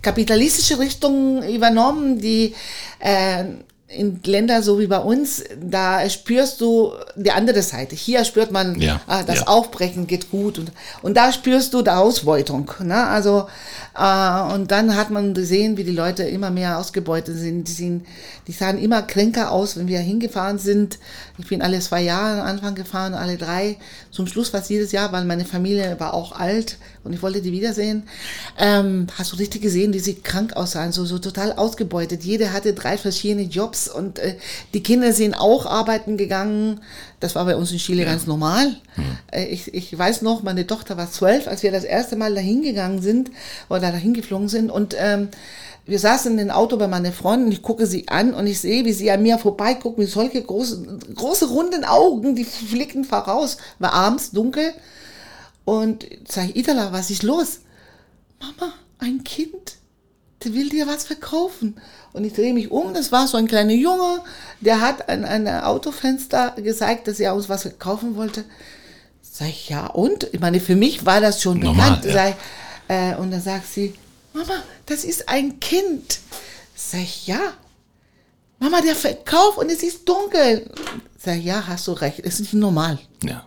kapitalistische 0.00 0.78
Richtung 0.78 1.42
übernommen, 1.42 2.18
die 2.18 2.54
äh, 2.98 3.44
in 3.92 4.20
Ländern 4.24 4.62
so 4.62 4.78
wie 4.78 4.86
bei 4.86 4.98
uns, 4.98 5.44
da 5.60 6.08
spürst 6.08 6.60
du 6.60 6.92
die 7.16 7.30
andere 7.30 7.62
Seite. 7.62 7.94
Hier 7.94 8.24
spürt 8.24 8.50
man, 8.50 8.80
Ja, 8.80 9.00
ah, 9.06 9.22
das 9.22 9.40
ja. 9.40 9.46
Aufbrechen 9.46 10.06
geht 10.06 10.30
gut 10.30 10.58
und, 10.58 10.72
und 11.02 11.16
da 11.16 11.32
spürst 11.32 11.74
du 11.74 11.82
die 11.82 11.90
Ausbeutung. 11.90 12.70
Ne? 12.82 13.06
Also, 13.06 13.46
äh, 13.98 14.54
und 14.54 14.70
dann 14.70 14.96
hat 14.96 15.10
man 15.10 15.34
gesehen, 15.34 15.76
wie 15.76 15.84
die 15.84 15.92
Leute 15.92 16.22
immer 16.24 16.50
mehr 16.50 16.78
ausgebeutet 16.78 17.36
sind. 17.36 17.68
Die, 17.68 17.72
sind, 17.72 18.06
die 18.46 18.52
sahen 18.52 18.78
immer 18.78 19.02
kränker 19.02 19.50
aus, 19.50 19.76
wenn 19.76 19.88
wir 19.88 19.98
hingefahren 19.98 20.58
sind. 20.58 20.98
Ich 21.38 21.48
bin 21.48 21.62
alle 21.62 21.80
zwei 21.80 22.02
Jahre 22.02 22.40
am 22.40 22.46
Anfang 22.46 22.74
gefahren, 22.74 23.14
alle 23.14 23.36
drei. 23.36 23.76
Zum 24.10 24.26
Schluss 24.26 24.50
fast 24.50 24.70
jedes 24.70 24.92
Jahr, 24.92 25.12
weil 25.12 25.24
meine 25.24 25.44
Familie 25.44 25.98
war 25.98 26.14
auch 26.14 26.32
alt 26.32 26.78
und 27.04 27.12
ich 27.12 27.22
wollte 27.22 27.42
die 27.42 27.52
wiedersehen. 27.52 28.04
Ähm, 28.58 29.06
hast 29.18 29.32
du 29.32 29.36
richtig 29.36 29.62
gesehen, 29.62 29.92
wie 29.92 29.98
sie 29.98 30.14
krank 30.14 30.54
aussahen, 30.54 30.92
so, 30.92 31.04
so 31.04 31.18
total 31.18 31.52
ausgebeutet. 31.52 32.22
Jeder 32.22 32.52
hatte 32.52 32.74
drei 32.74 32.96
verschiedene 32.96 33.42
Jobs 33.42 33.81
und 33.88 34.18
äh, 34.18 34.36
die 34.74 34.82
Kinder 34.82 35.12
sind 35.12 35.34
auch 35.34 35.66
arbeiten 35.66 36.16
gegangen. 36.16 36.80
Das 37.20 37.34
war 37.34 37.44
bei 37.44 37.56
uns 37.56 37.72
in 37.72 37.78
Chile 37.78 38.04
ganz 38.04 38.26
normal. 38.26 38.76
Äh, 39.30 39.44
ich, 39.46 39.72
ich 39.74 39.96
weiß 39.96 40.22
noch, 40.22 40.42
meine 40.42 40.66
Tochter 40.66 40.96
war 40.96 41.10
zwölf, 41.10 41.48
als 41.48 41.62
wir 41.62 41.72
das 41.72 41.84
erste 41.84 42.16
Mal 42.16 42.34
dahin 42.34 42.62
gegangen 42.62 43.00
sind 43.00 43.30
oder 43.68 43.92
dahin 43.92 44.14
geflogen 44.14 44.48
sind 44.48 44.70
und 44.70 44.94
ähm, 44.98 45.28
wir 45.84 45.98
saßen 45.98 46.32
in 46.32 46.38
dem 46.38 46.50
Auto 46.50 46.76
bei 46.76 46.86
meiner 46.86 47.12
Freundin, 47.12 47.50
ich 47.50 47.62
gucke 47.62 47.86
sie 47.86 48.06
an 48.08 48.34
und 48.34 48.46
ich 48.46 48.60
sehe, 48.60 48.84
wie 48.84 48.92
sie 48.92 49.10
an 49.10 49.22
mir 49.22 49.38
vorbeiguckt 49.38 49.98
mit 49.98 50.08
solche 50.08 50.40
große, 50.40 51.00
große 51.14 51.48
runden 51.48 51.84
Augen, 51.84 52.36
die 52.36 52.44
flicken 52.44 53.04
voraus. 53.04 53.56
War 53.80 53.92
abends 53.92 54.30
dunkel 54.30 54.72
und 55.64 56.06
sage 56.28 56.50
ich, 56.50 56.56
Idala, 56.56 56.92
was 56.92 57.10
ist 57.10 57.24
los? 57.24 57.60
Mama, 58.40 58.72
ein 58.98 59.24
Kind, 59.24 59.76
der 60.44 60.54
will 60.54 60.68
dir 60.68 60.86
was 60.86 61.04
verkaufen. 61.04 61.76
Und 62.12 62.24
ich 62.24 62.34
drehe 62.34 62.52
mich 62.52 62.70
um, 62.70 62.92
das 62.92 63.10
war 63.10 63.26
so 63.26 63.38
ein 63.38 63.48
kleiner 63.48 63.72
Junge, 63.72 64.20
der 64.60 64.80
hat 64.80 65.08
an 65.08 65.24
einem 65.24 65.62
Autofenster 65.62 66.50
gesagt, 66.56 67.08
dass 67.08 67.20
er 67.20 67.34
uns 67.34 67.48
was 67.48 67.62
verkaufen 67.62 68.16
wollte. 68.16 68.44
Sag 69.22 69.48
ich, 69.48 69.70
ja, 69.70 69.86
und? 69.86 70.28
Ich 70.32 70.40
meine, 70.40 70.60
für 70.60 70.76
mich 70.76 71.06
war 71.06 71.20
das 71.20 71.40
schon 71.40 71.58
Normal, 71.60 71.96
bekannt. 71.96 72.14
ja. 72.14 72.28
Ich, 72.28 72.34
äh, 72.88 73.14
und 73.16 73.30
dann 73.30 73.40
sagt 73.40 73.66
sie, 73.66 73.94
Mama, 74.34 74.62
das 74.86 75.04
ist 75.04 75.28
ein 75.28 75.58
Kind. 75.58 76.20
Sag 76.74 77.00
ich, 77.00 77.26
ja. 77.26 77.40
Mama, 78.58 78.80
der 78.82 78.94
verkauft 78.94 79.58
und 79.58 79.70
es 79.70 79.82
ist 79.82 80.06
dunkel. 80.06 80.70
Sag 81.18 81.38
ich, 81.38 81.44
ja, 81.44 81.64
hast 81.66 81.88
du 81.88 81.92
recht, 81.92 82.18
es 82.20 82.34
ist 82.34 82.40
nicht 82.40 82.54
normal. 82.54 82.98
Ja. 83.24 83.46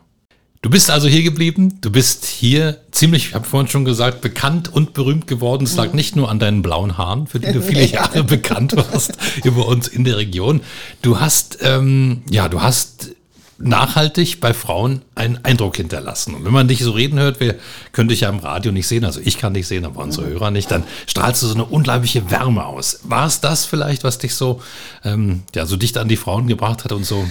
Du 0.65 0.71
bist 0.71 0.89
also 0.89 1.07
hier 1.07 1.21
geblieben. 1.21 1.77
Du 1.81 1.91
bist 1.91 2.25
hier 2.25 2.79
ziemlich, 2.89 3.27
ich 3.27 3.35
habe 3.35 3.45
vorhin 3.45 3.69
schon 3.69 3.85
gesagt, 3.85 4.21
bekannt 4.21 4.67
und 4.67 4.93
berühmt 4.93 5.27
geworden. 5.27 5.65
Es 5.65 5.75
lag 5.75 5.93
nicht 5.93 6.15
nur 6.15 6.27
an 6.27 6.39
deinen 6.39 6.63
blauen 6.63 6.97
Haaren, 6.97 7.27
für 7.27 7.39
die 7.39 7.51
du 7.51 7.61
viele 7.61 7.85
Jahre 7.85 8.23
bekannt 8.23 8.75
warst 8.75 9.13
hier 9.43 9.51
bei 9.51 9.61
uns 9.61 9.87
in 9.87 10.03
der 10.05 10.17
Region. 10.17 10.61
Du 11.03 11.19
hast, 11.19 11.59
ähm, 11.61 12.23
ja, 12.31 12.49
du 12.49 12.63
hast 12.63 13.11
nachhaltig 13.59 14.41
bei 14.41 14.55
Frauen 14.55 15.03
einen 15.13 15.37
Eindruck 15.45 15.77
hinterlassen. 15.77 16.33
Und 16.33 16.45
wenn 16.45 16.53
man 16.53 16.67
dich 16.67 16.79
so 16.79 16.93
reden 16.93 17.19
hört, 17.19 17.39
wir 17.39 17.57
können 17.91 18.09
dich 18.09 18.21
ja 18.21 18.29
im 18.29 18.39
Radio 18.39 18.71
nicht 18.71 18.87
sehen, 18.87 19.05
also 19.05 19.21
ich 19.23 19.37
kann 19.37 19.53
dich 19.53 19.67
sehen, 19.67 19.85
aber 19.85 20.01
unsere 20.01 20.25
Hörer 20.25 20.49
nicht, 20.49 20.71
dann 20.71 20.83
strahlst 21.05 21.43
du 21.43 21.45
so 21.45 21.53
eine 21.53 21.65
unglaubliche 21.65 22.31
Wärme 22.31 22.65
aus. 22.65 23.01
War 23.03 23.27
es 23.27 23.39
das 23.39 23.65
vielleicht, 23.65 24.03
was 24.03 24.17
dich 24.17 24.33
so, 24.33 24.63
ähm, 25.03 25.43
ja, 25.53 25.67
so 25.67 25.77
dicht 25.77 25.99
an 25.99 26.07
die 26.07 26.17
Frauen 26.17 26.47
gebracht 26.47 26.85
hat 26.85 26.91
und 26.91 27.05
so? 27.05 27.23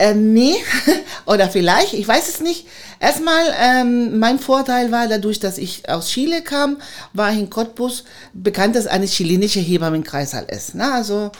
Ähm, 0.00 0.32
nee, 0.32 0.54
oder 1.26 1.48
vielleicht, 1.48 1.92
ich 1.92 2.06
weiß 2.06 2.28
es 2.28 2.40
nicht. 2.40 2.66
Erstmal, 3.00 3.44
ähm, 3.60 4.18
mein 4.18 4.38
Vorteil 4.38 4.92
war 4.92 5.08
dadurch, 5.08 5.40
dass 5.40 5.58
ich 5.58 5.88
aus 5.88 6.08
Chile 6.08 6.42
kam, 6.42 6.78
war 7.12 7.32
ich 7.32 7.38
in 7.38 7.50
Cottbus 7.50 8.04
bekannt, 8.32 8.76
dass 8.76 8.86
eine 8.86 9.06
chilenische 9.06 9.60
Hebammenkreissaal 9.60 10.44
ist. 10.44 10.74
Ne? 10.74 10.92
Also 10.92 11.30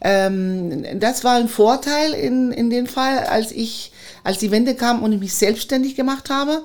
ähm, 0.00 1.00
das 1.00 1.24
war 1.24 1.36
ein 1.36 1.48
Vorteil 1.48 2.12
in, 2.12 2.52
in 2.52 2.70
dem 2.70 2.86
Fall, 2.86 3.18
als 3.18 3.52
ich, 3.52 3.92
als 4.24 4.38
die 4.38 4.50
Wende 4.50 4.74
kam 4.74 5.02
und 5.02 5.12
ich 5.12 5.20
mich 5.20 5.34
selbstständig 5.34 5.94
gemacht 5.96 6.30
habe. 6.30 6.62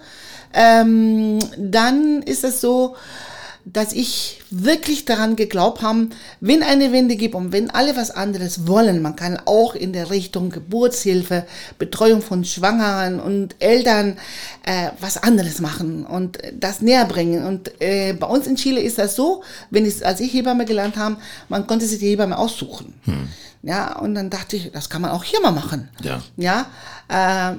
Ähm, 0.54 1.40
dann 1.58 2.22
ist 2.22 2.44
es 2.44 2.62
so, 2.62 2.96
dass 3.66 3.94
ich 3.94 4.42
wirklich 4.50 5.06
daran 5.06 5.36
geglaubt 5.36 5.82
habe, 5.82 6.10
wenn 6.42 6.64
eine 6.64 6.92
Wende 6.92 7.16
gibt 7.16 7.36
und 7.36 7.52
wenn 7.52 7.70
alle 7.70 7.96
was 7.96 8.12
anderes 8.12 8.68
wollen, 8.68 9.02
man 9.02 9.16
kann 9.16 9.40
auch 9.46 9.74
in 9.74 9.94
der 9.94 10.10
Richtung 10.10 10.50
Geburtshilfe, 10.50 11.46
Betreuung 11.80 12.22
von 12.22 12.44
Schwangeren 12.44 13.20
und 13.20 13.56
Eltern 13.60 14.18
äh, 14.64 14.90
was 15.00 15.18
anderes 15.18 15.62
machen 15.62 16.06
und 16.06 16.40
das 16.60 16.82
näher 16.82 17.06
bringen. 17.06 17.46
Und 17.46 17.72
äh, 17.82 18.14
bei 18.14 18.28
uns 18.28 18.48
in 18.48 18.58
Chile 18.58 18.82
ist 18.82 18.98
das 18.98 19.16
so, 19.16 19.44
wenn 19.70 19.86
ich, 19.86 20.06
als 20.06 20.20
ich 20.20 20.34
Hebamme 20.34 20.66
gelernt 20.66 20.98
habe, 20.98 21.18
man 21.48 21.66
konnte 21.66 21.86
sich 21.86 22.00
die 22.00 22.10
Hebamme 22.10 22.38
aussuchen. 22.38 22.94
Ja, 23.64 23.98
und 23.98 24.14
dann 24.16 24.30
dachte 24.30 24.58
ich, 24.58 24.72
das 24.72 24.90
kann 24.90 25.02
man 25.02 25.12
auch 25.12 25.24
hier 25.24 25.40
mal 25.40 25.52
machen. 25.52 25.90
Ja. 26.02 26.22
Ja, 26.36 26.66
äh, 27.08 27.56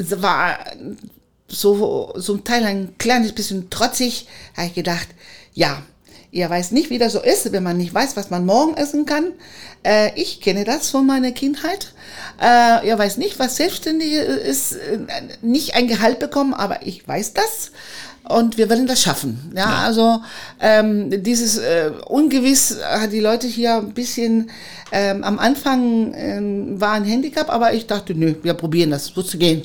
es 0.00 0.22
war 0.22 0.58
so 1.46 2.14
zum 2.18 2.42
Teil 2.44 2.64
ein 2.64 2.94
kleines 2.96 3.32
bisschen 3.32 3.68
trotzig, 3.68 4.26
habe 4.56 4.68
ich 4.68 4.74
gedacht, 4.74 5.08
ja, 5.54 5.82
ihr 6.30 6.48
weiß 6.48 6.70
nicht, 6.72 6.90
wie 6.90 6.98
das 6.98 7.12
so 7.12 7.20
ist, 7.20 7.52
wenn 7.52 7.62
man 7.62 7.76
nicht 7.76 7.94
weiß, 7.94 8.16
was 8.16 8.30
man 8.30 8.46
morgen 8.46 8.74
essen 8.74 9.06
kann. 9.06 9.32
Äh, 9.84 10.18
ich 10.20 10.40
kenne 10.40 10.64
das 10.64 10.90
von 10.90 11.06
meiner 11.06 11.32
Kindheit. 11.32 11.92
Äh, 12.40 12.86
ihr 12.88 12.98
weiß 12.98 13.18
nicht, 13.18 13.38
was 13.38 13.56
Selbstständige 13.56 14.20
ist, 14.20 14.72
äh, 14.72 14.98
nicht 15.42 15.74
ein 15.74 15.88
Gehalt 15.88 16.18
bekommen, 16.18 16.54
aber 16.54 16.86
ich 16.86 17.06
weiß 17.06 17.34
das. 17.34 17.72
Und 18.28 18.56
wir 18.56 18.68
werden 18.70 18.86
das 18.86 19.02
schaffen. 19.02 19.52
Ja, 19.56 19.80
also 19.84 20.20
ähm, 20.60 21.22
dieses 21.22 21.58
äh, 21.58 21.90
Ungewiss 22.06 22.78
hat 22.82 23.12
die 23.12 23.20
Leute 23.20 23.48
hier 23.48 23.76
ein 23.76 23.94
bisschen 23.94 24.48
ähm, 24.94 25.24
am 25.24 25.38
Anfang 25.38 26.12
ähm, 26.14 26.78
war 26.78 26.92
ein 26.92 27.04
Handicap, 27.04 27.48
aber 27.48 27.72
ich 27.72 27.86
dachte, 27.86 28.14
nö, 28.14 28.34
wir 28.42 28.52
probieren 28.52 28.90
das, 28.90 29.06
so 29.06 29.22
zu 29.22 29.38
gehen. 29.38 29.64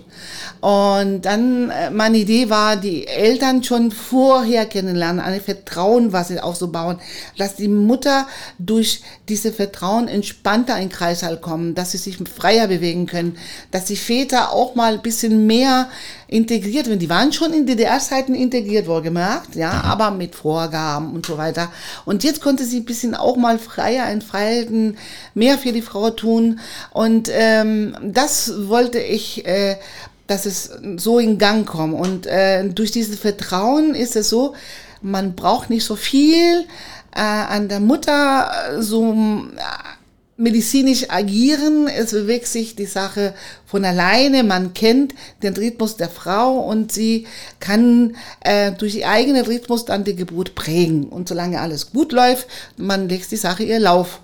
Und 0.61 1.23
dann 1.23 1.69
äh, 1.69 1.89
meine 1.91 2.17
Idee 2.17 2.49
war, 2.49 2.77
die 2.77 3.05
Eltern 3.05 3.61
schon 3.61 3.91
vorher 3.91 4.65
kennenlernen, 4.65 5.19
ein 5.19 5.41
Vertrauen, 5.41 6.13
was 6.13 6.29
sie 6.29 6.39
aufzubauen, 6.39 6.99
dass 7.37 7.55
die 7.55 7.67
Mutter 7.67 8.25
durch 8.57 9.01
diese 9.27 9.51
Vertrauen 9.51 10.07
entspannter 10.07 10.77
in 10.77 10.83
den 10.83 10.89
Kreißsaal 10.89 11.37
kommen, 11.41 11.75
dass 11.75 11.91
sie 11.91 11.97
sich 11.97 12.17
freier 12.17 12.69
bewegen 12.69 13.05
können, 13.05 13.37
dass 13.71 13.83
die 13.83 13.97
Väter 13.97 14.53
auch 14.53 14.75
mal 14.75 14.93
ein 14.93 15.01
bisschen 15.01 15.45
mehr 15.45 15.89
integriert 16.28 16.88
werden. 16.88 16.99
Die 16.99 17.09
waren 17.09 17.32
schon 17.32 17.53
in 17.53 17.65
DDR-Zeiten 17.65 18.36
integriert, 18.36 18.88
wohlgemerkt, 18.88 19.55
ja, 19.55 19.71
aber 19.71 20.11
mit 20.11 20.36
Vorgaben 20.36 21.13
und 21.13 21.25
so 21.25 21.38
weiter. 21.38 21.71
Und 22.05 22.23
jetzt 22.23 22.41
konnte 22.41 22.65
sie 22.65 22.78
ein 22.78 22.86
bisschen 22.86 23.15
auch 23.15 23.38
mal 23.38 23.59
freier 23.59 24.07
entfalten, 24.09 24.97
mehr 25.34 25.57
für 25.57 25.71
die 25.71 25.82
Frau 25.82 26.09
tun. 26.09 26.59
Und 26.91 27.30
ähm, 27.32 27.95
das 28.03 28.67
wollte 28.67 28.99
ich, 28.99 29.45
äh, 29.45 29.78
dass 30.28 30.45
es 30.45 30.71
so 30.97 31.19
in 31.19 31.38
Gang 31.38 31.65
kommt. 31.65 31.93
Und 31.93 32.25
äh, 32.25 32.67
durch 32.67 32.91
dieses 32.91 33.19
Vertrauen 33.19 33.95
ist 33.95 34.15
es 34.15 34.30
so, 34.30 34.53
man 35.01 35.36
braucht 35.36 35.69
nicht 35.69 35.86
so 35.86 35.95
viel 35.95 36.65
äh, 37.15 37.21
an 37.21 37.67
der 37.67 37.80
Mutter 37.80 38.51
äh, 38.78 38.82
so 38.82 39.13
äh, 39.13 39.96
medizinisch 40.38 41.09
agieren. 41.09 41.88
Es 41.88 42.11
bewegt 42.11 42.47
sich 42.47 42.75
die 42.75 42.85
Sache 42.85 43.33
von 43.65 43.83
alleine. 43.83 44.43
Man 44.43 44.73
kennt 44.73 45.13
den 45.41 45.55
Rhythmus 45.55 45.97
der 45.97 46.09
Frau 46.09 46.59
und 46.59 46.91
sie 46.91 47.25
kann 47.59 48.15
äh, 48.41 48.71
durch 48.71 48.95
ihr 48.95 49.09
eigenen 49.09 49.45
Rhythmus 49.45 49.85
dann 49.85 50.03
die 50.03 50.15
Geburt 50.15 50.55
prägen. 50.55 51.05
Und 51.05 51.27
solange 51.27 51.59
alles 51.59 51.91
gut 51.91 52.11
läuft, 52.11 52.47
man 52.77 53.09
legt 53.09 53.31
die 53.31 53.35
Sache 53.35 53.63
ihr 53.63 53.79
Lauf. 53.79 54.21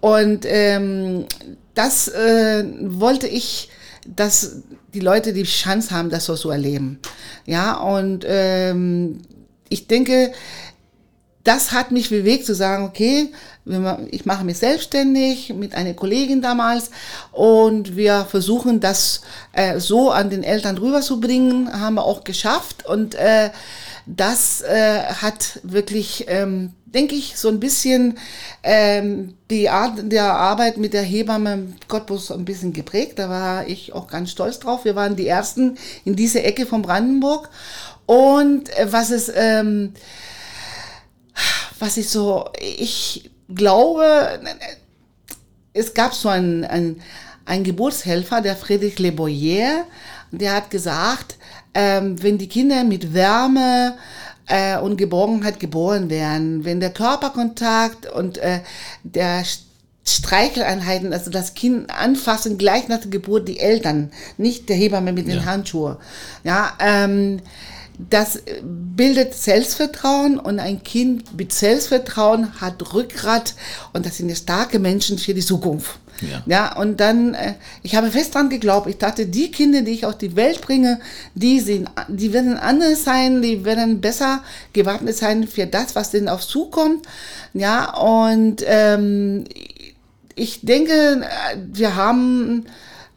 Und 0.00 0.44
ähm, 0.46 1.26
das 1.74 2.08
äh, 2.08 2.64
wollte 2.80 3.26
ich, 3.26 3.68
dass 4.06 4.62
die 4.94 5.00
Leute 5.00 5.32
die 5.32 5.42
Chance 5.42 5.90
haben, 5.90 6.10
das 6.10 6.26
so 6.26 6.36
zu 6.36 6.50
erleben. 6.50 7.00
Ja, 7.44 7.74
und 7.74 8.24
ähm, 8.26 9.18
ich 9.68 9.88
denke, 9.88 10.32
das 11.42 11.72
hat 11.72 11.90
mich 11.90 12.10
bewegt 12.10 12.46
zu 12.46 12.54
sagen, 12.54 12.84
okay, 12.84 13.28
ich 14.10 14.24
mache 14.24 14.44
mich 14.44 14.58
selbstständig 14.58 15.52
mit 15.52 15.74
einer 15.74 15.94
Kollegin 15.94 16.40
damals 16.40 16.90
und 17.32 17.96
wir 17.96 18.24
versuchen 18.24 18.78
das 18.80 19.22
äh, 19.52 19.80
so 19.80 20.10
an 20.10 20.30
den 20.30 20.44
Eltern 20.44 20.78
rüberzubringen, 20.78 21.72
haben 21.80 21.94
wir 21.94 22.04
auch 22.04 22.22
geschafft 22.22 22.86
und 22.86 23.16
äh, 23.16 23.50
das 24.06 24.62
äh, 24.62 25.02
hat 25.02 25.58
wirklich, 25.64 26.26
ähm, 26.28 26.72
denke 26.84 27.16
ich, 27.16 27.36
so 27.36 27.48
ein 27.48 27.58
bisschen 27.58 28.18
ähm, 28.62 29.34
die 29.50 29.68
Art 29.68 30.00
der 30.12 30.32
Arbeit 30.34 30.76
mit 30.76 30.92
der 30.92 31.02
Hebamme 31.02 31.74
Cottbus 31.88 32.30
ein 32.30 32.44
bisschen 32.44 32.72
geprägt. 32.72 33.18
Da 33.18 33.28
war 33.28 33.66
ich 33.66 33.92
auch 33.92 34.06
ganz 34.06 34.30
stolz 34.30 34.60
drauf. 34.60 34.84
Wir 34.84 34.94
waren 34.94 35.16
die 35.16 35.26
Ersten 35.26 35.76
in 36.04 36.14
dieser 36.14 36.44
Ecke 36.44 36.66
von 36.66 36.82
Brandenburg. 36.82 37.50
Und 38.06 38.68
äh, 38.78 38.92
was 38.92 39.10
es, 39.10 39.30
ähm, 39.34 39.94
was 41.80 41.96
ich 41.96 42.08
so, 42.08 42.48
ich 42.60 43.30
glaube, 43.54 44.40
es 45.72 45.94
gab 45.94 46.14
so 46.14 46.28
einen, 46.28 46.64
einen, 46.64 47.00
einen 47.44 47.64
Geburtshelfer, 47.64 48.40
der 48.40 48.56
Friedrich 48.56 48.98
Le 48.98 49.12
Boyer, 49.12 49.84
der 50.30 50.54
hat 50.54 50.70
gesagt, 50.70 51.36
ähm, 51.74 52.22
wenn 52.22 52.38
die 52.38 52.48
Kinder 52.48 52.84
mit 52.84 53.14
Wärme 53.14 53.96
äh, 54.46 54.78
und 54.78 54.96
Geborgenheit 54.96 55.60
geboren 55.60 56.10
werden, 56.10 56.64
wenn 56.64 56.80
der 56.80 56.90
Körperkontakt 56.90 58.10
und 58.10 58.38
äh, 58.38 58.60
der 59.02 59.44
Streicheleinheiten, 60.06 61.12
also 61.12 61.30
das 61.30 61.54
Kind 61.54 61.90
anfassen, 61.90 62.58
gleich 62.58 62.88
nach 62.88 63.00
der 63.00 63.10
Geburt 63.10 63.48
die 63.48 63.58
Eltern, 63.58 64.12
nicht 64.38 64.68
der 64.68 64.76
Hebamme 64.76 65.12
mit 65.12 65.26
den 65.26 65.38
Ja. 65.38 65.44
Handschuhen. 65.44 65.96
Ja, 66.44 66.72
ähm, 66.78 67.40
das 67.98 68.42
bildet 68.62 69.34
Selbstvertrauen 69.34 70.38
und 70.38 70.58
ein 70.58 70.82
Kind 70.82 71.36
mit 71.36 71.52
Selbstvertrauen 71.52 72.60
hat 72.60 72.94
Rückgrat 72.94 73.54
und 73.92 74.06
das 74.06 74.18
sind 74.18 74.28
ja 74.28 74.34
starke 74.34 74.78
Menschen 74.78 75.18
für 75.18 75.34
die 75.34 75.40
Zukunft. 75.40 75.98
Ja. 76.20 76.42
Ja, 76.46 76.76
und 76.76 77.00
dann, 77.00 77.34
äh, 77.34 77.54
ich 77.82 77.94
habe 77.94 78.10
fest 78.10 78.34
dran 78.34 78.48
geglaubt, 78.48 78.88
ich 78.88 78.98
dachte, 78.98 79.26
die 79.26 79.50
Kinder, 79.50 79.82
die 79.82 79.92
ich 79.92 80.06
auf 80.06 80.16
die 80.16 80.34
Welt 80.34 80.62
bringe, 80.62 81.00
die, 81.34 81.60
sind, 81.60 81.90
die 82.08 82.32
werden 82.32 82.56
anders 82.56 83.04
sein, 83.04 83.42
die 83.42 83.64
werden 83.64 84.00
besser 84.00 84.42
gewappnet 84.72 85.16
sein 85.16 85.46
für 85.46 85.66
das, 85.66 85.94
was 85.94 86.10
denen 86.10 86.28
auf 86.28 86.46
zukommt. 86.46 87.06
Ja, 87.52 87.94
und 87.94 88.62
ähm, 88.66 89.44
ich 90.34 90.60
denke, 90.62 90.92
äh, 90.92 91.56
wir 91.72 91.96
haben 91.96 92.64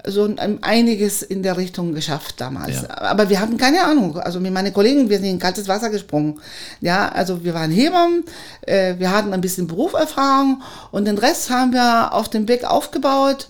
so 0.05 0.23
ein, 0.23 0.63
einiges 0.63 1.21
in 1.21 1.43
der 1.43 1.57
Richtung 1.57 1.93
geschafft 1.93 2.39
damals. 2.39 2.83
Ja. 2.83 2.97
Aber 3.01 3.29
wir 3.29 3.39
hatten 3.39 3.57
keine 3.57 3.83
Ahnung. 3.83 4.17
Also 4.17 4.39
mit 4.39 4.53
meinen 4.53 4.73
Kollegen, 4.73 5.09
wir 5.09 5.17
sind 5.17 5.29
in 5.29 5.39
kaltes 5.39 5.67
Wasser 5.67 5.89
gesprungen. 5.89 6.39
Ja, 6.79 7.09
also 7.09 7.43
wir 7.43 7.53
waren 7.53 7.71
Hebammen, 7.71 8.23
äh, 8.61 8.95
wir 8.97 9.11
hatten 9.11 9.33
ein 9.33 9.41
bisschen 9.41 9.67
Berufserfahrung 9.67 10.61
und 10.91 11.05
den 11.05 11.17
Rest 11.17 11.49
haben 11.49 11.73
wir 11.73 12.13
auf 12.13 12.29
dem 12.29 12.47
Weg 12.47 12.63
aufgebaut. 12.63 13.47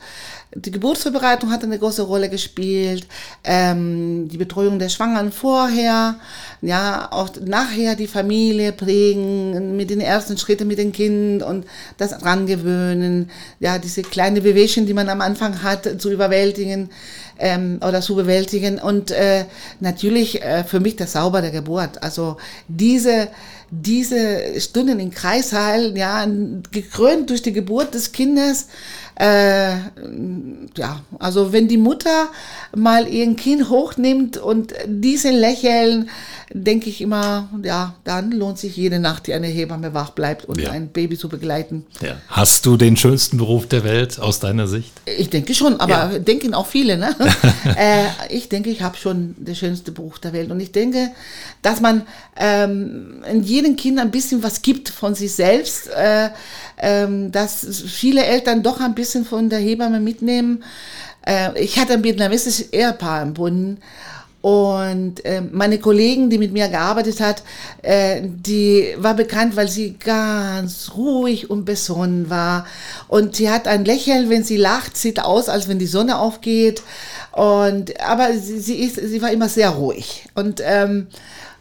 Die 0.56 0.72
Geburtsvorbereitung 0.72 1.52
hat 1.52 1.64
eine 1.64 1.78
große 1.78 2.02
Rolle 2.02 2.28
gespielt, 2.28 3.06
ähm, 3.44 4.28
die 4.30 4.38
Betreuung 4.38 4.80
der 4.80 4.90
Schwangeren 4.90 5.32
vorher, 5.32 6.16
ja, 6.62 7.08
auch 7.12 7.30
nachher 7.40 7.96
die 7.96 8.08
Familie 8.08 8.72
prägen, 8.72 9.78
mit 9.78 9.92
den 9.92 10.02
ersten 10.02 10.40
Schritten 10.40 10.68
mit 10.68 10.80
dem 10.80 10.92
Kind 10.92 11.44
und 11.44 11.66
das 11.98 12.18
dran 12.18 12.48
gewöhnen, 12.48 13.30
ja, 13.60 13.78
diese 13.78 14.02
kleine 14.02 14.42
Bewegung, 14.42 14.88
die 14.88 14.96
man 14.96 15.10
am 15.10 15.22
Anfang 15.22 15.62
hat, 15.62 16.02
zu 16.02 16.10
überwältigen 16.10 16.90
ähm, 17.38 17.80
oder 17.88 18.02
zu 18.02 18.16
bewältigen 18.16 18.80
und 18.80 19.12
äh, 19.12 19.46
natürlich 19.80 20.42
äh, 20.42 20.64
für 20.64 20.80
mich 20.80 20.96
das 20.96 21.12
Sauber 21.12 21.42
der 21.42 21.52
Geburt. 21.52 22.02
Also 22.02 22.38
diese 22.68 23.28
diese 23.72 24.60
Stunden 24.60 25.00
in 25.00 25.12
Kreisheil, 25.12 25.96
ja, 25.96 26.26
gekrönt 26.72 27.30
durch 27.30 27.44
die 27.44 27.54
Geburt 27.54 27.94
des 27.94 28.12
Kindes, 28.12 28.68
äh, 29.20 29.72
ja, 30.78 31.02
also 31.20 31.52
wenn 31.52 31.68
die 31.68 31.78
Mutter 31.78 32.30
mal 32.74 33.06
ihr 33.08 33.36
Kind 33.36 33.70
hochnimmt 33.70 34.38
und 34.38 34.74
diese 34.88 35.30
lächeln, 35.30 36.10
denke 36.54 36.90
ich 36.90 37.02
immer, 37.02 37.50
ja, 37.64 37.96
dann 38.06 38.32
lohnt 38.32 38.58
sich 38.58 38.78
jede 38.78 39.00
Nacht, 39.00 39.28
die 39.28 39.34
eine 39.34 39.48
Hebamme 39.48 39.94
wach 39.94 40.12
bleibt 40.12 40.46
und 40.46 40.60
ja. 40.60 40.72
ein 40.72 40.88
Baby 40.88 41.18
zu 41.18 41.28
begleiten. 41.28 41.86
Ja. 42.02 42.16
Hast 42.30 42.66
du 42.66 42.78
den 42.78 42.96
schönsten 42.96 43.38
Beruf 43.38 43.68
der 43.68 43.84
Welt 43.84 44.20
aus 44.20 44.40
deiner 44.40 44.68
Sicht? 44.68 44.94
Ich 45.06 45.30
denke 45.30 45.54
schon, 45.54 45.80
aber 45.80 46.14
ja. 46.14 46.20
denken 46.20 46.54
auch 46.54 46.68
viele. 46.68 46.98
Ne? 46.98 47.14
äh, 47.78 48.06
ich 48.30 48.48
denke, 48.48 48.70
ich 48.70 48.82
habe 48.82 48.98
schon 48.98 49.36
den 49.38 49.56
schönsten 49.56 49.94
Beruf 49.94 50.20
der 50.20 50.32
Welt. 50.32 50.50
Und 50.50 50.62
ich 50.62 50.72
denke, 50.72 51.12
dass 51.62 51.82
man 51.82 52.04
ähm, 52.38 53.22
in 53.30 53.44
jedem 53.44 53.76
Kind 53.76 54.00
ein 54.00 54.12
bisschen 54.12 54.42
was 54.44 54.62
gibt 54.62 54.90
von 54.90 55.14
sich 55.14 55.34
selbst, 55.34 55.90
äh, 55.90 56.30
dass 56.82 57.84
viele 57.88 58.24
Eltern 58.24 58.64
doch 58.64 58.80
ein 58.80 58.96
bisschen 58.96 59.26
von 59.26 59.50
der 59.50 59.60
Hebamme 59.60 60.00
mitnehmen. 60.00 60.64
Äh, 61.26 61.62
ich 61.62 61.78
hatte 61.78 61.94
ein 61.94 62.04
vietnamesisches 62.04 62.72
Ehepaar 62.72 63.22
im 63.22 63.34
Bund 63.34 63.80
und 64.42 65.26
äh, 65.26 65.42
meine 65.42 65.80
Kollegen, 65.80 66.30
die 66.30 66.38
mit 66.38 66.54
mir 66.54 66.70
gearbeitet 66.70 67.20
hat, 67.20 67.44
äh, 67.82 68.22
die 68.24 68.96
war 68.98 69.14
bekannt, 69.14 69.58
weil 69.58 69.68
sie 69.68 69.98
ganz 70.00 70.92
ruhig 70.96 71.50
und 71.50 71.66
besonnen 71.66 72.30
war. 72.30 72.66
Und 73.10 73.36
sie 73.36 73.50
hat 73.50 73.68
ein 73.68 73.84
Lächeln, 73.84 74.30
wenn 74.30 74.46
sie 74.46 74.56
lacht, 74.56 74.96
sieht 74.96 75.20
aus, 75.20 75.50
als 75.50 75.68
wenn 75.68 75.78
die 75.78 75.88
Sonne 75.88 76.20
aufgeht. 76.20 76.82
Und 77.34 78.00
aber 78.00 78.34
sie, 78.34 78.60
sie 78.60 78.76
ist, 78.78 78.96
sie 78.96 79.22
war 79.22 79.32
immer 79.32 79.50
sehr 79.50 79.72
ruhig. 79.72 80.30
Und 80.36 80.62
ähm, 80.64 81.08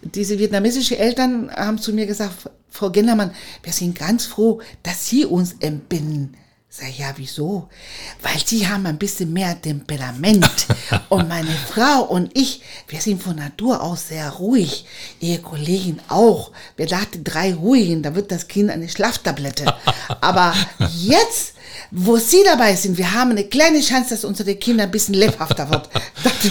diese 0.02 0.38
vietnamesischen 0.38 0.98
Eltern 0.98 1.50
haben 1.50 1.78
zu 1.78 1.92
mir 1.92 2.06
gesagt, 2.06 2.48
Frau 2.70 2.90
Gendermann, 2.90 3.34
wir 3.62 3.72
sind 3.72 3.98
ganz 3.98 4.26
froh, 4.26 4.60
dass 4.82 5.06
Sie 5.06 5.24
uns 5.24 5.54
entbinden. 5.60 6.36
Sag 6.70 6.98
ja, 6.98 7.14
wieso? 7.16 7.70
Weil 8.20 8.44
sie 8.44 8.68
haben 8.68 8.84
ein 8.84 8.98
bisschen 8.98 9.32
mehr 9.32 9.60
Temperament. 9.60 10.66
und 11.08 11.26
meine 11.26 11.50
Frau 11.50 12.02
und 12.02 12.30
ich, 12.36 12.60
wir 12.88 13.00
sind 13.00 13.22
von 13.22 13.36
Natur 13.36 13.82
aus 13.82 14.08
sehr 14.08 14.28
ruhig. 14.28 14.84
Ihre 15.18 15.40
Kollegin 15.40 15.98
auch. 16.08 16.52
Wir 16.76 16.86
dachten 16.86 17.24
drei 17.24 17.54
ruhigen, 17.54 18.02
da 18.02 18.14
wird 18.14 18.30
das 18.30 18.48
Kind 18.48 18.68
eine 18.68 18.88
Schlaftablette. 18.90 19.64
Aber 20.20 20.54
jetzt, 20.94 21.54
wo 21.90 22.16
sie 22.16 22.42
dabei 22.44 22.74
sind, 22.76 22.98
wir 22.98 23.14
haben 23.14 23.30
eine 23.30 23.44
kleine 23.44 23.80
Chance, 23.80 24.10
dass 24.10 24.24
unsere 24.24 24.54
Kinder 24.56 24.84
ein 24.84 24.90
bisschen 24.90 25.14
lebhafter 25.14 25.70
wird. 25.70 25.88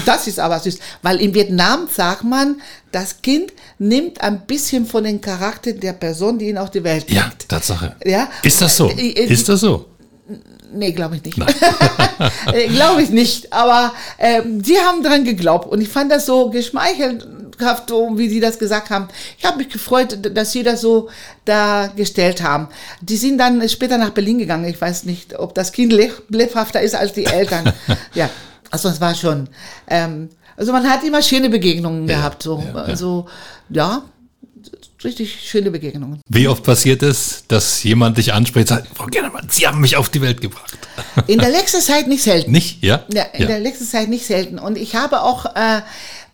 Das 0.05 0.27
ist 0.27 0.39
aber 0.39 0.59
süß. 0.59 0.79
Weil 1.01 1.21
in 1.21 1.33
Vietnam 1.33 1.88
sagt 1.93 2.23
man, 2.23 2.61
das 2.91 3.21
Kind 3.21 3.53
nimmt 3.79 4.21
ein 4.21 4.45
bisschen 4.45 4.85
von 4.85 5.03
den 5.03 5.21
Charakter 5.21 5.73
der 5.73 5.93
Person, 5.93 6.38
die 6.38 6.49
ihn 6.49 6.57
auf 6.57 6.71
die 6.71 6.83
Welt 6.83 7.05
bringt. 7.05 7.17
Ja, 7.17 7.31
Tatsache. 7.47 7.95
Ja? 8.05 8.29
Ist 8.43 8.61
das 8.61 8.75
so? 8.75 8.89
Äh, 8.89 9.09
äh, 9.11 9.25
ist 9.25 9.47
das 9.47 9.61
so? 9.61 9.85
Nee, 10.73 10.91
glaube 10.91 11.17
ich 11.17 11.23
nicht. 11.23 11.38
Äh, 12.51 12.67
glaube 12.69 13.03
ich 13.03 13.11
nicht. 13.11 13.53
Aber 13.53 13.93
ähm, 14.17 14.61
die 14.61 14.77
haben 14.77 15.03
dran 15.03 15.23
geglaubt. 15.23 15.67
Und 15.67 15.81
ich 15.81 15.88
fand 15.88 16.11
das 16.11 16.25
so 16.25 16.49
geschmeichelhaft, 16.49 17.27
so, 17.87 18.17
wie 18.17 18.29
sie 18.29 18.39
das 18.39 18.59
gesagt 18.59 18.89
haben. 18.89 19.07
Ich 19.37 19.45
habe 19.45 19.57
mich 19.57 19.69
gefreut, 19.69 20.19
dass 20.35 20.51
sie 20.51 20.63
das 20.63 20.81
so 20.81 21.09
dargestellt 21.45 22.41
haben. 22.41 22.67
Die 23.01 23.17
sind 23.17 23.37
dann 23.37 23.67
später 23.69 23.97
nach 23.97 24.11
Berlin 24.11 24.37
gegangen. 24.37 24.65
Ich 24.65 24.79
weiß 24.79 25.03
nicht, 25.05 25.37
ob 25.37 25.53
das 25.55 25.71
Kind 25.71 25.93
lebhafter 26.29 26.81
ist 26.81 26.95
als 26.95 27.13
die 27.13 27.25
Eltern. 27.25 27.73
ja, 28.13 28.29
also 28.69 28.89
es 28.89 29.01
war 29.01 29.15
schon. 29.15 29.49
Ähm, 29.87 30.29
also 30.55 30.71
man 30.71 30.89
hat 30.89 31.03
immer 31.03 31.21
schöne 31.21 31.49
Begegnungen 31.49 32.07
ja, 32.07 32.17
gehabt. 32.17 32.43
So. 32.43 32.63
Ja, 32.73 32.79
ja. 32.79 32.83
Also 32.83 33.27
ja, 33.69 34.03
richtig 35.03 35.39
schöne 35.43 35.71
Begegnungen. 35.71 36.21
Wie 36.27 36.47
oft 36.47 36.63
passiert 36.63 37.03
es, 37.03 37.43
dass 37.47 37.83
jemand 37.83 38.17
dich 38.17 38.33
anspricht 38.33 38.71
und 38.71 38.77
sagt, 38.77 38.87
Frau 38.95 39.05
Gernemann, 39.05 39.47
Sie 39.49 39.67
haben 39.67 39.79
mich 39.79 39.95
auf 39.95 40.09
die 40.09 40.21
Welt 40.21 40.41
gebracht? 40.41 40.77
In 41.27 41.39
der 41.39 41.49
letzten 41.49 41.81
Zeit 41.81 42.07
nicht 42.07 42.23
selten. 42.23 42.51
Nicht, 42.51 42.83
ja? 42.83 43.03
Ja, 43.13 43.23
in 43.23 43.41
ja. 43.41 43.47
der 43.47 43.59
letzten 43.59 43.85
Zeit 43.85 44.09
nicht 44.09 44.25
selten. 44.25 44.59
Und 44.59 44.77
ich 44.77 44.95
habe 44.95 45.21
auch 45.21 45.45
äh, 45.45 45.81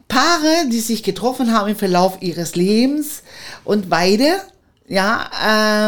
Paare, 0.07 0.69
die 0.71 0.79
sich 0.79 1.03
getroffen 1.03 1.53
haben 1.53 1.69
im 1.69 1.75
Verlauf 1.75 2.17
ihres 2.21 2.55
Lebens 2.55 3.23
und 3.63 3.89
beide 3.89 4.41
ja, 4.87 5.29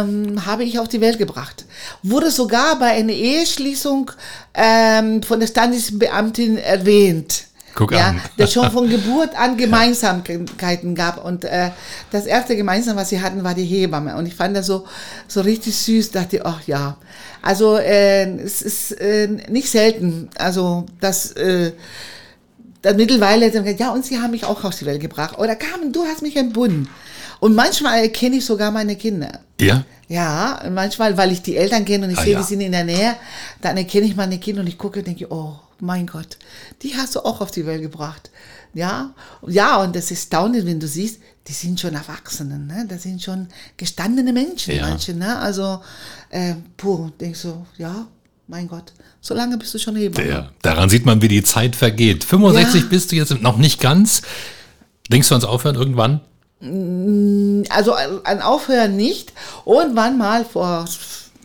ähm, 0.03 0.45
habe 0.45 0.63
ich 0.63 0.79
auf 0.79 0.87
die 0.87 1.01
Welt 1.01 1.17
gebracht. 1.17 1.65
Wurde 2.01 2.31
sogar 2.31 2.79
bei 2.79 2.91
einer 2.91 3.13
Eheschließung 3.13 4.11
ähm, 4.53 5.21
von 5.21 5.39
der 5.39 5.47
Standesbeamtin 5.47 6.57
erwähnt. 6.57 7.45
Guck 7.75 7.91
ja, 7.91 8.07
an. 8.07 8.21
der 8.37 8.47
schon 8.47 8.71
von 8.71 8.89
Geburt 8.89 9.37
an 9.37 9.57
Gemeinsamkeiten 9.57 10.95
gab. 10.95 11.23
Und 11.23 11.43
äh, 11.43 11.71
das 12.09 12.25
erste 12.25 12.55
Gemeinsam, 12.55 12.95
was 12.95 13.09
sie 13.09 13.21
hatten, 13.21 13.43
war 13.43 13.53
die 13.53 13.65
Hebamme. 13.65 14.15
Und 14.15 14.27
ich 14.27 14.33
fand 14.33 14.55
das 14.55 14.65
so, 14.65 14.85
so 15.27 15.41
richtig 15.41 15.75
süß, 15.75 16.11
dachte, 16.11 16.45
ach 16.45 16.61
ja. 16.65 16.97
Also 17.41 17.75
äh, 17.77 18.27
es 18.39 18.61
ist 18.61 18.93
äh, 18.93 19.27
nicht 19.27 19.69
selten, 19.69 20.29
also 20.37 20.85
dass 21.01 21.33
äh, 21.33 21.73
dann 22.85 22.97
mittlerweile 22.97 23.51
ja, 23.77 23.91
und 23.91 24.05
sie 24.05 24.19
haben 24.19 24.29
mich 24.29 24.45
auch 24.45 24.63
aus 24.63 24.77
die 24.77 24.85
Welt 24.85 25.01
gebracht. 25.01 25.39
Oder 25.39 25.55
Carmen, 25.55 25.91
du 25.91 26.05
hast 26.05 26.21
mich 26.21 26.35
entbunden. 26.35 26.87
Und 27.39 27.55
manchmal 27.55 27.99
erkenne 27.99 28.35
ich 28.35 28.45
sogar 28.45 28.69
meine 28.69 28.95
Kinder. 28.95 29.39
Ja? 29.59 29.83
Ja, 30.07 30.63
manchmal, 30.71 31.17
weil 31.17 31.31
ich 31.31 31.41
die 31.41 31.57
Eltern 31.57 31.83
kenne 31.83 32.05
und 32.05 32.11
ich 32.11 32.19
ah, 32.19 32.23
sehe, 32.23 32.33
ja. 32.33 32.39
die 32.39 32.45
sind 32.45 32.61
in 32.61 32.71
der 32.71 32.83
Nähe, 32.83 33.15
dann 33.61 33.75
erkenne 33.75 34.05
ich 34.05 34.15
meine 34.15 34.37
Kinder 34.37 34.61
und 34.61 34.67
ich 34.67 34.77
gucke 34.77 34.99
und 34.99 35.07
denke, 35.07 35.25
oh, 35.31 35.55
mein 35.79 36.05
Gott, 36.05 36.37
die 36.83 36.95
hast 36.95 37.15
du 37.15 37.21
auch 37.21 37.41
auf 37.41 37.49
die 37.49 37.65
Welt 37.65 37.81
gebracht. 37.81 38.29
Ja, 38.75 39.15
ja, 39.47 39.81
und 39.81 39.95
das 39.95 40.11
ist 40.11 40.27
staunend, 40.27 40.67
wenn 40.67 40.79
du 40.79 40.87
siehst, 40.87 41.19
die 41.47 41.53
sind 41.53 41.79
schon 41.79 41.95
Erwachsene, 41.95 42.59
ne? 42.59 42.85
Das 42.87 43.01
sind 43.01 43.21
schon 43.21 43.47
gestandene 43.77 44.31
Menschen, 44.31 44.75
ja. 44.75 44.87
manche, 44.87 45.15
ne? 45.15 45.39
Also, 45.39 45.81
äh, 46.29 46.53
puh, 46.77 47.09
denkst 47.19 47.41
du, 47.41 47.65
ja, 47.77 48.07
mein 48.47 48.67
Gott, 48.67 48.93
so 49.21 49.33
lange 49.33 49.57
bist 49.57 49.73
du 49.73 49.79
schon 49.79 49.95
Hebamme. 49.95 50.27
Ja, 50.27 50.49
daran 50.61 50.89
sieht 50.89 51.05
man, 51.05 51.21
wie 51.21 51.27
die 51.27 51.43
Zeit 51.43 51.75
vergeht. 51.75 52.23
65 52.23 52.81
ja. 52.81 52.87
bist 52.89 53.11
du 53.11 53.15
jetzt 53.15 53.41
noch 53.41 53.57
nicht 53.57 53.81
ganz. 53.81 54.21
Denkst 55.11 55.29
du 55.29 55.35
ans 55.35 55.45
Aufhören 55.45 55.75
irgendwann? 55.75 56.21
Mm, 56.59 57.63
also 57.69 57.93
an 57.93 58.41
Aufhören 58.41 58.95
nicht. 58.95 59.33
Irgendwann 59.65 60.17
mal 60.17 60.45
vor 60.45 60.85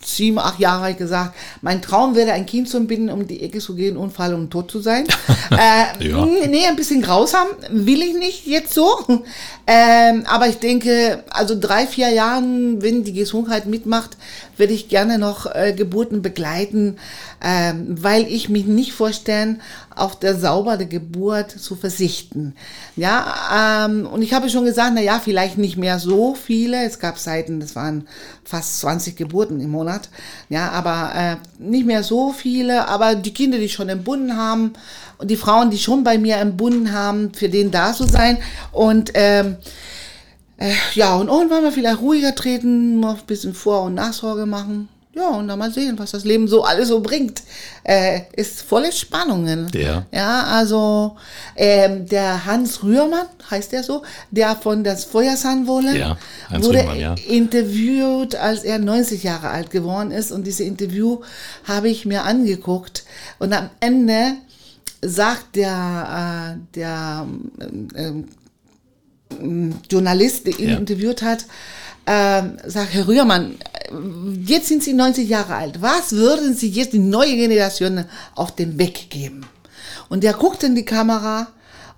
sieben, 0.03 0.39
acht 0.39 0.59
Jahre 0.59 0.95
gesagt, 0.95 1.35
mein 1.61 1.83
Traum 1.83 2.15
wäre, 2.15 2.33
ein 2.33 2.47
Kind 2.47 2.69
zu 2.69 2.79
entbinden, 2.79 3.11
um 3.11 3.27
die 3.27 3.43
Ecke 3.43 3.59
zu 3.59 3.75
gehen, 3.75 3.97
Unfall 3.97 4.35
und 4.35 4.51
tot 4.51 4.71
zu 4.71 4.81
sein. 4.81 5.07
äh, 5.51 6.09
ja. 6.09 6.25
Nee, 6.25 6.67
ein 6.67 6.77
bisschen 6.77 7.03
grausam, 7.03 7.49
will 7.71 8.03
ich 8.03 8.15
nicht 8.15 8.47
jetzt 8.47 8.73
so. 8.73 9.23
Ähm, 9.67 10.25
aber 10.27 10.49
ich 10.49 10.57
denke, 10.57 11.25
also 11.31 11.59
drei, 11.59 11.87
vier 11.87 12.09
Jahren, 12.09 12.83
wenn 12.83 13.05
die 13.05 13.13
Gesundheit 13.13 13.67
mitmacht, 13.67 14.17
würde 14.61 14.73
ich 14.73 14.89
gerne 14.89 15.19
noch 15.19 15.53
äh, 15.53 15.73
Geburten 15.73 16.23
begleiten, 16.23 16.99
ähm, 17.43 17.97
weil 18.01 18.27
ich 18.29 18.49
mich 18.49 18.67
nicht 18.67 18.93
vorstellen, 18.93 19.61
auf 19.97 20.19
der 20.19 20.37
saubere 20.37 20.87
Geburt 20.87 21.51
zu 21.51 21.75
verzichten. 21.75 22.55
Ja, 22.95 23.87
ähm, 23.87 24.07
und 24.07 24.23
ich 24.23 24.33
habe 24.33 24.49
schon 24.49 24.65
gesagt, 24.65 24.93
na 24.95 25.01
ja, 25.01 25.19
vielleicht 25.19 25.59
nicht 25.59 25.77
mehr 25.77 25.99
so 25.99 26.35
viele. 26.35 26.85
Es 26.85 27.01
gab 27.01 27.19
Zeiten, 27.19 27.59
das 27.59 27.75
waren 27.75 28.07
fast 28.45 28.81
20 28.81 29.17
Geburten 29.17 29.61
im 29.61 29.71
Monat. 29.71 30.09
Ja, 30.49 30.71
aber 30.71 31.13
äh, 31.15 31.37
nicht 31.59 31.87
mehr 31.87 32.03
so 32.03 32.33
viele. 32.33 32.87
Aber 32.87 33.17
die 33.17 33.35
Kinder, 33.35 33.59
die 33.59 33.69
schon 33.69 33.89
entbunden 33.89 34.37
haben 34.37 34.75
und 35.19 35.31
die 35.31 35.37
Frauen, 35.37 35.71
die 35.71 35.79
schon 35.79 36.05
bei 36.05 36.19
mir 36.19 36.37
entbunden 36.37 36.93
haben, 36.93 37.33
für 37.35 37.49
den 37.49 37.71
da 37.71 37.93
zu 37.93 38.05
sein 38.05 38.39
und 38.73 39.11
ähm, 39.15 39.57
äh, 40.61 40.75
ja, 40.95 41.17
und 41.17 41.29
irgendwann 41.29 41.63
mal 41.63 41.73
vielleicht 41.73 42.01
ruhiger 42.01 42.35
treten, 42.35 43.01
noch 43.01 43.21
ein 43.21 43.27
bisschen 43.27 43.55
Vor- 43.55 43.83
und 43.85 43.95
Nachsorge 43.95 44.45
machen. 44.47 44.89
Ja, 45.13 45.29
und 45.31 45.49
dann 45.49 45.59
mal 45.59 45.73
sehen, 45.73 45.99
was 45.99 46.13
das 46.13 46.25
Leben 46.25 46.47
so 46.47 46.63
alles 46.63 46.89
so 46.89 47.01
bringt. 47.01 47.43
Äh, 47.83 48.21
ist 48.37 48.63
voller 48.63 48.93
Spannungen. 48.93 49.69
Ja. 49.75 50.07
Ja, 50.13 50.45
also 50.45 51.17
ähm, 51.57 52.07
der 52.07 52.45
Hans 52.45 52.85
Rührmann, 52.85 53.27
heißt 53.51 53.73
der 53.73 53.83
so, 53.83 54.03
der 54.31 54.55
von 54.55 54.85
das 54.85 55.05
Feuersandwohle 55.07 55.99
ja, 55.99 56.19
wurde 56.51 56.81
Rührmann, 56.81 57.01
ja. 57.01 57.15
interviewt, 57.27 58.37
als 58.37 58.63
er 58.63 58.79
90 58.79 59.25
Jahre 59.25 59.49
alt 59.49 59.71
geworden 59.71 60.13
ist. 60.13 60.31
Und 60.31 60.47
diese 60.47 60.63
Interview 60.63 61.23
habe 61.65 61.89
ich 61.89 62.05
mir 62.05 62.23
angeguckt. 62.23 63.05
Und 63.41 63.53
am 63.53 63.71
Ende 63.81 64.35
sagt 65.03 65.57
der, 65.57 66.55
äh, 66.55 66.77
der 66.77 67.27
ähm, 67.61 67.89
ähm, 67.97 68.29
Journalist, 69.91 70.47
ihn 70.59 70.70
Ja. 70.70 70.76
interviewt 70.76 71.22
hat, 71.22 71.47
ähm, 72.07 72.57
sagt, 72.66 72.93
Herr 72.93 73.07
Rührmann, 73.07 73.57
jetzt 74.45 74.68
sind 74.68 74.83
Sie 74.83 74.93
90 74.93 75.28
Jahre 75.28 75.55
alt. 75.55 75.81
Was 75.83 76.12
würden 76.12 76.55
Sie 76.55 76.68
jetzt 76.68 76.93
die 76.93 76.99
neue 76.99 77.37
Generation 77.37 78.05
auf 78.35 78.55
den 78.55 78.78
Weg 78.78 79.11
geben? 79.11 79.47
Und 80.09 80.24
der 80.24 80.33
guckt 80.35 80.62
in 80.62 80.74
die 80.74 80.85
Kamera 80.85 81.49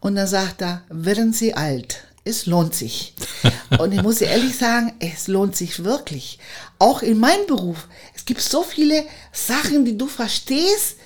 und 0.00 0.16
dann 0.16 0.26
sagt 0.26 0.62
er, 0.62 0.82
werden 0.90 1.32
Sie 1.32 1.54
alt. 1.54 2.04
Es 2.24 2.46
lohnt 2.46 2.72
sich. 2.74 3.14
Und 3.80 3.92
ich 3.92 4.00
muss 4.00 4.20
ehrlich 4.20 4.56
sagen, 4.56 4.92
es 5.00 5.26
lohnt 5.26 5.56
sich 5.56 5.82
wirklich. 5.82 6.38
Auch 6.78 7.02
in 7.02 7.18
meinem 7.18 7.46
Beruf. 7.48 7.88
Es 8.14 8.24
gibt 8.24 8.40
so 8.40 8.62
viele 8.62 9.04
Sachen, 9.32 9.84
die 9.84 9.98
du 9.98 10.06
verstehst, 10.06 10.98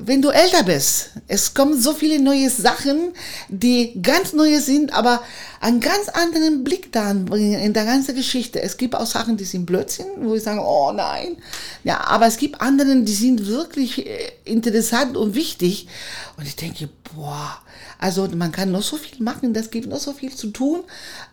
wenn 0.00 0.22
du 0.22 0.30
älter 0.30 0.62
bist. 0.62 1.10
Es 1.26 1.54
kommen 1.54 1.80
so 1.80 1.92
viele 1.92 2.20
neue 2.20 2.50
Sachen, 2.50 3.12
die 3.48 4.00
ganz 4.02 4.32
neue 4.32 4.60
sind, 4.60 4.92
aber 4.92 5.22
einen 5.60 5.80
ganz 5.80 6.08
anderen 6.08 6.64
Blick 6.64 6.92
da 6.92 7.10
anbringen 7.10 7.60
in 7.60 7.72
der 7.72 7.84
ganzen 7.84 8.14
Geschichte. 8.14 8.62
Es 8.62 8.76
gibt 8.76 8.94
auch 8.94 9.06
Sachen, 9.06 9.36
die 9.36 9.44
sind 9.44 9.66
Blödsinn, 9.66 10.06
wo 10.20 10.34
ich 10.34 10.42
sage, 10.42 10.60
oh 10.60 10.92
nein. 10.92 11.36
Ja, 11.84 12.06
aber 12.06 12.26
es 12.26 12.36
gibt 12.36 12.60
anderen, 12.60 13.04
die 13.04 13.14
sind 13.14 13.46
wirklich 13.46 14.06
äh, 14.06 14.32
interessant 14.44 15.16
und 15.16 15.34
wichtig. 15.34 15.88
Und 16.36 16.46
ich 16.46 16.56
denke, 16.56 16.88
boah, 17.14 17.58
also 17.98 18.28
man 18.34 18.52
kann 18.52 18.70
noch 18.70 18.82
so 18.82 18.96
viel 18.96 19.22
machen, 19.22 19.52
das 19.52 19.70
gibt 19.70 19.88
noch 19.88 19.98
so 19.98 20.12
viel 20.12 20.34
zu 20.34 20.48
tun. 20.48 20.80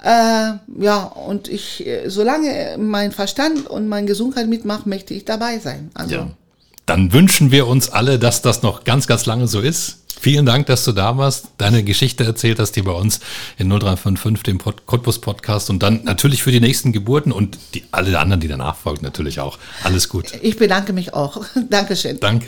Äh, 0.03 0.53
ja, 0.79 1.03
und 1.03 1.47
ich, 1.47 1.85
äh, 1.85 2.09
solange 2.09 2.77
mein 2.79 3.11
Verstand 3.11 3.67
und 3.67 3.87
meine 3.87 4.07
Gesundheit 4.07 4.47
mitmacht, 4.47 4.87
möchte 4.87 5.13
ich 5.13 5.25
dabei 5.25 5.59
sein. 5.59 5.91
Also. 5.93 6.15
Ja. 6.15 6.31
Dann 6.85 7.13
wünschen 7.13 7.51
wir 7.51 7.67
uns 7.67 7.89
alle, 7.89 8.19
dass 8.19 8.41
das 8.41 8.61
noch 8.61 8.83
ganz, 8.83 9.07
ganz 9.07 9.25
lange 9.25 9.47
so 9.47 9.59
ist. 9.59 9.99
Vielen 10.19 10.45
Dank, 10.45 10.67
dass 10.67 10.85
du 10.85 10.91
da 10.91 11.17
warst, 11.17 11.49
deine 11.57 11.83
Geschichte 11.83 12.23
erzählt 12.23 12.57
hast 12.57 12.73
hier 12.75 12.85
bei 12.85 12.93
uns 12.93 13.19
in 13.57 13.69
0355, 13.69 14.43
dem 14.43 14.57
Pod 14.57 14.85
Cottbus 14.85 15.19
Podcast 15.19 15.69
und 15.69 15.83
dann 15.83 16.03
natürlich 16.03 16.41
für 16.41 16.51
die 16.51 16.61
nächsten 16.61 16.93
Geburten 16.93 17.31
und 17.31 17.57
die, 17.73 17.83
alle 17.91 18.17
anderen, 18.17 18.39
die 18.39 18.47
danach 18.47 18.75
folgen, 18.75 19.03
natürlich 19.03 19.39
auch. 19.39 19.59
Alles 19.83 20.09
gut. 20.09 20.31
Ich 20.41 20.57
bedanke 20.57 20.93
mich 20.93 21.13
auch. 21.13 21.45
Dankeschön. 21.69 22.19
Danke. 22.19 22.47